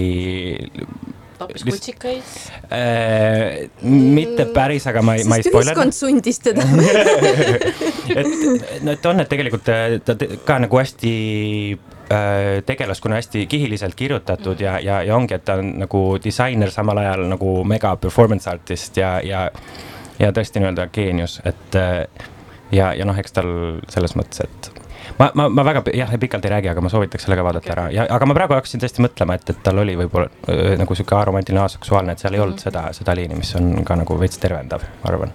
tappis 1.38 1.64
kutsikaid. 1.66 2.36
Äh, 2.72 3.70
mitte 3.82 4.46
päris, 4.54 4.86
aga 4.90 5.02
ma 5.04 5.16
ei, 5.18 5.26
ma 5.28 5.38
ei 5.40 5.46
spoiler. 5.46 5.74
ühiskond 5.74 5.96
sundis 5.96 6.40
teda. 6.44 6.64
et, 8.20 8.30
no 8.84 8.94
et 8.94 9.10
on, 9.10 9.24
et 9.24 9.30
tegelikult 9.30 9.72
äh, 9.72 9.98
ta 10.04 10.16
ka 10.46 10.60
nagu 10.64 10.80
hästi 10.80 11.14
tegelaskonna 12.66 13.16
hästi 13.16 13.46
kihiliselt 13.46 13.94
kirjutatud 13.94 14.60
ja, 14.60 14.78
ja, 14.78 15.02
ja 15.02 15.16
ongi, 15.16 15.34
et 15.34 15.44
ta 15.44 15.54
on 15.60 15.72
nagu 15.84 16.04
disainer, 16.24 16.70
samal 16.70 16.98
ajal 17.00 17.26
nagu 17.32 17.64
mega 17.64 17.96
performance 17.96 18.50
artist 18.50 18.96
ja, 19.00 19.16
ja, 19.24 19.46
ja 20.18 20.32
tõesti 20.32 20.60
nii-öelda 20.60 20.88
geenius, 20.92 21.40
et 21.44 21.78
äh, 21.80 22.06
ja, 22.72 22.92
ja 22.94 23.04
noh, 23.08 23.18
eks 23.18 23.32
tal 23.32 23.50
selles 23.88 24.16
mõttes, 24.20 24.44
et 24.44 24.70
ma, 25.18 25.30
ma, 25.34 25.48
ma 25.48 25.64
väga 25.64 25.82
jah, 25.94 26.12
pikalt 26.20 26.44
ei 26.44 26.54
räägi, 26.56 26.68
aga 26.74 26.84
ma 26.84 26.92
soovitaks 26.92 27.24
selle 27.26 27.36
ka 27.40 27.44
vaadata 27.46 27.64
Okei. 27.64 27.72
ära 27.76 27.86
ja, 27.94 28.06
aga 28.10 28.26
ma 28.28 28.36
praegu 28.36 28.56
hakkasin 28.58 28.82
tõesti 28.84 29.04
mõtlema, 29.04 29.38
et, 29.40 29.50
et 29.50 29.64
tal 29.64 29.80
oli 29.82 29.96
võib-olla 30.04 30.28
öö, 30.48 30.76
nagu 30.80 30.94
sihuke 30.94 31.16
aromantiline 31.16 31.64
aseksuaalne, 31.64 32.12
et 32.12 32.24
seal 32.24 32.34
ei 32.36 32.44
olnud 32.44 32.60
Mhm. 32.60 32.68
seda, 32.68 32.86
seda 32.92 33.16
liini, 33.16 33.40
mis 33.40 33.54
on 33.56 33.84
ka 33.84 33.96
nagu 33.96 34.20
veits 34.20 34.38
tervendav, 34.42 34.84
ma 35.02 35.12
arvan 35.12 35.32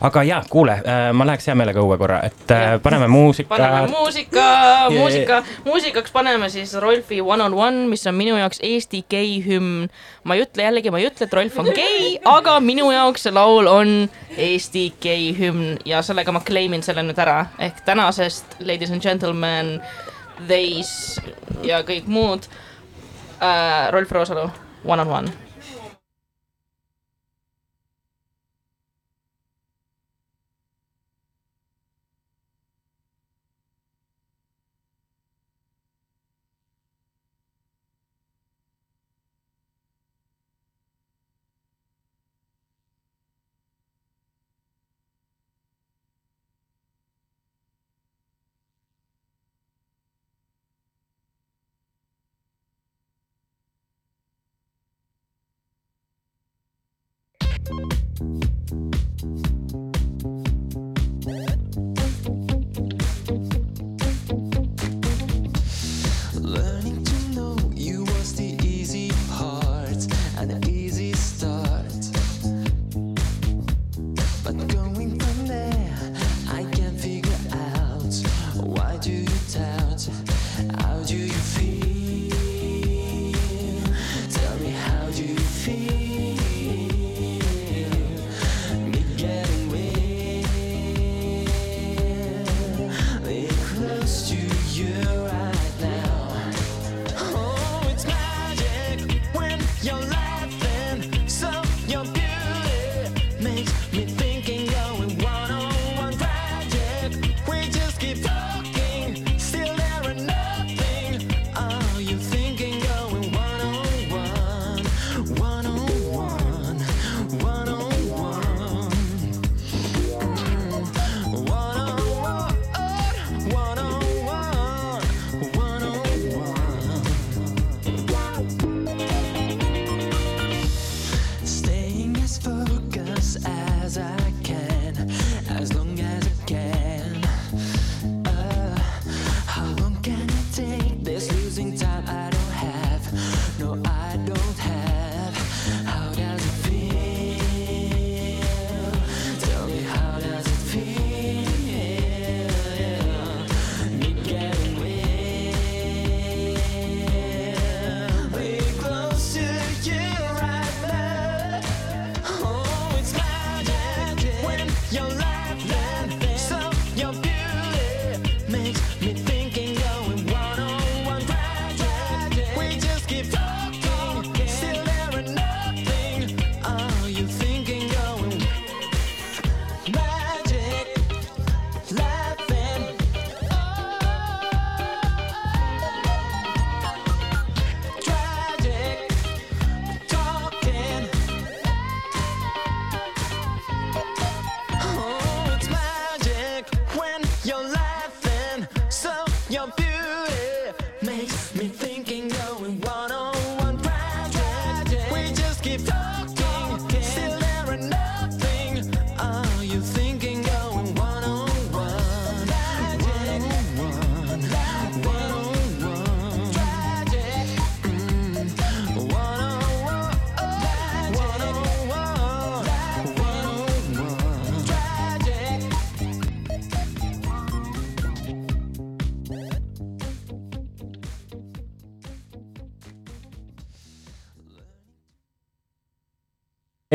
aga 0.00 0.22
ja 0.22 0.42
kuule, 0.50 0.78
ma 1.12 1.26
läheks 1.26 1.46
hea 1.48 1.54
meelega 1.58 1.82
õue 1.82 1.98
korra, 2.00 2.20
et 2.26 2.50
äh, 2.54 2.64
Jah. 2.72 2.80
paneme 2.82 3.08
muusika. 3.08 3.48
paneme 3.48 3.88
muusika, 3.92 4.44
muusika, 4.90 5.42
muusikaks 5.64 6.12
paneme 6.12 6.48
siis 6.48 6.74
Rolfi 6.80 7.20
One 7.20 7.44
on 7.44 7.54
One, 7.54 7.86
mis 7.88 8.06
on 8.06 8.14
minu 8.14 8.36
jaoks 8.36 8.60
Eesti 8.62 9.04
gei 9.10 9.38
hümn. 9.46 9.88
ma 10.24 10.34
ei 10.36 10.44
ütle 10.44 10.62
jällegi, 10.62 10.90
ma 10.90 11.00
ei 11.00 11.08
ütle, 11.08 11.26
et 11.26 11.34
Rolf 11.34 11.58
on 11.58 11.72
gei, 11.74 12.18
aga 12.24 12.58
minu 12.60 12.90
jaoks 12.92 13.26
see 13.26 13.34
laul 13.34 13.66
on 13.70 13.96
Eesti 14.36 14.86
gei 15.00 15.32
hümn 15.38 15.78
ja 15.88 16.02
sellega 16.02 16.32
ma 16.32 16.44
claim 16.44 16.76
in 16.76 16.84
selle 16.86 17.04
nüüd 17.06 17.18
ära, 17.18 17.44
ehk 17.58 17.82
tänasest 17.86 18.58
Ladies 18.60 18.92
and 18.94 19.04
Gentlemen, 19.04 19.78
Theys 20.46 21.18
ja 21.66 21.82
kõik 21.82 22.06
muud 22.06 22.48
äh,. 23.42 23.90
Rolf 23.92 24.12
Roosalu, 24.12 24.48
One 24.84 25.02
on 25.02 25.08
One. 25.08 25.47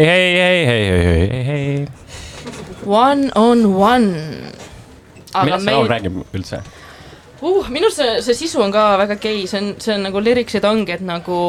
hei, 0.03 0.35
hei, 0.37 0.65
hei, 0.65 0.85
hei, 0.85 1.03
hei, 1.05 1.27
hei, 1.29 1.43
hei. 1.49 1.87
One 2.85 3.31
on 3.35 3.65
one. 3.75 4.11
millest 5.33 5.65
see 5.65 5.71
laul 5.71 5.87
meil, 5.87 5.91
räägib 5.91 6.17
üldse? 6.35 6.59
uh, 7.43 7.69
minu 7.73 7.87
arust 7.89 8.01
see, 8.01 8.17
see 8.27 8.35
sisu 8.43 8.61
on 8.63 8.73
ka 8.73 8.83
väga 9.01 9.17
gei, 9.21 9.45
see 9.49 9.61
on, 9.61 9.69
see 9.83 9.95
on 9.95 10.05
nagu 10.07 10.21
liriksid 10.23 10.65
ongi, 10.67 10.95
et 10.97 11.05
nagu 11.05 11.39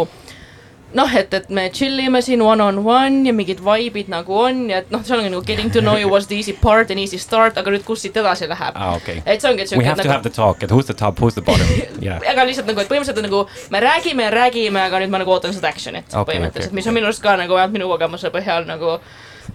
noh, 0.94 1.14
et, 1.18 1.34
et 1.34 1.50
me 1.54 1.66
chill 1.74 1.98
ime 2.02 2.20
siin 2.24 2.42
one 2.44 2.62
on 2.62 2.78
one 2.86 3.24
ja 3.26 3.34
mingid 3.36 3.60
vibe'id 3.64 4.10
nagu 4.12 4.36
on 4.46 4.64
ja 4.70 4.80
et 4.82 4.92
noh, 4.94 5.02
see 5.06 5.16
ongi 5.16 5.32
nagu 5.32 5.42
getting 5.46 5.72
to 5.74 5.82
know 5.82 5.96
you 6.00 6.10
was 6.10 6.28
the 6.30 6.38
easy 6.38 6.54
part 6.64 6.92
and 6.94 7.02
easy 7.02 7.18
start, 7.18 7.58
aga 7.60 7.74
nüüd 7.74 7.84
kus 7.86 8.04
siit 8.04 8.16
edasi 8.22 8.48
läheb 8.50 8.78
aa, 8.78 8.94
okei. 9.00 9.20
et 9.24 9.42
see 9.42 9.50
ongi, 9.50 9.66
et 9.66 9.74
We 9.74 9.82
siuke 9.82 9.88
have 9.90 9.98
to 10.00 10.06
nagu 10.06 10.14
have 10.14 10.26
the 10.28 10.34
talk, 10.34 10.62
et 10.62 10.74
who's 10.74 10.90
the 10.90 10.96
top, 11.02 11.20
who's 11.22 11.38
the 11.38 11.44
bottom, 11.44 11.70
jah. 12.04 12.22
aga 12.34 12.46
lihtsalt 12.48 12.70
nagu, 12.70 12.84
et 12.84 12.90
põhimõtteliselt 12.90 13.26
nagu 13.26 13.44
me 13.74 13.84
räägime 13.84 14.28
ja 14.28 14.34
räägime, 14.38 14.86
aga 14.88 15.02
nüüd 15.02 15.14
ma 15.14 15.22
nagu 15.24 15.34
ootan 15.34 15.54
seda 15.56 15.72
action'it 15.74 16.10
okay, 16.14 16.34
põhimõtteliselt 16.34 16.70
okay., 16.70 16.80
mis 16.80 16.90
on 16.90 16.98
minu 16.98 17.10
arust 17.10 17.24
ka 17.24 17.36
nagu 17.40 17.58
vähemalt 17.58 17.78
minu 17.78 17.90
kogemuse 17.90 18.30
põhjal 18.34 18.68
nagu 18.70 18.98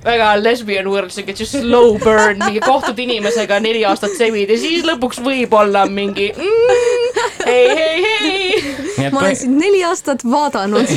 väga 0.03 0.29
lesbian 0.39 0.87
world, 0.87 1.11
siuke 1.11 1.33
just 1.35 1.57
slow 1.57 1.97
burn, 1.99 2.39
mingi 2.45 2.61
kohtud 2.63 2.99
inimesega 2.99 3.59
neli 3.63 3.83
aastat 3.87 4.15
sevid 4.17 4.51
ja 4.51 4.57
siis 4.59 4.85
lõpuks 4.87 5.19
võib-olla 5.23 5.85
mingi 5.91 6.29
mm, 6.31 7.19
hei, 7.49 7.67
hei, 7.79 8.05
hei. 8.23 9.09
ma 9.11 9.25
olen 9.25 9.35
sind 9.39 9.59
neli 9.59 9.83
aastat 9.87 10.23
vaadanud. 10.23 10.95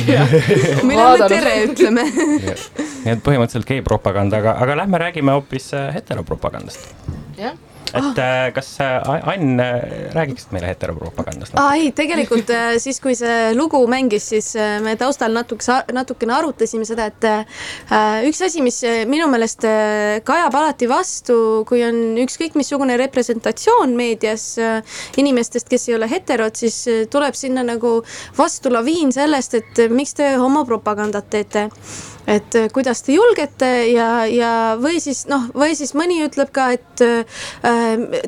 millal 0.87 1.19
me 1.25 1.29
tere 1.35 1.57
ütleme? 1.67 2.07
nii 2.13 3.15
et 3.17 3.23
põhimõtteliselt 3.25 3.67
gei-propaganda, 3.67 4.39
aga, 4.39 4.57
aga 4.63 4.79
lähme 4.83 5.03
räägime 5.03 5.35
hoopis 5.35 5.73
äh, 5.75 5.89
heteropropagandast. 5.97 6.87
jah, 7.39 7.57
et 7.93 8.19
äh, 8.19 8.51
kas 8.53 8.69
äh, 8.81 9.29
Ain 9.29 9.59
äh, 9.59 10.09
räägiksid 10.13 10.53
meile 10.55 10.69
heteropropagandast? 10.71 11.53
aa 11.59 11.75
ei, 11.77 11.91
tegelikult 11.95 12.49
siis, 12.81 12.99
kui 13.03 13.15
see 13.17 13.53
lugu 13.57 13.81
mängis, 13.89 14.25
siis 14.33 14.53
me 14.83 14.95
taustal 14.99 15.33
natuke, 15.35 15.65
natukene 15.93 16.35
arutasime 16.37 16.87
seda, 16.87 17.07
et 17.11 17.27
üks 18.27 18.41
asi, 18.45 18.63
mis 18.65 18.79
minu 19.09 19.27
meelest 19.31 19.65
kajab 20.25 20.57
alati 20.59 20.89
vastu, 20.89 21.37
kui 21.69 21.83
on 21.85 22.17
ükskõik 22.23 22.57
missugune 22.59 22.97
representatsioon 22.99 23.93
meedias 23.97 24.47
inimestest, 25.21 25.69
kes 25.69 25.89
ei 25.89 25.97
ole 25.97 26.09
heterod, 26.11 26.57
siis 26.57 27.07
tuleb 27.13 27.37
sinna 27.37 27.65
nagu 27.67 27.99
vastu 28.37 28.73
laviin 28.73 29.13
sellest, 29.15 29.59
et 29.59 29.85
miks 29.93 30.17
te 30.17 30.33
homopropagandat 30.41 31.29
teete 31.33 31.69
et 32.27 32.55
kuidas 32.73 33.03
te 33.03 33.15
julgete 33.17 33.69
ja, 33.91 34.23
ja 34.29 34.51
või 34.79 34.99
siis 35.03 35.25
noh, 35.27 35.49
või 35.57 35.75
siis 35.75 35.93
mõni 35.97 36.21
ütleb 36.23 36.53
ka, 36.55 36.69
et 36.77 37.03
äh, 37.03 37.43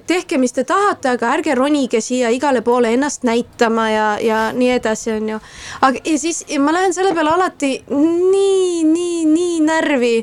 tehke, 0.07 0.37
mis 0.41 0.53
te 0.55 0.63
tahate, 0.67 1.15
aga 1.15 1.33
ärge 1.37 1.55
ronige 1.55 2.01
siia 2.01 2.31
igale 2.33 2.61
poole 2.65 2.93
ennast 2.95 3.25
näitama 3.27 3.89
ja, 3.89 4.07
ja 4.21 4.41
nii 4.55 4.71
edasi, 4.77 5.11
on 5.15 5.29
ju. 5.35 5.39
aga 5.81 6.01
ja 6.05 6.17
siis 6.19 6.43
ja 6.49 6.59
ma 6.59 6.73
lähen 6.75 6.93
selle 6.93 7.13
peale 7.13 7.35
alati 7.35 7.71
nii, 7.91 8.83
nii, 8.89 9.21
nii 9.31 9.59
närvi, 9.65 10.15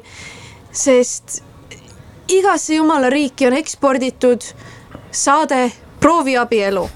sest 0.73 1.43
igasse 2.33 2.75
jumala 2.79 3.11
riiki 3.13 3.47
on 3.47 3.59
eksporditud 3.61 4.53
saade 5.13 5.71
Prooviabielu 6.01 6.89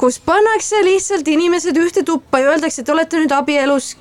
kus 0.00 0.18
pannakse 0.24 0.80
lihtsalt 0.84 1.28
inimesed 1.28 1.76
ühte 1.80 2.02
tuppa 2.06 2.40
ja 2.42 2.54
öeldakse, 2.54 2.82
et 2.82 2.90
olete 2.92 3.20
nüüd 3.20 3.34
abielus 3.34 3.94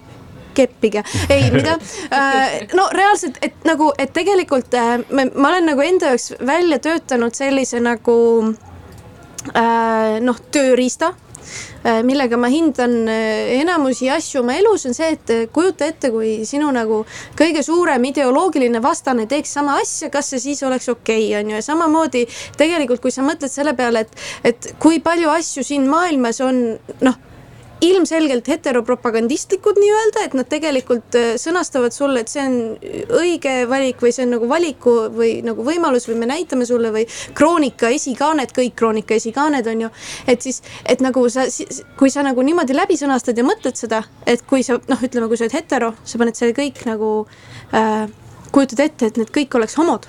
keppige, 0.55 1.03
ei 1.29 1.49
mida, 1.53 1.77
no 2.77 2.87
reaalselt, 2.95 3.39
et 3.45 3.67
nagu, 3.67 3.91
et 3.99 4.13
tegelikult 4.15 4.73
äh, 4.79 4.97
me, 5.09 5.29
ma 5.35 5.51
olen 5.53 5.69
nagu 5.71 5.83
enda 5.85 6.13
jaoks 6.13 6.33
välja 6.45 6.79
töötanud 6.83 7.35
sellise 7.37 7.81
nagu 7.83 8.15
äh, 9.53 10.17
noh, 10.23 10.39
tööriista 10.51 11.11
äh, 11.85 12.01
millega 12.05 12.37
ma 12.37 12.49
hindan 12.51 12.95
äh, 13.11 13.59
enamusi 13.59 14.09
asju 14.13 14.41
oma 14.41 14.57
elus, 14.59 14.85
on 14.89 14.97
see, 14.97 15.11
et 15.17 15.33
äh, 15.33 15.45
kujuta 15.53 15.89
ette, 15.91 16.11
kui 16.13 16.37
sinu 16.47 16.71
nagu 16.75 17.03
kõige 17.37 17.63
suurem 17.65 18.09
ideoloogiline 18.11 18.81
vastane 18.83 19.27
teeks 19.31 19.55
sama 19.59 19.79
asja, 19.81 20.09
kas 20.13 20.33
see 20.33 20.43
siis 20.49 20.63
oleks 20.67 20.89
okei 20.93 21.29
okay,, 21.29 21.39
on 21.39 21.53
ju, 21.53 21.59
ja 21.59 21.69
samamoodi 21.69 22.25
tegelikult, 22.57 23.03
kui 23.05 23.13
sa 23.13 23.25
mõtled 23.25 23.51
selle 23.51 23.75
peale, 23.77 24.05
et, 24.05 24.27
et 24.53 24.73
kui 24.81 24.99
palju 25.03 25.31
asju 25.35 25.65
siin 25.65 25.89
maailmas 25.91 26.41
on 26.45 26.67
noh 27.05 27.23
ilmselgelt 27.83 28.47
heteropropagandistlikud 28.47 29.79
nii-öelda, 29.79 30.23
et 30.25 30.35
nad 30.37 30.47
tegelikult 30.49 31.17
äh, 31.19 31.33
sõnastavad 31.41 31.93
sulle, 31.95 32.23
et 32.23 32.31
see 32.31 32.43
on 32.45 32.55
õige 33.19 33.55
valik 33.69 34.01
või 34.03 34.13
see 34.15 34.25
on 34.27 34.35
nagu 34.37 34.49
valiku 34.49 34.95
või 35.15 35.31
nagu 35.45 35.65
võimalus 35.65 36.07
või 36.09 36.19
me 36.21 36.29
näitame 36.31 36.67
sulle 36.67 36.91
või 36.95 37.05
kroonika 37.37 37.91
esikaanet, 37.95 38.55
kõik 38.55 38.77
kroonika 38.79 39.17
esikaaned 39.19 39.67
on 39.71 39.85
ju. 39.87 39.91
et 40.31 40.41
siis, 40.41 40.61
et 40.85 41.03
nagu 41.03 41.27
sa, 41.29 41.47
kui 41.99 42.13
sa 42.13 42.23
nagu 42.25 42.45
niimoodi 42.45 42.77
läbi 42.77 42.97
sõnastad 42.99 43.37
ja 43.37 43.47
mõtled 43.47 43.75
seda, 43.79 44.03
et 44.25 44.45
kui 44.47 44.63
sa 44.63 44.79
noh, 44.87 45.03
ütleme, 45.03 45.27
kui 45.27 45.37
sa 45.37 45.47
oled 45.47 45.59
hetero, 45.59 45.93
sa 46.03 46.21
paned 46.21 46.39
selle 46.39 46.55
kõik 46.57 46.85
nagu 46.87 47.11
äh,, 47.75 48.05
kujutad 48.55 48.87
ette, 48.87 49.11
et 49.11 49.21
need 49.21 49.35
kõik 49.35 49.59
oleks 49.59 49.75
homod 49.81 50.07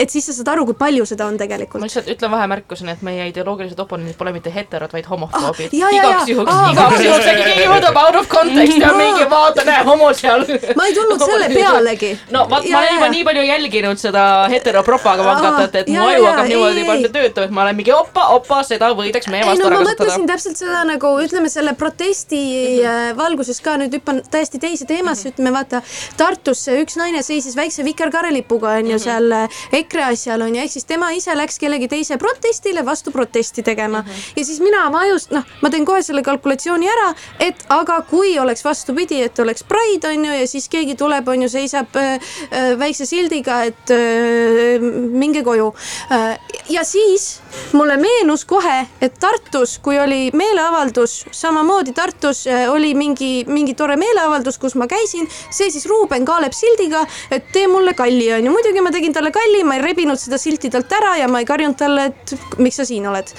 et 0.00 0.12
siis 0.12 0.26
sa 0.26 0.34
saad 0.36 0.50
aru, 0.54 0.66
kui 0.70 0.76
palju 0.78 1.06
seda 1.08 1.26
on 1.28 1.36
ma 1.36 1.42
tegelikult. 1.44 1.84
lihtsalt 1.84 2.08
ütlen 2.14 2.32
vahemärkusena, 2.32 2.96
et 2.96 3.02
meie 3.06 3.26
ideoloogilised 3.30 3.80
oponendid 3.84 4.16
pole 4.18 4.32
mitte 4.36 4.52
heterod, 4.54 4.92
vaid 4.92 5.08
homofoobid. 5.10 5.74
Ah, 5.80 5.94
igaks 5.96 6.30
juhuks 6.32 6.52
Aa,, 6.52 6.70
igaks 6.72 7.04
juhuks, 7.04 7.28
äkki 7.32 7.46
keegi 7.48 7.68
võtab 7.70 8.00
out 8.04 8.20
of 8.20 8.28
context 8.32 8.80
ja 8.80 8.92
mingi 8.96 9.26
vaata, 9.30 9.64
näe, 9.68 9.84
homo 9.88 10.12
seal. 10.16 10.46
ma 10.76 10.88
ei 10.88 10.96
tulnud 10.96 11.24
selle 11.24 11.50
pealegi. 11.58 12.12
no 12.34 12.46
vaat, 12.50 12.68
ma 12.72 12.82
olen 12.82 12.96
juba 12.98 13.10
nii 13.16 13.26
palju 13.30 13.46
jälginud 13.50 14.02
seda 14.02 14.24
heteropropagandat, 14.52 15.80
et 15.82 15.92
mu 15.92 16.02
aju 16.06 16.28
hakkab 16.28 16.50
niimoodi 16.50 16.86
palju 16.88 17.12
töötama, 17.18 17.48
et 17.50 17.56
ma 17.58 17.66
olen 17.66 17.80
mingi 17.82 17.94
opa, 17.96 18.28
opa, 18.36 18.62
seda 18.66 18.92
võidaks 18.96 19.30
meie 19.32 19.44
ei 19.44 19.50
vastu 19.50 19.66
ära 19.66 19.78
ma 19.78 19.84
kasutada. 19.84 20.06
mõtlesin. 20.06 20.26
täpselt 20.30 20.60
seda 20.60 20.82
nagu 20.88 21.12
ütleme 21.24 21.50
selle 21.52 21.74
protesti 21.78 22.40
äh, 22.84 23.00
valguses 23.18 23.60
ka 23.64 23.76
nüüd 23.80 23.94
hüppan 23.98 24.22
täiesti 24.30 24.60
teise 24.62 24.88
teemasse, 24.88 25.32
ütleme 25.32 25.52
vaata 25.54 25.82
Tartus 26.20 26.66
üks 26.72 26.98
naine 27.00 27.22
seisis 27.26 27.56
väikse 27.58 27.84
vikerkaarelipuga 27.86 28.76
on 28.80 28.90
ju 28.94 28.98
seal 29.02 29.30
äh, 29.36 29.60
EKRE 29.90 30.04
asjal 30.06 30.42
on 30.44 30.54
ju, 30.54 30.62
ehk 30.62 30.70
siis 30.70 30.86
tema 30.86 31.08
ise 31.16 31.34
läks 31.34 31.58
kellegi 31.58 31.88
teise 31.90 32.14
protestile 32.20 32.84
vastu 32.86 33.10
protesti 33.10 33.64
tegema 33.66 34.04
ja 34.36 34.44
siis 34.46 34.60
mina 34.62 34.84
oma 34.86 35.00
ajust 35.02 35.32
noh, 35.34 35.42
ma 35.64 35.70
teen 35.72 35.86
kohe 35.88 36.02
selle 36.06 36.22
kalkulatsiooni 36.22 36.86
ära, 36.86 37.08
et 37.42 37.64
aga 37.74 37.96
kui 38.06 38.36
oleks 38.38 38.62
vastupidi, 38.62 39.18
et 39.26 39.38
oleks 39.42 39.66
Pride 39.66 40.12
on 40.12 40.28
ju 40.28 40.36
ja 40.38 40.46
siis 40.46 40.68
keegi 40.70 40.94
tuleb, 41.00 41.26
on 41.28 41.42
ju, 41.42 41.48
seisab 41.50 41.98
äh, 41.98 42.22
äh, 42.54 42.70
väikse 42.78 43.08
sildiga, 43.08 43.64
et 43.66 43.90
äh, 43.90 44.78
minge 44.80 45.42
koju 45.46 45.72
äh, 46.14 46.38
ja 46.70 46.84
siis 46.86 47.40
mulle 47.74 47.96
meenus 47.98 48.46
kohe, 48.46 48.84
et 49.02 49.18
Tartus, 49.20 49.78
kui 49.82 49.98
oli 49.98 50.30
meeleavaldus, 50.38 51.16
samamoodi 51.34 51.96
Tartus 51.98 52.44
äh, 52.46 52.68
oli 52.70 52.94
mingi, 52.94 53.44
mingi 53.50 53.74
tore 53.74 53.98
meeleavaldus, 53.98 54.58
kus 54.62 54.78
ma 54.78 54.86
käisin, 54.90 55.26
seisis 55.50 55.90
Ruuben 55.90 56.24
Kaalep 56.24 56.54
sildiga, 56.54 57.02
et 57.34 57.50
tee 57.50 57.66
mulle 57.66 57.94
kalli, 57.98 58.30
onju. 58.38 58.54
muidugi 58.54 58.86
ma 58.86 58.94
tegin 58.94 59.18
talle 59.18 59.34
kalli, 59.34 59.66
ma 59.70 59.78
ei 59.78 59.84
rebinud 59.84 60.18
seda 60.18 60.38
silti 60.40 60.70
talt 60.72 60.90
ära 60.98 61.14
ja 61.20 61.28
ma 61.30 61.42
ei 61.42 61.48
karjunud 61.48 61.78
talle, 61.78 62.08
et 62.10 62.58
miks 62.58 62.80
sa 62.80 62.86
siin 62.88 63.06
oled. 63.06 63.30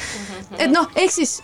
et 0.57 0.71
noh, 0.71 0.87
ehk 0.95 1.11
siis 1.11 1.39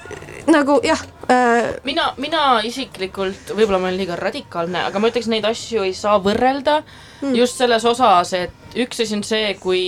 nagu 0.48 0.80
jah 0.86 1.02
äh,, 1.32 1.74
mina, 1.88 2.10
mina 2.22 2.44
isiklikult, 2.68 3.52
võib-olla 3.56 3.82
ma 3.84 3.90
olen 3.90 4.00
liiga 4.00 4.16
radikaalne, 4.20 4.86
aga 4.90 5.02
ma 5.02 5.12
ütleks, 5.12 5.28
neid 5.32 5.48
asju 5.48 5.84
ei 5.88 5.96
saa 5.98 6.22
võrrelda 6.24 6.80
mm. 6.84 7.36
just 7.36 7.60
selles 7.60 7.86
osas, 7.88 8.32
et 8.38 8.80
üks 8.80 9.04
asi 9.04 9.20
on 9.20 9.26
see, 9.28 9.52
kui 9.60 9.84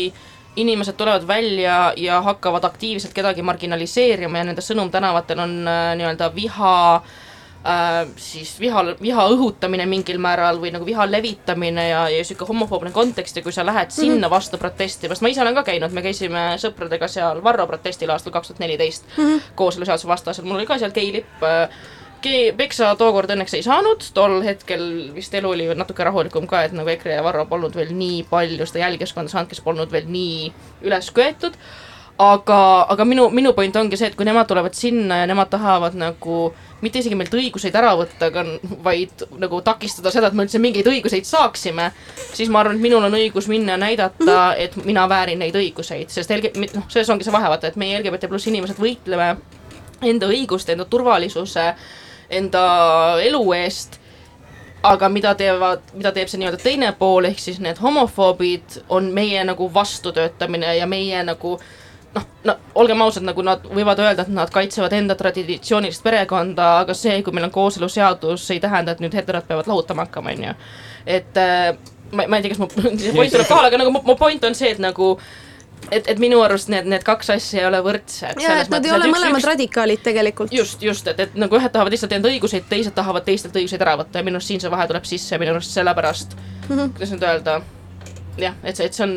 inimesed 0.59 0.97
tulevad 0.99 1.23
välja 1.29 1.93
ja 1.95 2.19
hakkavad 2.25 2.65
aktiivselt 2.67 3.15
kedagi 3.15 3.45
marginaliseerima 3.47 4.41
ja 4.41 4.49
nende 4.49 4.65
sõnum 4.65 4.91
tänavatel 4.91 5.39
on 5.45 5.57
äh, 5.63 5.91
nii-öelda 5.99 6.31
viha 6.35 6.75
äh, 6.97 7.17
siis 8.15 8.53
viha, 8.59 8.83
viha 9.01 9.25
õhutamine 9.33 9.85
mingil 9.85 10.17
määral 10.23 10.61
või 10.61 10.71
nagu 10.71 10.85
viha 10.87 11.05
levitamine 11.11 11.89
ja, 11.89 12.05
ja 12.09 12.23
sihuke 12.23 12.47
homofoobne 12.47 12.91
kontekst 12.95 13.35
ja 13.35 13.43
kui 13.43 13.51
sa 13.51 13.65
lähed 13.67 13.91
sinna 13.91 14.29
vastu 14.31 14.57
protestima, 14.57 15.13
sest 15.13 15.21
ma 15.25 15.29
ise 15.33 15.41
olen 15.43 15.55
ka 15.59 15.63
käinud, 15.67 15.91
me 15.91 16.01
käisime 16.05 16.45
sõpradega 16.61 17.07
seal 17.11 17.43
Varro 17.43 17.67
protestil 17.67 18.09
aastal 18.15 18.31
kaks 18.31 18.47
tuhat 18.53 18.59
neliteist 18.63 19.05
kooseluseaduse 19.59 20.07
vastaselt, 20.07 20.47
mul 20.47 20.61
oli 20.61 20.65
ka 20.69 20.77
seal 20.79 20.95
geilipp 20.95 21.43
äh, 21.43 21.67
Ge- 22.23 22.51
Peksa 22.55 22.95
tookord 22.99 23.31
õnneks 23.31 23.53
ei 23.55 23.63
saanud, 23.63 24.03
tol 24.13 24.41
hetkel 24.43 25.11
vist 25.15 25.33
elu 25.39 25.51
oli 25.55 25.67
natuke 25.75 26.03
rahulikum 26.03 26.47
ka, 26.51 26.63
et 26.67 26.73
nagu 26.75 26.89
EKRE 26.91 27.13
ja 27.15 27.23
Varro 27.23 27.45
polnud 27.47 27.75
veel 27.75 27.93
nii 27.95 28.25
palju 28.27 28.65
seda 28.67 28.81
jälgijaskonda 28.85 29.31
saanud, 29.31 29.47
kes 29.51 29.61
polnud 29.63 29.91
veel 29.91 30.07
nii 30.11 30.49
üles 30.83 31.11
köetud. 31.15 31.55
aga, 32.19 32.85
aga 32.91 33.05
minu, 33.07 33.29
minu 33.31 33.53
point 33.55 33.75
ongi 33.79 33.97
see, 33.97 34.09
et 34.11 34.15
kui 34.19 34.27
nemad 34.27 34.47
tulevad 34.49 34.75
sinna 34.75 35.21
ja 35.21 35.27
nemad 35.29 35.47
tahavad 35.53 35.95
nagu 35.95 36.49
mitte 36.83 36.99
isegi 36.99 37.15
meilt 37.15 37.35
õiguseid 37.35 37.75
ära 37.79 37.93
võtta, 37.99 38.27
aga 38.27 38.43
vaid 38.83 39.23
nagu 39.39 39.61
takistada 39.63 40.11
seda, 40.11 40.27
et 40.27 40.35
me 40.35 40.43
üldse 40.43 40.59
mingeid 40.59 40.87
õiguseid 40.91 41.27
saaksime, 41.27 41.89
siis 42.35 42.51
ma 42.51 42.59
arvan, 42.63 42.75
et 42.75 42.83
minul 42.83 43.07
on 43.07 43.15
õigus 43.15 43.47
minna 43.51 43.77
ja 43.77 43.79
näidata, 43.85 44.39
et 44.59 44.75
mina 44.83 45.07
väärin 45.11 45.39
neid 45.39 45.55
õiguseid, 45.55 46.11
sest 46.11 46.35
LG-, 46.35 46.53
noh, 46.75 46.89
selles 46.91 47.11
ongi 47.11 47.27
see 47.27 47.35
vahe, 47.35 47.51
vaata, 47.51 47.71
et 47.71 47.79
meie 47.79 47.99
LGBT 48.01 48.31
pluss 48.31 48.51
inimesed 48.51 48.79
võitleme 48.83 49.31
enda 50.11 50.27
õiguste, 50.31 50.75
enda 50.75 50.87
turvalisuse, 50.91 51.71
enda 52.35 52.63
elu 53.23 53.43
eest, 53.63 53.99
aga 54.83 55.09
mida 55.11 55.33
teevad, 55.39 55.83
mida 55.95 56.11
teeb 56.15 56.31
see 56.31 56.39
nii-öelda 56.39 56.63
teine 56.63 56.93
pool, 56.99 57.27
ehk 57.31 57.39
siis 57.43 57.59
need 57.63 57.79
homofoobid 57.83 58.81
on 58.95 59.11
meie 59.15 59.43
nagu 59.47 59.67
vastutöötamine 59.73 60.75
ja 60.77 60.87
meie 60.87 61.23
nagu 61.27 61.57
noh, 62.15 62.25
no 62.43 62.55
olgem 62.81 63.01
ausad, 63.01 63.25
nagu 63.27 63.43
nad 63.45 63.65
võivad 63.67 64.01
öelda, 64.03 64.25
et 64.25 64.33
nad 64.33 64.51
kaitsevad 64.53 64.93
enda 64.97 65.17
traditsioonilist 65.19 66.03
perekonda, 66.05 66.71
aga 66.83 66.95
see, 66.97 67.19
kui 67.25 67.35
meil 67.35 67.49
on 67.49 67.53
kooseluseadus, 67.55 68.47
ei 68.55 68.63
tähenda, 68.63 68.95
et 68.95 69.03
nüüd 69.03 69.15
heterod 69.17 69.47
peavad 69.47 69.69
lahutama 69.69 70.07
hakkama, 70.07 70.35
on 70.35 70.47
ju. 70.49 70.55
et 71.19 71.37
äh, 71.41 71.75
ma, 72.11 72.25
ma 72.27 72.39
ei 72.39 72.45
tea, 72.45 72.55
kas 72.55 72.63
mu 72.63 72.69
point 72.73 73.31
tuleb 73.33 73.47
kohale, 73.47 73.69
aga 73.69 73.83
nagu 73.83 73.93
mu, 73.93 74.17
point 74.19 74.49
on 74.49 74.57
see, 74.57 74.73
et 74.75 74.81
nagu 74.83 75.15
et, 75.91 76.07
et 76.11 76.19
minu 76.21 76.41
arust 76.43 76.71
need, 76.71 76.87
need 76.91 77.03
kaks 77.07 77.31
asja 77.35 77.63
ei 77.63 77.67
ole 77.69 77.81
võrdsed. 77.85 78.41
ja, 78.43 78.59
et 78.63 78.71
nad 78.73 78.85
ei 78.85 78.93
ole 78.95 79.11
mõlemad 79.11 79.45
radikaalid 79.51 80.03
tegelikult. 80.05 80.53
just, 80.55 80.83
just, 80.83 81.07
et, 81.11 81.19
et 81.27 81.37
nagu 81.39 81.59
ühed 81.59 81.73
tahavad 81.73 81.93
lihtsalt 81.95 82.15
enda 82.17 82.31
õiguseid, 82.31 82.67
teised 82.71 82.95
tahavad 82.97 83.27
teistelt 83.27 83.55
õiguseid 83.55 83.83
ära 83.85 83.97
võtta 84.01 84.21
ja 84.21 84.27
minu 84.27 84.39
arust 84.39 84.53
siin 84.53 84.63
see 84.63 84.71
vahe 84.73 84.87
tuleb 84.89 85.07
sisse 85.09 85.35
ja 85.35 85.41
minu 85.41 85.55
arust 85.55 85.75
sellepärast 85.77 86.35
mm, 86.35 86.73
-hmm. 86.73 86.97
kuidas 86.97 87.13
nüüd 87.15 87.27
öelda, 87.29 87.61
jah, 88.39 88.59
et 88.63 88.79
see, 88.79 88.89
et 88.89 88.97
see 88.97 89.07
on 89.07 89.15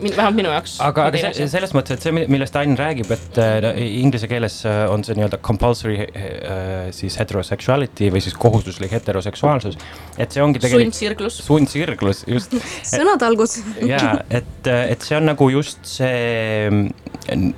vähemalt 0.00 0.36
minu 0.38 0.52
jaoks. 0.52 0.76
aga, 0.84 1.06
aga 1.10 1.32
see, 1.36 1.46
selles 1.52 1.74
mõttes, 1.76 1.98
et 1.98 2.06
see, 2.06 2.14
millest 2.32 2.56
Ain 2.60 2.76
räägib, 2.78 3.10
et 3.14 3.40
äh, 3.42 3.68
inglise 4.00 4.28
keeles 4.30 4.60
äh, 4.68 4.82
on 4.92 5.04
see 5.06 5.16
nii-öelda 5.18 5.40
compulsory 5.44 5.98
äh, 6.02 6.90
siis 6.94 7.18
heterosexuality 7.20 8.10
või 8.14 8.24
siis 8.24 8.36
kohustuslik 8.38 8.94
heteroseksuaalsus. 8.96 9.78
et 10.16 10.34
see 10.34 10.44
ongi 10.44 10.62
tegelikult. 10.62 10.92
sundsirglus. 10.92 11.40
sundsirglus, 11.46 12.24
just. 12.30 12.58
sõnatalgus. 12.88 13.58
ja 13.92 14.18
et, 14.30 14.68
et 14.68 15.06
see 15.08 15.18
on 15.18 15.30
nagu 15.32 15.50
just 15.52 15.84
see 15.88 16.68
ähm, 16.68 17.50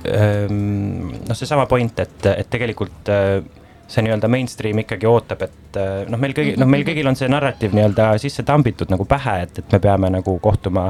noh, 1.27 1.35
seesama 1.35 1.67
point, 1.69 1.99
et, 1.99 2.31
et 2.35 2.49
tegelikult 2.51 3.13
äh, 3.13 3.39
see 3.87 4.05
nii-öelda 4.05 4.29
mainstream 4.31 4.79
ikkagi 4.81 5.07
ootab, 5.09 5.45
et 5.45 5.79
äh, 5.79 6.05
noh, 6.09 6.19
meil 6.21 6.33
kõigil, 6.37 6.57
noh, 6.61 6.69
meil 6.69 6.85
kõigil 6.87 7.09
on 7.09 7.17
see 7.17 7.29
narratiiv 7.31 7.75
nii-öelda 7.77 8.15
sisse 8.21 8.45
tambitud 8.47 8.91
nagu 8.93 9.05
pähe, 9.09 9.41
et, 9.45 9.59
et 9.61 9.75
me 9.75 9.81
peame 9.83 10.09
nagu 10.17 10.37
kohtuma 10.41 10.89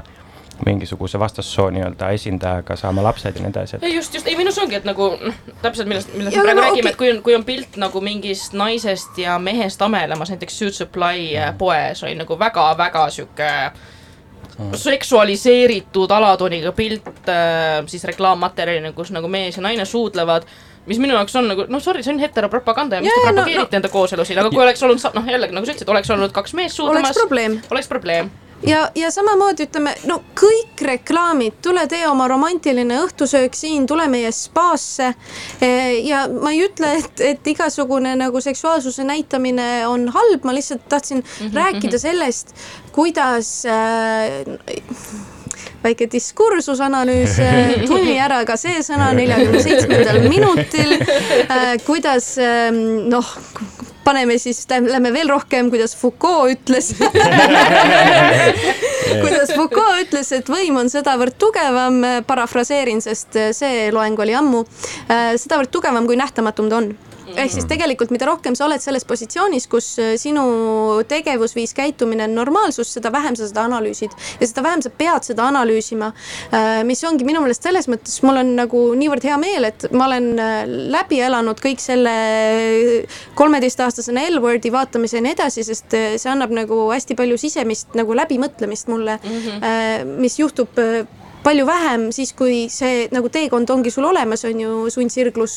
mingisuguse 0.66 1.20
vastassoo 1.20 1.70
nii-öelda 1.70 2.10
esindajaga, 2.16 2.76
saama 2.80 3.04
lapsed 3.04 3.36
ja 3.36 3.44
nii 3.44 3.52
edasi, 3.52 3.76
et 3.76 3.84
ei 3.84 3.96
just, 3.96 4.14
just, 4.14 4.28
ei 4.28 4.38
minus 4.40 4.58
ongi, 4.62 4.78
et 4.80 4.88
nagu 4.88 5.10
noh, 5.22 5.42
täpselt 5.62 5.90
millest, 5.90 6.14
millest 6.16 6.38
me 6.38 6.44
praegu 6.44 6.62
aga 6.62 6.70
räägime 6.70 6.80
okei. 6.80 6.92
et 6.94 7.00
kui 7.02 7.12
on, 7.12 7.22
kui 7.26 7.36
on 7.36 7.44
pilt 7.48 7.80
nagu 7.82 8.02
mingist 8.02 8.56
naisest 8.56 9.18
ja 9.20 9.40
mehest 9.40 9.82
amelemas 9.82 10.32
näiteks 10.32 10.60
Suit 10.60 10.78
Supply 10.78 11.34
äh, 11.36 11.52
poes 11.58 12.04
oli 12.04 12.16
nagu 12.16 12.40
väga-väga 12.40 13.10
sihuke 13.10 13.52
seksualiseeritud 14.80 16.12
alatooniga 16.12 16.72
pilt 16.72 17.28
äh, 17.30 17.84
siis 17.92 18.08
reklaammaterjalina, 18.08 18.94
kus 18.96 19.12
nagu 19.12 19.28
mees 19.28 19.58
ja 19.58 19.66
naine 19.66 19.86
suudlevad 19.86 20.48
mis 20.86 21.00
minu 21.02 21.16
jaoks 21.18 21.36
on 21.36 21.48
nagu, 21.50 21.66
noh 21.70 21.82
sorry, 21.84 22.04
see 22.06 22.14
on 22.14 22.22
heteropropaganda 22.22 23.00
ja 23.00 23.04
mis 23.04 23.12
Jaa, 23.12 23.22
te 23.24 23.32
no- 23.32 23.42
propageerite 23.42 23.76
no, 23.76 23.82
enda 23.82 23.92
kooselusid, 23.92 24.40
aga 24.40 24.52
kui 24.54 24.64
oleks 24.64 24.84
olnud, 24.86 25.06
noh 25.18 25.30
jällegi 25.34 25.58
nagu 25.58 25.68
sa 25.68 25.74
ütlesid, 25.74 25.92
oleks 25.92 26.12
olnud 26.16 26.36
kaks 26.36 26.54
meest 26.58 26.78
suudlemas 26.80 27.10
oleks, 27.12 27.22
probleem. 27.24 27.58
oleks 27.72 27.90
probleem. 27.92 28.30
ja, 28.68 28.90
ja 28.96 29.12
samamoodi 29.12 29.68
ütleme, 29.68 29.94
no 30.10 30.20
kõik 30.38 30.82
reklaamid, 30.88 31.60
tule 31.64 31.86
tee 31.92 32.04
oma 32.08 32.28
romantiline 32.32 33.00
õhtusöök 33.06 33.56
siin, 33.58 33.86
tule 33.88 34.08
meie 34.12 34.32
spaasse. 34.36 35.14
ja 36.04 36.26
ma 36.32 36.54
ei 36.54 36.66
ütle, 36.66 36.96
et, 37.00 37.22
et 37.34 37.48
igasugune 37.54 38.16
nagu 38.20 38.42
seksuaalsuse 38.42 39.06
näitamine 39.08 39.88
on 39.88 40.10
halb, 40.16 40.44
ma 40.44 40.56
lihtsalt 40.56 40.90
tahtsin 40.90 41.22
mm 41.22 41.48
-hmm, 41.48 41.56
rääkida 41.56 42.00
sellest, 42.00 42.56
kuidas 42.92 43.66
äh, 43.66 44.46
väike 45.84 46.08
diskursusanalüüs, 46.12 47.38
tunni 47.90 48.18
ära 48.20 48.44
ka 48.46 48.58
see 48.58 48.82
sõna 48.86 49.12
neljakümne 49.14 49.62
seitsmendal 49.64 50.22
minutil, 50.30 50.98
kuidas 51.86 52.38
ähm, 52.42 53.10
noh, 53.12 53.36
paneme 54.06 54.38
siis, 54.42 54.64
lähme 54.70 55.12
veel 55.14 55.30
rohkem, 55.34 55.70
kuidas 55.74 55.96
Foucault 55.98 56.54
ütles. 56.54 56.92
kuidas 59.24 59.54
Foucault 59.56 60.06
ütles, 60.06 60.32
et 60.38 60.50
võim 60.52 60.78
on 60.82 60.92
sedavõrd 60.92 61.38
tugevam, 61.42 62.02
parafraseerin, 62.28 63.02
sest 63.04 63.38
see 63.58 63.90
loeng 63.96 64.20
oli 64.22 64.38
ammu, 64.38 64.64
sedavõrd 65.10 65.74
tugevam 65.74 66.08
kui 66.10 66.20
nähtamatum 66.20 66.70
ta 66.72 66.80
on 66.82 66.94
ehk 67.34 67.52
siis 67.52 67.68
tegelikult, 67.70 68.14
mida 68.14 68.30
rohkem 68.30 68.56
sa 68.58 68.68
oled 68.68 68.84
selles 68.84 69.06
positsioonis, 69.08 69.68
kus 69.72 69.92
äh, 70.02 70.16
sinu 70.22 70.46
tegevusviis, 71.10 71.74
käitumine 71.78 72.28
on 72.30 72.36
normaalsus, 72.38 72.94
seda 72.98 73.12
vähem 73.14 73.38
sa 73.38 73.50
seda 73.50 73.66
analüüsid 73.70 74.14
ja 74.40 74.50
seda 74.50 74.64
vähem 74.66 74.86
sa 74.86 74.92
pead 74.94 75.28
seda 75.28 75.48
analüüsima. 75.50 76.12
mis 76.86 77.04
ongi 77.04 77.26
minu 77.28 77.42
meelest 77.44 77.64
selles 77.66 77.88
mõttes, 77.92 78.18
mul 78.26 78.40
on 78.42 78.54
nagu 78.58 78.82
niivõrd 78.98 79.26
hea 79.26 79.38
meel, 79.42 79.68
et 79.70 79.88
ma 79.96 80.08
olen 80.10 80.32
äh, 80.40 80.64
läbi 80.96 81.20
elanud 81.26 81.60
kõik 81.64 81.82
selle 81.84 82.14
kolmeteistaastasena 83.40 84.26
L-Wordi 84.32 84.72
vaatamise 84.74 85.20
ja 85.20 85.26
nii 85.26 85.36
edasi, 85.36 85.66
sest 85.68 85.96
äh, 85.98 86.16
see 86.22 86.32
annab 86.32 86.54
nagu 86.56 86.86
hästi 86.92 87.18
palju 87.18 87.40
sisemist 87.42 87.96
nagu 87.98 88.16
läbimõtlemist 88.18 88.92
mulle 88.92 89.20
mm, 89.22 89.38
-hmm. 89.46 90.18
mis 90.22 90.40
juhtub 90.40 90.80
äh, 90.82 91.06
palju 91.46 91.66
vähem 91.70 92.08
siis, 92.16 92.34
kui 92.38 92.66
see 92.74 93.06
nagu 93.14 93.30
teekond 93.34 93.70
ongi 93.74 93.94
sul 93.94 94.08
olemas, 94.10 94.44
on 94.50 94.60
ju, 94.66 94.76
sundsirglus 94.94 95.56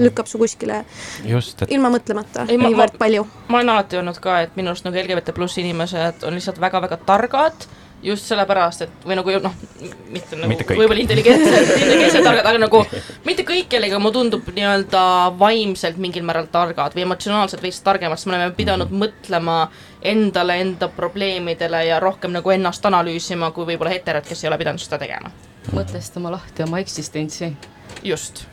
lükkab 0.00 0.30
su 0.30 0.38
kuskile 0.40 0.82
just, 1.28 1.62
et 1.66 1.72
ilma 1.74 1.90
mõtlemata 1.94 2.46
Ei, 2.48 2.58
ma- 2.58 2.70
niivõrd 2.70 2.98
palju. 3.00 3.26
ma 3.48 3.60
olen 3.60 3.74
alati 3.76 3.98
öelnud 4.00 4.20
ka, 4.22 4.40
et 4.46 4.56
minu 4.58 4.72
arust 4.72 4.86
nagu 4.86 4.98
LGBT 5.02 5.34
pluss 5.36 5.58
inimesed 5.62 6.22
on 6.26 6.38
lihtsalt 6.38 6.60
väga-väga 6.62 7.00
targad 7.06 7.66
just 8.04 8.28
sellepärast, 8.28 8.82
et 8.84 9.04
või 9.08 9.16
nagu 9.16 9.32
noh, 9.40 9.54
mitte 10.12 10.36
nagu 10.36 10.76
võib-olla 10.76 11.00
intelligentsed, 11.00 11.70
intelligentsed 11.78 12.26
targad, 12.26 12.44
aga 12.50 12.60
nagu 12.66 12.82
mitte 13.24 13.46
kõik, 13.48 13.70
kellega 13.72 14.00
mulle 14.02 14.18
tundub 14.18 14.50
nii-öelda 14.52 15.04
vaimselt 15.40 15.96
mingil 16.02 16.26
määral 16.28 16.50
targad 16.52 16.92
või 16.96 17.06
emotsionaalselt 17.06 17.64
veits 17.64 17.80
targemad, 17.86 18.20
sest 18.20 18.28
me 18.28 18.36
oleme 18.36 18.52
pidanud 18.58 18.92
mõtlema 18.92 19.62
endale, 20.04 20.58
enda 20.60 20.88
probleemidele 20.88 21.84
ja 21.86 22.00
rohkem 22.00 22.34
nagu 22.34 22.50
ennast 22.50 22.86
analüüsima, 22.86 23.50
kui 23.56 23.66
võib-olla 23.72 23.94
heterod, 23.94 24.26
kes 24.28 24.44
ei 24.44 24.50
ole 24.50 24.58
pidanud 24.60 24.82
seda 24.82 24.98
tegema. 25.02 25.30
mõtestama 25.72 26.32
lahti 26.34 26.62
oma 26.62 26.78
eksistentsi. 26.84 27.54
just. 28.02 28.44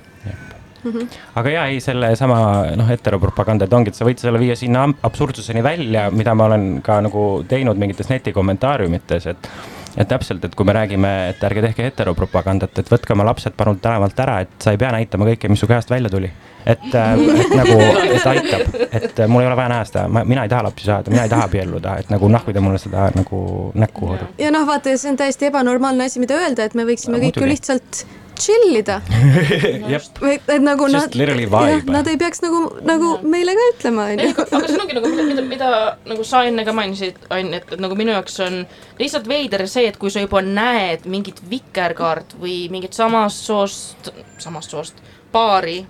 aga 1.36 1.50
ja 1.50 1.66
ei, 1.68 1.80
sellesama 1.80 2.38
noh, 2.76 2.88
heteropropaganda, 2.88 3.66
et 3.66 3.74
ongi, 3.74 3.92
et 3.92 3.96
sa 4.00 4.06
võid 4.06 4.18
selle 4.18 4.40
viia 4.40 4.56
sinna 4.56 4.88
absurdsuseni 5.04 5.64
välja, 5.64 6.10
mida 6.12 6.34
ma 6.36 6.48
olen 6.50 6.82
ka 6.82 7.02
nagu 7.02 7.44
teinud 7.48 7.78
mingites 7.78 8.10
netikommentaariumites, 8.10 9.28
et 9.28 9.50
et 9.98 10.08
täpselt, 10.08 10.46
et 10.46 10.56
kui 10.56 10.68
me 10.68 10.76
räägime, 10.76 11.12
et 11.32 11.44
ärge 11.44 11.64
tehke 11.66 11.90
heteropropagandat, 11.90 12.80
et 12.80 12.92
võtke 12.92 13.16
oma 13.16 13.26
lapsed 13.28 13.56
palun 13.58 13.80
tänavalt 13.84 14.20
ära, 14.24 14.40
et 14.46 14.56
sa 14.64 14.74
ei 14.74 14.80
pea 14.82 14.92
näitama 14.96 15.28
kõike, 15.32 15.52
mis 15.52 15.62
su 15.62 15.70
käest 15.70 15.92
välja 15.92 16.10
tuli. 16.10 16.32
et, 16.66 16.84
et 16.94 17.54
nagu, 17.58 17.78
et 18.06 18.26
aitab, 18.30 18.76
et 18.92 19.20
äh, 19.20 19.28
mul 19.28 19.42
ei 19.42 19.48
ole 19.50 19.56
vaja 19.58 19.72
näha 19.72 19.86
seda, 19.90 20.04
ma, 20.14 20.22
mina 20.28 20.44
ei 20.46 20.52
taha 20.52 20.68
lapsi 20.68 20.86
saada, 20.86 21.10
mina 21.10 21.24
ei 21.26 21.32
taha 21.32 21.48
abielluda, 21.50 21.96
et 22.04 22.12
nagu 22.14 22.30
nahku 22.30 22.54
te 22.54 22.62
mulle 22.62 22.78
seda 22.78 23.08
nagu 23.16 23.72
näkku 23.74 24.12
ja 24.38 24.52
noh, 24.54 24.68
vaata, 24.70 24.94
see 24.94 25.10
on 25.10 25.18
täiesti 25.18 25.50
ebanormaalne 25.50 26.06
asi, 26.06 26.22
mida 26.22 26.38
öelda, 26.38 26.70
et 26.70 26.78
me 26.78 26.86
võiksime 26.86 27.18
kõik 27.24 27.42
ju 27.42 27.50
lihtsalt 27.50 28.04
chill 28.42 28.78
ida. 28.80 29.00
jep, 29.94 30.08
et 30.26 30.50
nagu 30.64 30.88
Just 30.90 31.16
nad, 31.16 31.38
vibe. 31.38 31.94
nad 31.94 32.10
ei 32.10 32.18
peaks 32.22 32.44
nagu, 32.44 32.64
nagu 32.88 33.14
meile 33.28 33.56
ka 33.58 33.68
ütlema, 33.76 34.08
ei, 34.12 34.20
onju. 34.20 34.48
aga 34.48 34.72
see 34.72 34.82
ongi 34.82 34.98
nagu, 34.98 35.14
mida, 35.30 35.46
mida, 35.54 35.72
nagu 36.10 36.26
sa 36.28 36.44
enne 36.50 36.66
ka 36.68 36.76
mainisid, 36.76 37.22
Ain, 37.34 37.54
et, 37.58 37.70
et 37.76 37.82
nagu 37.84 37.98
minu 38.00 38.16
jaoks 38.16 38.40
on 38.46 38.62
lihtsalt 39.00 39.30
veider 39.30 39.66
see, 39.70 39.88
et 39.92 39.98
kui 40.02 40.14
sa 40.14 40.24
juba 40.24 40.44
näed 40.46 41.08
mingit 41.12 41.42
vikerkaart 41.52 42.38
või 42.42 42.66
mingit 42.74 42.98
samast 42.98 43.48
soost, 43.48 44.14
samast 44.42 44.74
soost 44.74 45.02
paari, 45.32 45.82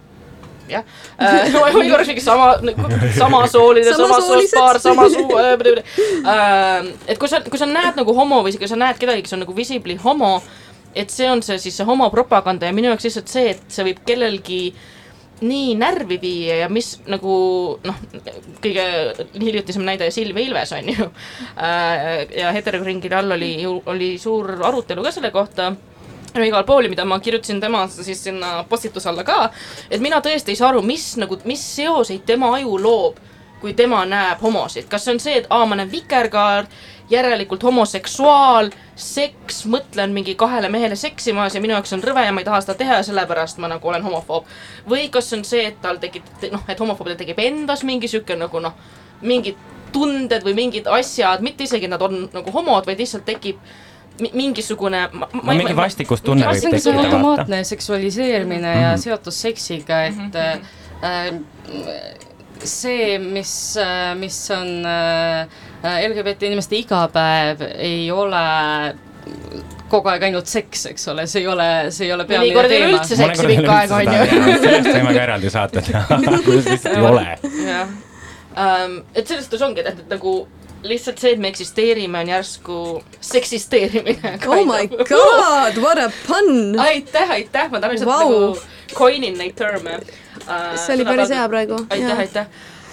jah 0.71 0.83
äh,, 1.19 1.53
või 1.73 1.89
korraks 1.89 2.11
mingi 2.11 2.23
sama, 2.23 2.53
samasooline, 3.17 3.93
samast 3.95 4.27
soost 4.27 4.51
Samasoolised. 4.51 4.57
paar, 4.57 4.79
sama 4.79 5.07
suu 5.09 5.29
äh,. 5.39 6.91
et 7.07 7.19
kui 7.21 7.31
sa, 7.31 7.41
kui 7.47 7.59
sa 7.59 7.69
näed 7.69 7.99
nagu 7.99 8.15
homo 8.17 8.41
või 8.45 8.55
kui 8.59 8.69
sa 8.69 8.79
näed 8.79 8.99
kedagi, 9.01 9.25
kes 9.25 9.35
on 9.37 9.43
nagu 9.45 9.55
visibly 9.57 9.97
homo, 10.01 10.37
et 10.95 11.09
see 11.13 11.29
on 11.31 11.43
see 11.43 11.59
siis 11.61 11.77
see 11.77 11.87
homopropaganda 11.87 12.69
ja 12.69 12.75
minu 12.75 12.91
jaoks 12.91 13.07
lihtsalt 13.07 13.31
see, 13.31 13.53
et 13.55 13.61
see 13.71 13.85
võib 13.87 14.01
kellelgi 14.07 14.63
nii 15.41 15.75
närvi 15.75 16.17
viia 16.21 16.57
ja 16.63 16.67
mis 16.69 16.93
nagu 17.09 17.35
noh, 17.83 18.01
kõige 18.61 18.83
hiljutisem 19.41 19.85
näide 19.85 20.11
Silvia 20.13 20.45
Ilves 20.45 20.73
on 20.77 20.91
ju. 20.91 21.07
ja 22.37 22.51
heteroringide 22.53 23.17
all 23.17 23.37
oli, 23.37 23.55
oli 23.65 24.11
suur 24.21 24.53
arutelu 24.67 25.03
ka 25.03 25.13
selle 25.15 25.31
kohta 25.33 25.71
no 26.35 26.45
igal 26.45 26.63
pool, 26.67 26.87
mida 26.91 27.05
ma 27.05 27.19
kirjutasin 27.19 27.59
tema 27.61 27.87
siis 27.91 28.23
sinna 28.23 28.61
postituse 28.69 29.09
alla 29.09 29.25
ka, 29.27 29.49
et 29.89 30.01
mina 30.03 30.21
tõesti 30.23 30.53
ei 30.53 30.59
saa 30.59 30.69
aru, 30.71 30.83
mis 30.85 31.13
nagu, 31.19 31.37
mis 31.49 31.63
seoseid 31.75 32.23
tema 32.27 32.53
aju 32.57 32.77
loob, 32.81 33.19
kui 33.61 33.75
tema 33.77 34.05
näeb 34.09 34.41
homosid, 34.41 34.87
kas 34.89 35.05
see 35.05 35.15
on 35.15 35.21
see, 35.21 35.35
et 35.41 35.49
aa, 35.49 35.65
ma 35.69 35.77
näen 35.77 35.91
vikerkaart, 35.91 36.71
järelikult 37.11 37.63
homoseksuaal, 37.63 38.69
seks, 38.95 39.65
mõtlen 39.65 40.13
mingi 40.15 40.35
kahele 40.35 40.69
mehele 40.69 40.95
seksimas 40.95 41.55
ja 41.55 41.61
minu 41.61 41.73
jaoks 41.73 41.93
on 41.93 42.03
rõve 42.03 42.23
ja 42.25 42.31
ma 42.31 42.41
ei 42.41 42.45
taha 42.47 42.61
seda 42.61 42.73
teha 42.79 42.99
ja 43.01 43.03
sellepärast 43.03 43.57
ma 43.57 43.67
nagu 43.67 43.87
olen 43.89 44.03
homofoob. 44.03 44.45
või 44.89 45.09
kas 45.11 45.33
on 45.33 45.43
see, 45.45 45.65
et 45.67 45.81
tal 45.81 45.97
tekib, 45.97 46.23
noh, 46.51 46.63
et 46.67 46.79
homofoobidel 46.79 47.17
tekib 47.17 47.39
endas 47.39 47.83
mingi 47.83 48.07
sihuke 48.07 48.35
nagu 48.35 48.59
noh, 48.59 48.73
mingid 49.21 49.55
tunded 49.91 50.43
või 50.43 50.53
mingid 50.55 50.87
asjad, 50.87 51.41
mitte 51.43 51.63
isegi 51.63 51.87
nad 51.87 52.01
on 52.01 52.29
nagu 52.33 52.51
homod, 52.51 52.85
vaid 52.87 52.99
lihtsalt 52.99 53.25
tekib 53.25 53.57
mi- 54.21 54.31
mingisugune. 54.33 55.09
no 55.13 55.29
mingi 55.53 55.75
vastikusttunne 55.75 56.41
see 56.43 56.47
võib 56.47 56.73
ongi 56.73 56.79
see 56.79 56.91
tekkida, 56.91 57.03
vaata. 57.03 57.17
automaatne 57.17 57.63
seksualiseerimine 57.63 58.67
mm 58.75 58.79
-hmm. 58.79 58.91
ja 58.91 58.97
seotus 58.97 59.41
seksiga, 59.41 60.03
et 60.05 60.15
Mhm. 60.15 60.35
äh, 61.03 62.30
see, 62.63 63.17
mis, 63.19 63.53
mis 64.19 64.37
on 64.55 64.85
äh, 64.85 65.61
LGBT 65.83 66.49
inimeste 66.49 66.77
igapäev, 66.79 67.63
ei 67.75 68.11
ole 68.13 68.43
kogu 69.91 70.11
aeg 70.11 70.23
ainult 70.29 70.47
seks, 70.49 70.85
eks 70.93 71.09
ole, 71.11 71.25
see 71.29 71.43
ei 71.43 71.49
ole, 71.51 71.67
see 71.93 72.07
ei 72.07 72.13
ole 72.15 72.25
peamine 72.29 72.53
mõnikord 72.53 72.71
ei 72.71 72.85
ole 72.85 72.87
teema. 72.87 73.01
üldse 73.01 73.17
seksi 73.19 73.49
pikka 73.49 73.75
aega, 73.81 73.99
on 73.99 74.15
ju. 74.15 74.55
sellest 74.63 74.89
võime 74.95 75.11
ka 75.11 75.25
eraldi 75.25 75.51
saate 75.53 75.83
teha, 75.87 76.17
kuidas 76.47 76.71
lihtsalt 76.71 76.95
ei 76.95 77.05
ole. 77.11 77.27
jah, 77.67 77.93
et 79.13 79.27
selles 79.27 79.45
suhtes 79.45 79.67
ongi, 79.67 79.83
et, 79.83 80.01
et 80.05 80.15
nagu 80.15 80.35
lihtsalt 80.87 81.21
see, 81.21 81.35
et 81.35 81.41
me 81.43 81.51
eksisteerime, 81.51 82.23
on 82.23 82.33
järsku 82.33 82.79
seksisteerimine. 83.19 84.37
oh 84.47 84.63
my 84.65 84.87
god, 84.87 85.77
what 85.83 86.01
a 86.01 86.09
pun. 86.27 86.79
aitäh, 86.79 87.37
aitäh, 87.37 87.71
ma 87.71 87.83
tahan 87.83 87.97
lihtsalt 87.97 88.11
Vau. 88.11 88.29
wow. 88.29 88.49
nagu 88.55 88.95
coin 88.97 89.23
in 89.23 89.37
neid 89.39 89.55
terme 89.55 89.99
uh,. 90.47 90.75
see 90.75 90.95
oli 90.95 91.05
päris 91.05 91.33
hea 91.33 91.47
praegu. 91.49 91.79
aitäh, 91.89 92.19
aitäh. 92.19 92.45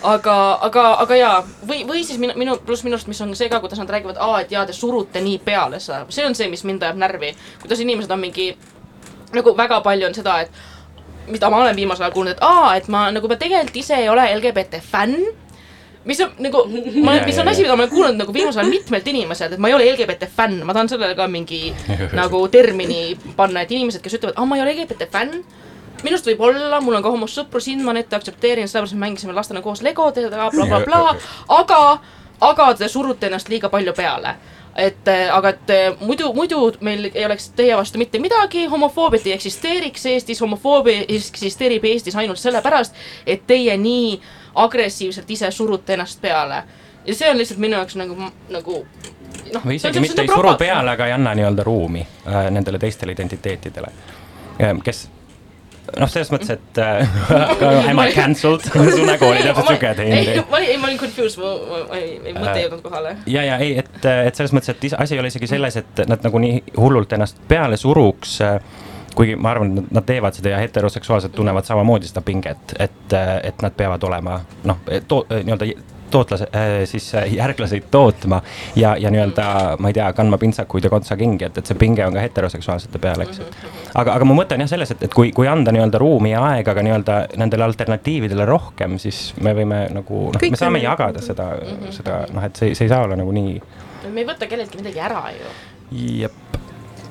aga, 0.03 0.36
aga, 0.68 0.86
aga 1.05 1.18
jaa, 1.18 1.36
või, 1.68 1.82
või 1.88 2.05
siis 2.05 2.20
minu, 2.22 2.36
minu, 2.38 2.59
pluss 2.66 2.86
minu 2.86 2.99
arust, 2.99 3.11
mis 3.11 3.20
on 3.24 3.34
see 3.36 3.51
ka, 3.51 3.61
kuidas 3.64 3.80
nad 3.82 3.90
räägivad, 3.90 4.20
aa, 4.20 4.40
et 4.44 4.55
jaa, 4.55 4.66
te 4.66 4.76
surute 4.76 5.22
nii 5.24 5.40
peale 5.44 5.80
seda, 5.82 6.05
see 6.14 6.26
on 6.26 6.38
see, 6.38 6.51
mis 6.53 6.64
mind 6.68 6.86
ajab 6.86 7.01
närvi. 7.01 7.34
kuidas 7.62 7.82
inimesed 7.84 8.14
on 8.14 8.22
mingi, 8.22 8.53
nagu 9.34 9.57
väga 9.57 9.80
palju 9.86 10.11
on 10.11 10.14
seda, 10.14 10.40
et 10.46 11.28
mida 11.28 11.51
ma 11.51 11.64
olen 11.64 11.76
viimasel 11.76 12.07
ajal 12.07 12.14
kuulnud, 12.14 12.38
et 12.38 12.46
aa, 12.46 12.76
et 12.78 12.88
ma 12.88 13.09
nagu 13.12 13.28
ma 13.28 13.36
tegelikult 13.36 13.76
ise 13.76 13.99
ei 13.99 14.09
ole 14.09 14.24
LGBT 14.36 14.80
fänn 14.84 15.18
mis 16.09 16.20
on 16.24 16.30
nagu, 16.40 16.62
ma 17.05 17.12
olen, 17.12 17.24
mis 17.28 17.38
on 17.38 17.49
asi, 17.51 17.64
mida 17.64 17.76
ma 17.76 17.84
olen 17.84 17.92
kuulnud 17.92 18.20
nagu 18.22 18.34
viimasel 18.34 18.62
ajal 18.62 18.72
mitmelt 18.72 19.09
inimeselt, 19.12 19.55
et 19.55 19.62
ma 19.62 19.68
ei 19.68 19.76
ole 19.76 19.88
LGBT 19.92 20.28
fänn, 20.32 20.62
ma 20.64 20.76
tahan 20.76 20.88
sellele 20.88 21.16
ka 21.18 21.26
mingi 21.30 21.68
nagu 22.20 22.40
termini 22.53 23.12
panna, 23.36 23.64
et 23.64 23.74
inimesed, 23.76 24.03
kes 24.05 24.16
ütlevad, 24.20 24.38
aa, 24.38 24.49
ma 24.49 24.57
ei 24.57 24.64
ole 24.64 24.76
LGBT 24.76 25.11
fänn. 25.12 25.42
Minust 26.03 26.26
võib 26.28 26.40
olla, 26.49 26.80
mul 26.80 26.99
on 26.99 27.03
ka 27.05 27.12
homost 27.12 27.38
sõpru, 27.38 27.62
sind 27.62 27.84
ma 27.84 27.94
nette 27.96 28.16
aktsepteerin, 28.16 28.68
sellepärast 28.68 28.94
me 28.96 29.07
mängisime 29.07 29.34
lastena 29.36 29.62
koos 29.64 29.82
legode 29.82 30.26
ja 30.26 30.30
blablabla 30.30 30.84
bla,, 30.84 31.01
bla, 31.11 31.16
aga, 31.59 31.80
aga 32.51 32.70
te 32.78 32.88
surute 32.88 33.28
ennast 33.28 33.51
liiga 33.51 33.70
palju 33.72 33.94
peale. 33.96 34.36
Et 34.78 35.09
äh, 35.11 35.26
aga 35.34 35.49
et 35.57 35.70
äh, 35.74 35.96
muidu, 36.01 36.30
muidu 36.34 36.61
meil 36.86 37.09
ei 37.14 37.24
oleks 37.26 37.49
teie 37.59 37.76
vastu 37.76 37.99
mitte 37.99 38.20
midagi, 38.22 38.66
homofoobiat 38.70 39.26
ei 39.26 39.32
eksisteeriks 39.34 40.07
Eestis, 40.07 40.40
homofoobia 40.40 41.03
eksisteerib 41.09 41.84
Eestis 41.84 42.16
ainult 42.16 42.38
sellepärast, 42.38 42.94
et 43.26 43.42
teie 43.46 43.74
nii 43.76 44.20
agressiivselt 44.55 45.30
ise 45.30 45.51
surute 45.51 45.96
ennast 45.96 46.20
peale. 46.22 46.62
ja 47.07 47.14
see 47.14 47.30
on 47.30 47.38
lihtsalt 47.38 47.59
minu 47.59 47.74
jaoks 47.74 47.96
nagu, 47.96 48.30
nagu 48.55 48.78
noh. 49.53 49.66
või 49.66 49.80
isegi 49.80 50.01
mitte 50.01 50.22
ei 50.22 50.30
suru 50.30 50.55
peale, 50.61 50.94
aga 50.94 51.07
ei 51.07 51.12
anna 51.16 51.34
nii-öelda 51.34 51.64
ruumi 51.66 52.07
äh, 52.26 52.51
nendele 52.51 52.78
teistele 52.78 53.12
identiteetidele, 53.12 53.90
kes 54.84 55.09
noh, 55.97 56.11
selles 56.11 56.30
mõttes, 56.32 56.51
et 56.57 56.80
äh, 56.82 57.89
am 57.91 58.03
I 58.03 58.12
cancelled, 58.14 58.64
su 58.97 59.07
nägu 59.07 59.28
oli 59.28 59.45
täpselt 59.45 59.70
siuke, 59.72 59.93
et 59.95 60.03
ei 60.05 60.43
ma 60.51 60.61
olin, 60.61 60.82
ma 60.82 60.91
olin 60.91 61.01
confused, 61.01 61.43
ei 61.97 62.34
mõte 62.36 62.57
ei 62.57 62.66
jõudnud 62.66 62.84
kohale. 62.84 63.14
ja, 63.30 63.45
ja 63.47 63.59
ei, 63.64 63.76
et, 63.82 63.95
et 64.05 64.39
selles 64.39 64.55
mõttes, 64.57 64.74
et 64.74 64.99
asi 64.99 65.16
ei 65.16 65.22
ole 65.22 65.32
isegi 65.32 65.51
selles, 65.51 65.80
et 65.80 66.05
nad 66.11 66.24
nagu 66.24 66.43
nii 66.45 66.76
hullult 66.76 67.12
ennast 67.16 67.41
peale 67.49 67.80
suruks. 67.80 68.39
kuigi 69.18 69.34
ma 69.34 69.51
arvan, 69.51 69.78
et 69.80 69.93
nad 69.97 70.07
teevad 70.07 70.36
seda 70.36 70.53
ja 70.53 70.59
heteroseksuaalsed 70.62 71.32
tunnevad 71.34 71.66
samamoodi 71.66 72.11
seda 72.11 72.22
pinget, 72.22 72.74
et, 72.78 73.14
et 73.43 73.62
nad 73.64 73.74
peavad 73.74 74.05
olema 74.07 74.41
noh, 74.68 74.84
to-, 75.09 75.24
nii-öelda 75.32 75.72
tootlase 76.12 76.48
äh,, 76.52 76.74
siis 76.90 77.09
äh, 77.14 77.28
järglaseid 77.34 77.88
tootma 77.90 78.40
ja, 78.76 78.94
ja 79.00 79.12
nii-öelda, 79.14 79.48
ma 79.78 79.90
ei 79.92 79.96
tea, 79.96 80.09
kandma 80.16 80.38
pintsakuid 80.40 80.88
ja 80.88 80.92
kontsakingi, 80.92 81.48
et, 81.48 81.61
et 81.61 81.70
see 81.70 81.78
pinge 81.78 82.06
on 82.06 82.16
ka 82.16 82.24
heteroseksuaalsete 82.24 83.02
peal, 83.02 83.24
eks 83.26 83.42
aga, 83.94 84.14
aga 84.16 84.28
mu 84.28 84.36
mõte 84.38 84.59
on 84.59 84.64
jah 84.64 84.72
selles, 84.74 84.94
et, 84.94 85.06
et 85.09 85.14
kui, 85.14 85.32
kui 85.36 85.48
anda 85.50 85.74
nii-öelda 85.74 86.00
ruumi 86.02 86.32
ja 86.34 86.44
aega 86.52 86.74
ka 86.76 86.84
nii-öelda 86.86 87.18
nendele 87.40 87.68
alternatiividele 87.68 88.48
rohkem, 88.48 88.98
siis 89.02 89.32
me 89.42 89.54
võime 89.56 89.84
nagu 89.94 90.28
noh, 90.34 90.48
me 90.50 90.61
saame 90.61 90.82
jagada 90.84 91.24
seda, 91.24 91.50
seda 91.94 92.22
noh, 92.32 92.44
et 92.48 92.61
see, 92.61 92.74
see 92.74 92.88
ei 92.88 92.94
saa 92.94 93.04
olla 93.06 93.18
nagu 93.18 93.34
nii, 93.34 93.59
me 94.09 94.22
ei 94.22 94.28
võta 94.28 94.48
kelleltki 94.50 94.80
midagi 94.80 95.02
ära 95.04 95.24
ju. 95.34 95.56
jep 96.22 96.59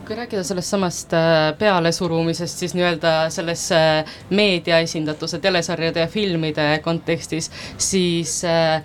kui 0.08 0.16
rääkida 0.16 0.44
sellest 0.48 0.72
samast 0.72 1.14
äh, 1.14 1.52
pealesurumisest, 1.60 2.62
siis 2.64 2.74
nii-öelda 2.78 3.14
selles 3.34 3.66
äh, 3.76 4.08
meedia 4.30 4.80
esindatuse 4.80 5.40
telesarjade 5.44 6.06
ja 6.06 6.08
filmide 6.08 6.68
kontekstis, 6.84 7.52
siis 7.78 8.38
äh, 8.48 8.80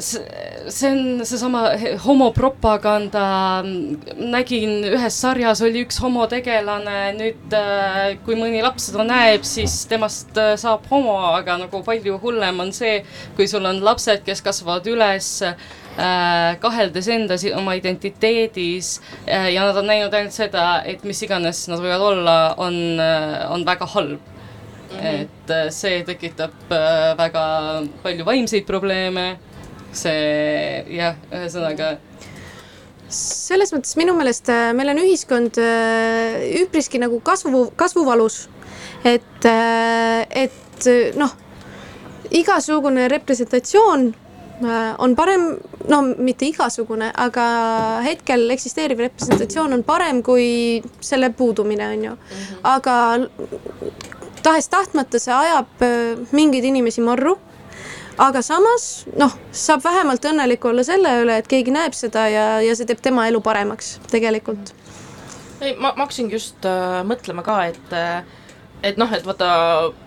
see 0.00 0.54
see 0.68 0.90
on 0.90 1.24
seesama 1.26 1.62
homopropaganda, 2.04 3.24
nägin 4.16 4.84
ühes 4.88 5.16
sarjas 5.20 5.60
oli 5.64 5.84
üks 5.84 5.98
homotegelane, 6.02 6.98
nüüd 7.18 7.56
äh, 7.56 8.16
kui 8.24 8.36
mõni 8.38 8.62
laps 8.64 8.88
seda 8.90 9.04
näeb, 9.08 9.44
siis 9.48 9.84
temast 9.90 10.36
äh, 10.40 10.54
saab 10.60 10.86
homo, 10.90 11.16
aga 11.34 11.58
nagu 11.64 11.82
palju 11.84 12.18
hullem 12.22 12.62
on 12.64 12.72
see, 12.76 13.02
kui 13.36 13.48
sul 13.50 13.66
on 13.68 13.82
lapsed, 13.84 14.24
kes 14.26 14.42
kasvavad 14.44 14.88
üles 14.90 15.30
äh, 15.44 15.56
kaheldes 16.62 17.08
enda 17.12 17.38
si- 17.40 17.52
oma 17.54 17.76
identiteedis 17.78 18.96
ja 19.28 19.62
nad 19.62 19.76
on 19.78 19.86
näinud 19.86 20.14
ainult 20.16 20.34
seda, 20.34 20.82
et 20.88 21.04
mis 21.06 21.20
iganes 21.22 21.66
nad 21.70 21.82
võivad 21.82 22.02
olla, 22.08 22.38
on, 22.58 22.98
on 23.54 23.62
väga 23.68 23.86
halb 23.94 24.18
mm. 24.18 24.98
-hmm. 24.98 25.22
et 25.22 25.74
see 25.74 26.02
tekitab 26.08 26.72
väga 27.18 27.44
palju 28.02 28.26
vaimseid 28.26 28.66
probleeme, 28.66 29.36
see 29.94 30.84
jah, 30.96 31.16
ühesõnaga 31.32 31.94
selles 33.14 33.72
mõttes 33.74 33.94
minu 33.98 34.14
meelest 34.16 34.48
äh, 34.52 34.72
meil 34.76 34.92
on 34.92 35.00
ühiskond 35.04 35.58
äh, 35.60 36.42
üpriski 36.62 37.00
nagu 37.02 37.20
kasvu, 37.24 37.68
kasvuvalus. 37.78 38.48
et, 39.04 39.44
et 39.44 40.86
äh, 40.90 41.16
noh, 41.20 41.32
igasugune 42.30 43.08
representatsioon 43.12 44.12
on 45.02 45.16
parem, 45.18 45.48
no 45.90 45.96
mitte 46.22 46.46
igasugune, 46.46 47.08
aga 47.10 47.44
hetkel 48.06 48.46
eksisteeriv 48.54 49.00
representatsioon 49.02 49.74
on 49.74 49.82
parem 49.82 50.20
kui 50.22 50.78
selle 51.02 51.32
puudumine, 51.34 51.88
on 51.96 52.04
ju. 52.06 52.12
aga 52.70 52.94
tahes-tahtmata 54.46 55.18
see 55.18 55.34
ajab 55.34 55.82
mingeid 56.38 56.70
inimesi 56.70 57.02
marru 57.02 57.34
aga 58.18 58.42
samas 58.42 59.04
noh, 59.18 59.34
saab 59.52 59.84
vähemalt 59.84 60.24
õnnelik 60.30 60.64
olla 60.68 60.84
selle 60.86 61.16
üle, 61.22 61.38
et 61.40 61.50
keegi 61.50 61.74
näeb 61.74 61.96
seda 61.96 62.28
ja, 62.30 62.46
ja 62.64 62.76
see 62.76 62.88
teeb 62.88 63.02
tema 63.04 63.26
elu 63.30 63.40
paremaks 63.44 63.98
tegelikult. 64.12 64.74
ei, 65.60 65.74
ma, 65.74 65.94
ma 65.94 66.04
hakkasingi 66.04 66.36
just 66.36 66.66
äh, 66.68 67.02
mõtlema 67.06 67.44
ka, 67.46 67.58
et 67.72 67.94
äh, 67.96 68.22
et 68.84 68.98
noh, 69.00 69.10
et 69.16 69.24
vaata 69.24 69.48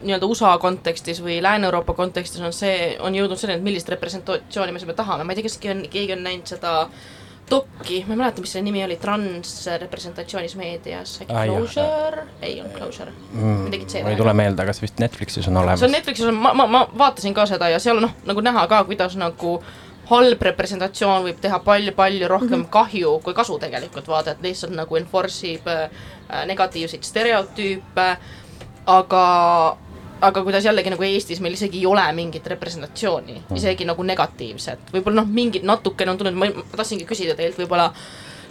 nii-öelda 0.05 0.28
USA 0.30 0.51
kontekstis 0.62 1.20
või 1.24 1.39
Lääne-Euroopa 1.41 1.95
kontekstis 1.97 2.43
on 2.45 2.53
see, 2.53 2.93
on 3.01 3.16
jõudnud 3.16 3.39
selleni, 3.39 3.62
et 3.62 3.66
millist 3.66 3.89
representatsiooni 3.89 4.76
me 4.76 4.82
seda 4.84 4.97
tahame, 4.99 5.26
ma 5.26 5.34
ei 5.34 5.39
tea, 5.39 5.47
kas 5.47 5.58
keegi 5.58 5.74
on, 5.74 5.86
keegi 5.93 6.14
on 6.14 6.22
näinud 6.28 6.51
seda 6.51 6.74
dokki, 7.50 8.04
ma 8.08 8.14
ei 8.14 8.20
mäleta, 8.20 8.41
mis 8.43 8.52
selle 8.52 8.66
nimi 8.68 8.84
oli, 8.84 8.98
transrepresentatsioonis 9.02 10.56
meedias, 10.60 11.18
äkki 11.24 11.34
jah. 11.34 11.48
Closure, 11.48 12.28
ei 12.41 12.60
olnud 12.62 12.76
Closure 12.76 13.12
mm,. 13.32 13.58
midagi 13.68 14.02
mul 14.04 14.12
ei 14.12 14.20
tule 14.20 14.34
meelde, 14.38 14.66
aga 14.66 14.76
see 14.76 14.88
vist 14.88 15.00
Netflixis 15.04 15.48
on 15.48 15.60
olemas 15.64 15.80
see 15.80 15.88
on. 15.88 15.95
Netflixis 15.95 16.28
on, 16.28 16.39
ma, 16.43 16.54
ma, 16.58 16.68
ma 16.68 16.86
vaatasin 16.98 17.36
ka 17.38 17.45
seda 17.50 17.70
ja 17.72 17.80
seal 17.84 18.02
on 18.02 18.10
noh, 18.10 18.16
nagu 18.28 18.43
näha 18.43 18.68
ka, 18.68 18.84
kuidas 18.89 19.16
nagu 19.20 19.58
halb 20.08 20.43
representatsioon 20.50 21.26
võib 21.28 21.39
teha 21.43 21.60
palju-palju 21.64 22.28
rohkem 22.28 22.52
mm 22.60 22.64
-hmm. 22.64 22.72
kahju 22.72 23.20
kui 23.24 23.34
kasu 23.34 23.60
tegelikult 23.60 24.08
vaata, 24.08 24.32
et 24.32 24.43
lihtsalt 24.43 24.76
nagu 24.76 24.95
enforce 24.95 25.48
ib 25.48 25.68
äh, 25.68 25.89
negatiivseid 26.45 27.04
stereotüüpe, 27.04 28.08
aga 28.86 29.26
aga 30.22 30.43
kuidas 30.43 30.65
jällegi 30.65 30.91
nagu 30.93 31.03
Eestis 31.03 31.41
meil 31.43 31.53
isegi 31.57 31.82
ei 31.82 31.86
ole 31.86 32.05
mingit 32.18 32.47
representatsiooni, 32.47 33.41
isegi 33.55 33.86
nagu 33.86 34.03
negatiivset, 34.03 34.89
võib-olla 34.93 35.22
noh, 35.22 35.30
mingid 35.30 35.68
natukene 35.68 36.13
on 36.13 36.18
tulnud, 36.18 36.39
ma 36.39 36.49
tahtsingi 36.76 37.05
küsida 37.09 37.36
teilt 37.38 37.59
võib-olla 37.59 37.91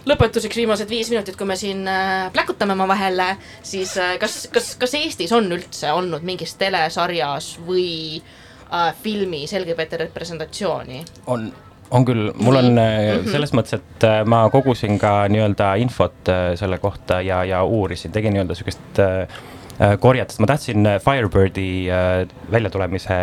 lõpetuseks 0.07 0.61
viimased 0.61 0.89
viis 0.89 1.11
minutit, 1.11 1.35
kui 1.35 1.47
me 1.47 1.57
siin 1.59 1.83
äh, 1.91 2.31
pläkutame 2.33 2.75
omavahel, 2.77 3.21
siis 3.65 3.97
äh, 3.99 4.15
kas, 4.21 4.45
kas, 4.53 4.75
kas 4.79 4.95
Eestis 4.99 5.33
on 5.35 5.49
üldse 5.51 5.91
olnud 5.91 6.25
mingis 6.27 6.55
telesarjas 6.59 7.55
või 7.67 7.87
äh, 8.21 8.91
filmis 9.03 9.55
LGBT 9.57 10.05
representatsiooni? 10.05 11.03
on, 11.27 11.49
on 11.91 12.07
küll, 12.07 12.31
mul 12.39 12.61
on 12.61 12.71
mm 12.71 12.79
-hmm. 12.79 13.31
selles 13.31 13.53
mõttes, 13.53 13.81
et 13.81 14.07
ma 14.25 14.45
kogusin 14.53 14.99
ka 14.99 15.27
nii-öelda 15.27 15.75
infot 15.83 16.33
selle 16.55 16.79
kohta 16.79 17.21
ja, 17.21 17.43
ja 17.43 17.63
uurisin, 17.63 18.11
tegin 18.11 18.33
nii-öelda 18.33 18.55
sihukest 18.55 19.03
äh, 19.03 19.39
äh, 19.81 19.97
korjatust, 19.99 20.39
ma 20.43 20.47
tahtsin 20.49 20.85
äh, 20.85 20.99
Firebirdi 21.03 21.89
äh, 21.91 22.27
väljatulemise 22.51 23.17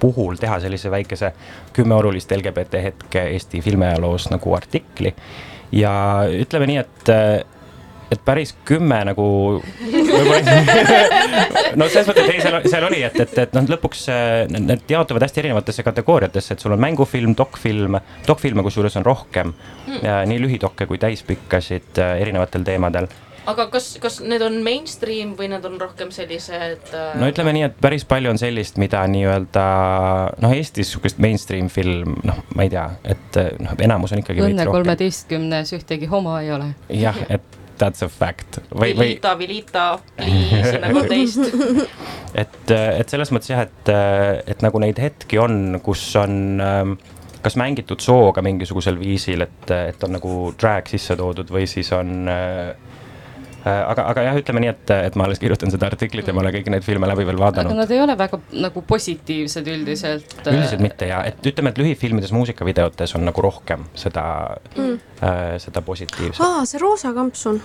puhul 0.00 0.36
teha 0.36 0.58
sellise 0.60 0.90
väikese 0.92 1.32
kümme 1.72 1.94
olulist 1.96 2.32
LGBT 2.32 2.74
hetke 2.82 3.22
Eesti 3.32 3.60
filmiajaloos 3.64 4.28
nagu 4.32 4.54
artikli. 4.54 5.14
ja 5.72 5.92
ütleme 6.28 6.66
nii, 6.68 6.78
et 6.78 7.08
et 8.12 8.20
päris 8.24 8.54
kümme 8.68 9.04
nagu 9.08 9.24
no 11.80 11.88
selles 11.88 12.06
mõttes, 12.06 12.20
et 12.20 12.34
ei, 12.34 12.40
seal, 12.44 12.58
seal 12.68 12.84
oli, 12.86 13.00
et, 13.06 13.16
et, 13.24 13.38
et 13.46 13.52
noh, 13.56 13.64
lõpuks 13.74 14.00
need 14.52 14.82
jaotuvad 14.92 15.22
hästi 15.24 15.40
erinevatesse 15.42 15.82
kategooriatesse, 15.86 16.50
et 16.54 16.60
sul 16.62 16.74
on 16.76 16.82
mängufilm, 16.84 17.32
dokfilm, 17.38 17.92
dokfilme 18.28 18.62
kusjuures 18.66 18.96
on 19.00 19.06
rohkem 19.08 19.48
mm., 19.54 19.96
nii 20.30 20.38
lühidokke 20.44 20.84
kui 20.90 20.98
täispikkasid 21.02 21.92
erinevatel 22.20 22.62
teemadel. 22.68 23.06
Aga 23.50 23.66
kas, 23.72 23.94
kas 24.02 24.20
need 24.24 24.42
on 24.44 24.60
mainstream 24.66 25.34
või 25.38 25.50
need 25.52 25.64
on 25.68 25.76
rohkem 25.80 26.12
sellised 26.14 26.92
äh, 26.94 27.16
no 27.20 27.28
ütleme 27.30 27.54
nii, 27.56 27.66
et 27.68 27.80
päris 27.82 28.06
palju 28.08 28.32
on 28.32 28.40
sellist, 28.40 28.78
mida 28.82 29.02
nii-öelda 29.10 29.66
noh, 30.44 30.54
Eestis 30.54 30.92
sihukest 30.94 31.20
mainstream 31.22 31.70
film, 31.72 32.16
noh, 32.26 32.44
ma 32.56 32.66
ei 32.66 32.72
tea, 32.72 32.86
et 33.16 33.40
äh, 33.40 33.52
noh, 33.62 33.76
enamus 33.84 34.14
on 34.16 34.24
ikkagi 34.24 34.44
Õnne 34.44 34.68
kolmeteistkümnes 34.70 35.74
ühtegi 35.78 36.10
homo 36.10 36.38
ei 36.40 36.52
ole. 36.54 36.72
jah, 36.92 37.18
et 37.28 37.60
that's 37.80 38.04
a 38.06 38.10
fact 38.10 38.60
või, 38.70 38.92
või 38.94 39.08
Vilita, 39.14 39.34
Vilita, 39.38 39.86
please, 40.16 40.76
nagu 40.84 41.02
teist. 41.10 41.42
et, 42.42 42.70
et 42.70 43.10
selles 43.10 43.34
mõttes 43.34 43.50
jah, 43.50 43.66
et, 43.66 43.90
et 44.54 44.62
nagu 44.64 44.82
neid 44.82 45.00
hetki 45.02 45.40
on, 45.42 45.80
kus 45.84 46.06
on 46.20 46.62
ähm, 46.62 46.96
kas 47.44 47.58
mängitud 47.60 48.00
sooga 48.00 48.42
mingisugusel 48.44 48.96
viisil, 48.98 49.44
et, 49.44 49.70
et 49.74 50.04
on 50.06 50.16
nagu 50.16 50.34
drag 50.60 50.88
sisse 50.88 51.16
toodud 51.18 51.50
või 51.52 51.66
siis 51.68 51.90
on 51.92 52.30
äh, 52.30 52.70
äh, 52.72 52.93
aga, 53.70 54.06
aga 54.12 54.24
jah, 54.26 54.38
ütleme 54.40 54.60
nii, 54.64 54.72
et, 54.74 54.92
et 55.08 55.16
ma 55.18 55.24
alles 55.28 55.40
kirjutan 55.42 55.72
seda 55.72 55.88
artiklit 55.88 56.28
ja 56.28 56.34
ma 56.36 56.42
ei 56.42 56.48
ole 56.48 56.54
kõiki 56.58 56.72
neid 56.74 56.84
filme 56.86 57.08
läbi 57.08 57.24
veel 57.24 57.38
aga 57.38 57.44
vaadanud. 57.46 57.76
nad 57.78 57.94
ei 57.94 58.00
ole 58.04 58.16
väga 58.18 58.40
nagu 58.66 58.84
positiivsed 58.88 59.70
üldiselt. 59.74 60.36
üldiselt 60.44 60.84
mitte 60.84 61.08
ja, 61.08 61.22
et 61.28 61.40
ütleme, 61.52 61.72
et 61.72 61.80
lühifilmides, 61.80 62.32
muusikavideotes 62.36 63.16
on 63.18 63.24
nagu 63.28 63.44
rohkem 63.44 63.86
seda 63.98 64.24
mm., 64.76 64.96
äh, 65.24 65.42
seda 65.64 65.84
positiivset 65.86 66.44
aa, 66.44 66.64
see 66.68 66.82
roosa 66.82 67.14
kampsun. 67.16 67.60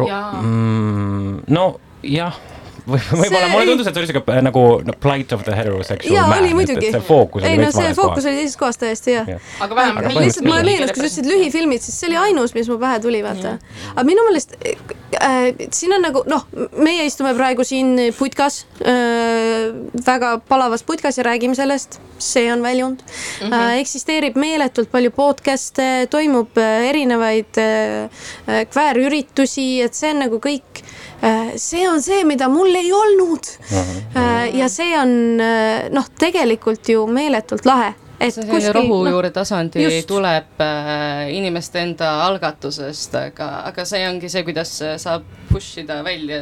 Ro- 0.00 0.08
Jaa. 0.08 0.40
mm,. 0.42 1.42
nojah, 1.54 2.40
või 2.42 2.57
võib-olla 2.88 3.46
See 3.46 3.52
mulle 3.52 3.66
tundus, 3.70 3.90
et 3.90 3.94
see 3.94 4.02
oli 4.02 4.10
siuke 4.10 4.40
nagu 4.44 4.64
no, 4.88 4.96
plight 5.02 5.32
of 5.36 5.44
the 5.46 5.56
heterosexual 5.56 6.14
jaa, 6.14 6.26
man. 6.30 6.42
oli 6.42 6.54
muidugi. 6.58 6.92
see 6.94 7.04
fookus 7.04 7.44
ei 7.44 7.56
oli 7.56 7.66
no 7.66 7.70
see 7.74 7.92
fookus 7.92 8.14
kohas. 8.14 8.28
oli 8.30 8.42
teises 8.42 8.56
kohas 8.60 8.80
täiesti 8.80 9.16
jah 9.16 9.32
Jah. 9.34 9.52
aga 9.64 9.78
vähemalt 9.78 10.18
lihtsalt 10.18 10.48
mulle 10.48 10.64
meenus, 10.64 10.92
kui 10.92 11.02
sa 11.02 11.06
ütlesid 11.06 11.30
lühifilmid, 11.30 11.84
siis 11.84 12.00
see 12.00 12.10
oli 12.10 12.18
ainus, 12.28 12.54
mis 12.56 12.70
mu 12.70 12.78
pähe 12.80 13.00
tuli, 13.04 13.22
vaata. 13.24 13.56
aga 13.94 14.06
minu 14.08 14.24
meelest 14.28 14.56
äh, 14.58 15.36
siin 15.74 15.94
on 15.96 16.04
nagu 16.04 16.22
noh, 16.30 16.46
meie 16.78 17.06
istume 17.08 17.34
praegu 17.38 17.66
siin 17.66 17.94
putkas 18.18 18.62
äh,, 18.82 19.68
väga 20.06 20.38
palavas 20.48 20.84
putkas 20.86 21.18
ja 21.18 21.26
räägime 21.28 21.58
sellest, 21.58 22.00
see 22.18 22.48
on 22.52 22.62
väljund 22.62 23.02
mm. 23.02 23.46
-hmm. 23.46 23.54
äh, 23.54 23.78
eksisteerib 23.82 24.36
meeletult 24.36 24.90
palju 24.90 25.10
podcast'e, 25.10 26.06
toimub 26.10 26.58
äh, 26.58 26.88
erinevaid 26.90 27.58
äh, 27.58 28.04
äh, 28.48 28.66
kväärüritusi, 28.70 29.82
et 29.82 29.94
see 29.94 30.10
on 30.14 30.24
nagu 30.26 30.40
kõik 30.42 30.82
äh,, 31.22 31.52
see 31.56 31.88
on 31.88 32.02
see, 32.02 32.24
mida 32.24 32.48
mul 32.48 32.74
ei 32.78 32.92
olnud 32.92 33.48
äh,. 33.72 34.54
ja 34.56 34.68
see 34.72 34.92
on 34.98 35.40
äh, 35.40 35.88
noh, 35.94 36.06
tegelikult 36.18 36.88
ju 36.88 37.06
meeletult 37.10 37.66
lahe. 37.68 37.94
et 38.18 38.34
see 38.34 38.46
kuskil 38.48 38.74
rohujuure 38.74 39.30
tasandi 39.34 39.82
just. 39.84 40.06
tuleb 40.10 40.62
äh, 40.64 41.28
inimeste 41.34 41.82
enda 41.84 42.10
algatusest, 42.26 43.14
aga, 43.20 43.48
aga 43.70 43.86
see 43.88 44.02
ongi 44.08 44.30
see, 44.32 44.42
kuidas 44.46 44.72
saab 45.02 45.26
push 45.52 45.82
ida 45.84 46.00
välja 46.04 46.40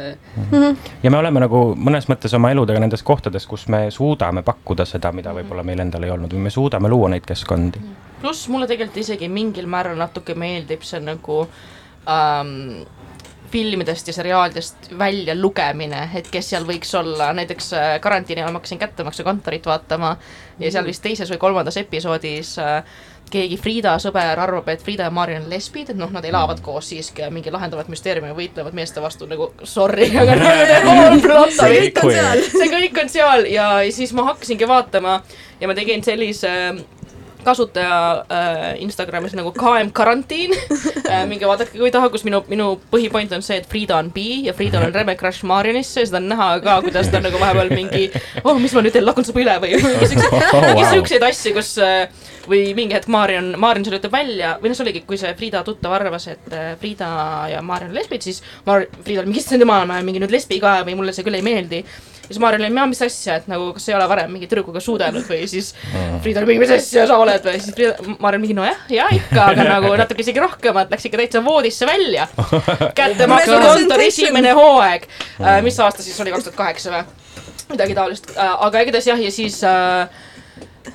ja 1.03 1.11
me 1.11 1.19
oleme 1.19 1.43
nagu 1.45 1.63
mõnes 1.75 2.09
mõttes 2.11 2.33
oma 2.37 2.51
eludega 2.55 2.81
nendes 2.83 3.05
kohtades, 3.05 3.47
kus 3.49 3.67
me 3.73 3.87
suudame 3.93 4.43
pakkuda 4.47 4.87
seda, 4.89 5.13
mida 5.15 5.35
võib-olla 5.37 5.65
meil 5.67 5.85
endal 5.85 6.07
ei 6.07 6.13
olnud 6.15 6.33
või 6.33 6.47
me 6.49 6.53
suudame 6.53 6.89
luua 6.91 7.13
neid 7.13 7.25
keskkondi. 7.27 7.81
pluss 8.21 8.47
mulle 8.49 8.69
tegelikult 8.69 9.03
isegi 9.05 9.29
mingil 9.29 9.69
määral 9.69 9.97
natuke 9.99 10.35
meeldib 10.35 10.85
see 10.85 11.03
nagu 11.03 11.43
ähm, 12.09 12.87
filmidest 13.51 14.07
ja 14.07 14.13
seriaalidest 14.13 14.89
välja 14.99 15.35
lugemine, 15.35 16.09
et 16.15 16.29
kes 16.31 16.49
seal 16.53 16.65
võiks 16.67 16.93
olla, 16.99 17.31
näiteks 17.37 17.73
äh, 17.73 17.91
karantiini 18.03 18.43
ajal 18.43 18.55
ma 18.55 18.61
hakkasin 18.61 18.81
kättemaksukontorit 18.81 19.65
vaatama 19.65 20.15
ja 20.59 20.71
seal 20.71 20.87
vist 20.87 21.03
teises 21.05 21.31
või 21.31 21.41
kolmandas 21.41 21.77
episoodis 21.79 22.57
äh, 22.63 22.81
keegi 23.31 23.57
Frieda 23.59 23.95
sõber 24.01 24.39
arvab, 24.39 24.69
et 24.71 24.83
Frieda 24.83 25.07
ja 25.07 25.13
Marion 25.13 25.43
on 25.45 25.51
lesbid, 25.51 25.91
et 25.91 25.99
noh, 25.99 26.11
nad 26.13 26.25
elavad 26.25 26.61
koos 26.63 26.89
siiski 26.91 27.25
ja 27.25 27.31
mingi 27.33 27.51
lahendavad 27.53 27.89
müsteeriumi 27.91 28.33
võitlevad 28.37 28.75
meeste 28.77 29.03
vastu 29.03 29.27
nagu 29.29 29.49
sorry, 29.67 30.09
aga 30.15 30.37
see 32.59 32.69
kõik 32.71 33.01
on 33.03 33.11
seal. 33.11 33.47
ja 33.51 33.69
siis 33.95 34.13
ma 34.17 34.29
hakkasingi 34.31 34.67
vaatama 34.69 35.19
ja 35.59 35.69
ma 35.69 35.75
tegin 35.77 36.03
sellise 36.05 36.53
kasutaja 37.47 37.97
äh, 38.27 38.67
Instagramis 38.83 39.35
nagu 39.37 39.53
KM 39.55 39.91
karantiin 39.95 40.53
äh,. 41.11 41.25
minge 41.29 41.47
vaadake, 41.47 41.77
kui 41.77 41.91
taha, 41.93 42.11
kus 42.13 42.25
minu, 42.27 42.43
minu 42.51 42.69
põhipoint 42.91 43.33
on 43.35 43.45
see, 43.45 43.59
et 43.61 43.67
Frieda 43.69 43.97
on 44.01 44.11
bi 44.13 44.43
ja 44.47 44.55
Friedal 44.57 44.87
on 44.89 44.95
reme 44.95 45.15
crush 45.19 45.47
Marionisse 45.47 46.03
ja 46.03 46.09
seda 46.09 46.21
on 46.21 46.29
näha 46.31 46.49
ka, 46.63 46.79
kuidas 46.85 47.11
ta 47.13 47.21
nagu 47.23 47.39
vahepeal 47.41 47.71
mingi 47.73 48.09
oh, 48.43 48.57
mis 48.59 48.75
ma 48.75 48.83
nüüd 48.85 48.95
teen, 48.95 49.07
lakun 49.07 49.27
suppe 49.27 49.43
üle 49.45 49.57
või 49.63 49.77
mingi 49.81 50.89
siukseid 50.93 51.27
asju, 51.29 51.55
kus 51.57 51.75
äh, 51.83 52.07
või 52.47 52.71
mingi 52.77 52.95
hetk 52.95 53.11
Marion, 53.11 53.53
Marion 53.59 53.87
selle 53.87 54.01
ütleb 54.01 54.13
välja 54.15 54.55
või 54.61 54.71
noh, 54.71 54.77
see 54.77 54.85
oligi, 54.87 55.03
kui 55.07 55.19
see 55.19 55.33
Frieda 55.39 55.63
tuttav 55.67 55.95
arvas, 55.97 56.27
et 56.31 56.53
äh, 56.53 56.73
Frieda 56.81 57.09
ja 57.51 57.63
Marion 57.65 57.91
on 57.91 57.97
lesbid, 57.97 58.23
siis 58.23 58.41
Mar-, 58.67 58.87
Frieda 59.03 59.23
oli 59.23 59.31
mingi, 59.31 59.43
issand 59.43 59.63
jumal, 59.63 59.87
ma 59.87 59.99
olen 59.99 60.07
mingi 60.07 60.23
nüüd 60.23 60.33
lesbi 60.33 60.59
ka 60.63 60.79
või 60.87 60.97
mulle 60.99 61.15
see 61.15 61.27
küll 61.27 61.39
ei 61.39 61.45
meeldi. 61.45 61.83
Ja 62.27 62.35
siis 62.35 62.41
Marion 62.43 62.65
oli, 62.67 62.87
mis 62.91 63.01
asja, 63.05 63.37
et 63.39 63.47
nagu 63.51 63.69
kas 63.77 63.87
ei 63.89 63.95
ole 63.95 64.07
varem 64.11 64.33
mingi 64.35 64.49
tüdrukuga 64.51 64.81
suudelnud 64.83 65.27
või 65.29 65.45
siis 65.49 65.73
Frieda 66.23 66.43
oli 66.43 66.51
mingi, 66.51 66.63
mis 66.65 66.73
asja 66.75 67.07
sa 67.09 67.19
oled? 67.23 67.43
või 67.47 67.61
siis 67.63 67.75
Frieda, 67.75 68.15
Marion 68.19 68.43
mingi 68.43 68.57
nojah, 68.57 68.81
ja 68.91 69.07
ikka, 69.15 69.51
aga 69.53 69.67
nagu 69.75 69.93
natuke 69.99 70.25
isegi 70.25 70.43
rohkem, 70.43 70.81
et 70.83 70.91
läks 70.95 71.07
ikka 71.07 71.21
täitsa 71.23 71.43
voodisse 71.45 71.87
välja. 71.87 72.27
kättemaksukontor 72.99 74.03
esimene 74.07 74.51
hooaeg, 74.57 75.07
mis 75.65 75.79
aasta 75.83 76.05
siis 76.05 76.19
oli, 76.23 76.35
kaks 76.35 76.49
tuhat 76.49 76.61
kaheksa 76.65 76.93
või? 76.97 77.05
midagi 77.67 77.95
taolist, 77.97 78.29
aga 78.39 78.83
igatahes 78.83 79.09
jah, 79.09 79.19
ja 79.19 79.31
siis 79.33 79.59
äh, 79.67 80.07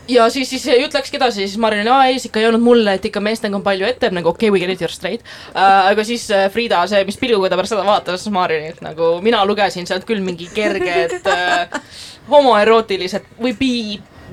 ja 0.09 0.28
siis, 0.30 0.51
siis 0.51 0.66
jutt 0.80 0.95
läkski 0.95 1.18
edasi, 1.18 1.47
siis 1.47 1.59
Marin 1.61 1.82
oli, 1.84 1.93
aa 1.93 2.07
ei, 2.11 2.18
siis 2.18 2.30
ikka 2.30 2.40
ei 2.40 2.49
olnud 2.49 2.64
mulle, 2.64 2.97
et 2.99 3.09
ikka 3.09 3.22
meestega 3.24 3.57
on 3.59 3.64
palju 3.66 3.86
ette, 3.88 4.11
nagu 4.14 4.32
okei 4.32 4.49
okay,, 4.49 4.55
we 4.55 4.62
get 4.62 4.72
it, 4.74 4.80
you 4.82 4.88
are 4.88 4.95
straight 4.95 5.26
uh,. 5.55 5.90
aga 5.90 6.05
siis 6.07 6.28
äh, 6.30 6.49
Frieda, 6.53 6.82
see, 6.90 7.05
mis 7.09 7.20
pilguga 7.20 7.53
ta 7.53 7.61
pärast 7.61 7.76
seda 7.76 7.86
vaatas 7.86 8.26
Marinit 8.32 8.82
nagu 8.84 9.14
mina 9.24 9.45
lugesin 9.49 9.88
sealt 9.88 10.07
küll 10.09 10.24
mingi 10.24 10.49
kerged 10.55 11.28
äh, 11.30 11.80
homoerootilised 12.32 13.34
või 13.43 13.57
bi, 13.59 13.74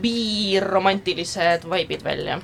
biromantilised 0.02 1.68
vaibid 1.70 2.04
välja. 2.06 2.40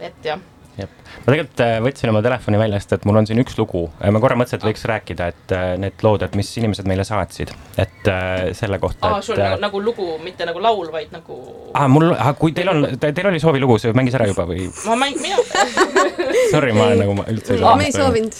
et 0.00 0.24
jah, 0.24 0.40
jah, 0.78 0.88
ma 1.20 1.32
tegelikult 1.32 1.62
äh, 1.64 1.76
võtsin 1.84 2.12
oma 2.12 2.22
telefoni 2.24 2.60
välja, 2.60 2.80
sest 2.80 2.94
et 2.98 3.06
mul 3.08 3.18
on 3.20 3.28
siin 3.28 3.40
üks 3.42 3.56
lugu, 3.58 3.86
ma 4.00 4.22
korra 4.22 4.36
mõtlesin, 4.38 4.60
et 4.60 4.66
võiks 4.68 4.84
rääkida, 4.90 5.30
et 5.34 5.54
äh, 5.56 5.66
need 5.80 6.04
lood, 6.06 6.22
et 6.26 6.36
mis 6.38 6.50
inimesed 6.60 6.88
meile 6.90 7.04
saatsid, 7.06 7.52
et 7.80 8.10
äh, 8.10 8.50
selle 8.56 8.78
kohta, 8.82 9.10
aa, 9.10 9.20
et 9.20 9.28
sul 9.28 9.38
äh, 9.40 9.54
nagu, 9.54 9.60
nagu 9.66 9.82
lugu, 9.90 10.08
mitte 10.24 10.46
nagu 10.48 10.62
laul, 10.62 10.90
vaid 10.94 11.12
nagu 11.14 11.38
aa, 11.74 11.88
mul, 11.90 12.12
kui 12.40 12.54
teil 12.56 12.72
on, 12.72 12.86
teil 13.00 13.30
oli 13.32 13.42
soovilugu, 13.42 13.78
see 13.82 13.94
mängis 13.96 14.16
ära 14.18 14.28
juba 14.30 14.46
või? 14.48 14.68
ma 14.86 14.98
mäng-, 15.02 15.20
mina? 15.22 15.40
Sorry, 16.52 16.72
ma 16.76 16.90
nagu 16.98 17.14
ma 17.18 17.24
üldse 17.30 17.54
ei 17.56 17.62
Aa, 17.64 17.76
me 17.78 17.86
ei 17.88 17.94
soovinud. 17.94 18.36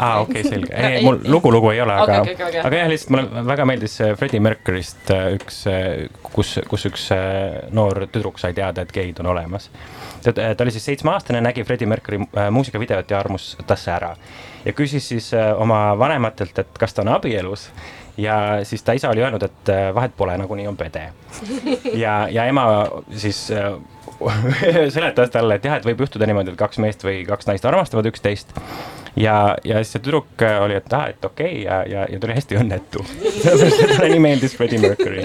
aa, 0.00 0.12
okei, 0.24 0.44
selge, 0.46 0.72
Ei, 0.76 1.02
mul 1.04 1.20
lugu, 1.30 1.52
lugu 1.52 1.72
ei 1.74 1.80
ole, 1.84 1.96
aga 2.00 2.20
Okei, 2.20 2.34
okei, 2.34 2.34
okei, 2.34 2.48
okei. 2.48 2.64
aga 2.66 2.80
jah, 2.82 2.90
lihtsalt 2.92 3.14
mulle 3.14 3.44
väga 3.50 3.66
meeldis 3.68 3.96
äh, 4.04 4.12
Freddie 4.18 4.42
Mercury'st 4.44 5.12
äh, 5.14 5.26
üks, 5.36 5.62
kus, 6.34 6.54
kus 6.70 6.86
üks 6.90 7.08
äh, 7.16 7.60
noor 7.76 8.04
tüdruk 8.10 8.40
sai 8.40 8.54
teada, 8.56 8.84
et 8.84 8.92
geid 8.94 9.20
on 9.22 9.30
olemas. 9.34 9.70
Ta 10.22 10.32
ta 10.32 10.64
oli 10.64 10.74
siis 10.74 10.84
seitsmeaastane, 10.84 11.40
nägi 11.40 11.64
Freddie 11.64 11.88
Mercury 11.88 12.20
äh, 12.20 12.50
muusikavideot 12.50 13.10
ja 13.10 13.20
armus 13.20 13.56
tasse 13.66 13.92
ära 13.92 14.14
ja 14.64 14.72
küsis 14.72 15.08
siis 15.08 15.32
äh, 15.34 15.52
oma 15.60 15.98
vanematelt, 15.98 16.58
et 16.58 16.78
kas 16.78 16.94
ta 16.94 17.02
on 17.02 17.14
abielus 17.14 17.70
ja 18.20 18.60
siis 18.68 18.82
ta 18.82 18.92
isa 18.92 19.10
oli 19.10 19.22
öelnud, 19.22 19.42
et 19.42 19.72
äh, 19.72 19.88
vahet 19.94 20.16
pole, 20.16 20.36
nagunii 20.38 20.66
on 20.68 20.76
pede. 20.76 21.06
ja, 22.04 22.26
ja 22.30 22.44
ema 22.44 22.64
siis 23.16 23.46
seletas 24.96 25.30
talle, 25.30 25.56
et 25.56 25.64
jah, 25.64 25.78
et 25.78 25.86
võib 25.88 26.04
juhtuda 26.04 26.28
niimoodi, 26.28 26.52
et 26.52 26.60
kaks 26.60 26.80
meest 26.82 27.04
või 27.06 27.22
kaks 27.28 27.48
naist 27.48 27.64
armastavad 27.64 28.10
üksteist. 28.10 28.52
ja, 29.16 29.56
ja 29.64 29.80
siis 29.80 29.96
see 29.96 30.04
tüdruk 30.04 30.44
oli, 30.60 30.76
et 30.76 30.92
aa, 30.92 31.08
et 31.14 31.24
okei 31.24 31.62
okay, 31.62 31.64
ja, 31.64 31.80
ja, 31.88 32.06
ja 32.10 32.20
ta 32.20 32.28
oli 32.28 32.36
hästi 32.36 32.60
õnnetu. 32.60 33.06
talle 33.96 34.12
nii 34.12 34.22
meeldis 34.28 34.56
Freddie 34.56 34.82
Mercury. 34.82 35.24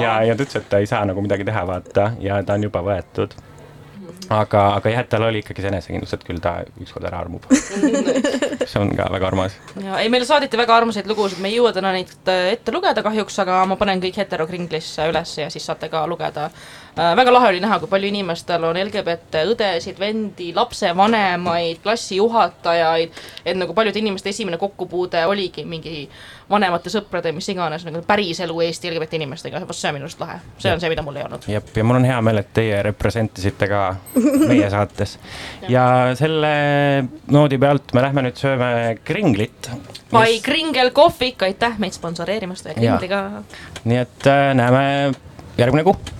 ja, 0.00 0.22
ja 0.24 0.34
ta 0.36 0.42
ütles, 0.42 0.56
et 0.56 0.70
ta 0.70 0.80
ei 0.80 0.88
saa 0.88 1.04
nagu 1.08 1.22
midagi 1.24 1.44
teha, 1.44 1.66
vaata, 1.68 2.12
ja 2.24 2.40
ta 2.42 2.56
on 2.56 2.68
juba 2.70 2.82
võetud 2.86 3.36
aga, 4.28 4.62
aga 4.76 4.92
jah, 4.92 5.04
et 5.04 5.10
tal 5.12 5.24
oli 5.28 5.42
ikkagi 5.42 5.64
see 5.64 5.70
enesekindlus, 5.72 6.12
et 6.16 6.24
küll 6.26 6.40
ta 6.44 6.58
ükskord 6.82 7.06
ära 7.08 7.20
armub. 7.22 7.46
see 8.70 8.80
on 8.80 8.92
ka 8.96 9.08
väga 9.12 9.30
armas. 9.30 9.56
ja 9.80 10.00
ei, 10.02 10.10
meile 10.12 10.28
saadeti 10.28 10.60
väga 10.60 10.76
armsaid 10.82 11.08
lugusid, 11.10 11.40
me 11.42 11.52
ei 11.52 11.58
jõua 11.58 11.72
täna 11.76 11.92
neid 11.96 12.12
äh, 12.28 12.52
ette 12.54 12.74
lugeda 12.74 13.04
kahjuks, 13.06 13.38
aga 13.44 13.62
ma 13.68 13.78
panen 13.80 14.02
kõik 14.04 14.20
heterokringlisse 14.20 15.08
üles 15.12 15.34
ja 15.40 15.48
siis 15.52 15.66
saate 15.68 15.90
ka 15.92 16.04
lugeda. 16.10 16.48
Väga 16.98 17.32
lahe 17.32 17.52
oli 17.52 17.60
näha, 17.62 17.78
kui 17.78 17.90
palju 17.90 18.10
inimestel 18.10 18.64
on 18.66 18.78
LGBT 18.80 19.44
õdesid, 19.52 19.98
vendi, 20.00 20.50
lapsevanemaid, 20.56 21.78
klassijuhatajaid, 21.84 23.20
et 23.44 23.58
nagu 23.58 23.74
paljude 23.74 24.00
inimeste 24.02 24.32
esimene 24.32 24.58
kokkupuude 24.58 25.22
oligi 25.30 25.64
mingi 25.68 26.08
vanemate 26.50 26.90
sõprade, 26.90 27.32
mis 27.36 27.48
iganes 27.52 27.84
nagu 27.86 28.00
päriselu 28.06 28.60
Eesti 28.64 28.90
LGBT 28.90 29.20
inimestega, 29.20 29.60
vot 29.68 29.76
see 29.76 29.90
on 29.90 29.98
minu 29.98 30.08
arust 30.08 30.22
lahe, 30.22 30.38
see 30.58 30.72
on 30.72 30.82
see, 30.82 30.90
mida 30.92 31.04
mul 31.06 31.20
ei 31.20 31.26
olnud. 31.26 31.46
jep, 31.52 31.70
ja 31.76 31.84
mul 31.86 32.00
on 32.00 32.08
hea 32.08 32.18
meel, 32.24 32.42
et 32.42 32.52
teie 32.56 32.82
representisite 32.88 33.68
ka 33.70 33.84
meie 34.50 34.70
saates. 34.72 35.18
ja 35.68 35.84
selle 36.18 36.52
noodi 37.30 37.60
pealt 37.60 37.94
me 37.94 38.04
lähme 38.04 38.26
nüüd 38.28 38.40
sööme 38.40 38.72
kringlit. 39.04 39.70
By 40.08 40.38
Kringel 40.42 40.90
kohvik, 40.96 41.42
aitäh 41.44 41.76
meid 41.78 41.92
sponsoreerimast 41.92 42.70
ja 42.70 42.74
Jaa. 42.74 42.96
Kringliga. 42.96 43.44
nii 43.84 44.04
et 44.06 44.30
äh, 44.30 44.54
näeme 44.56 44.84
järgmine 45.58 45.84
kuu 45.84 46.17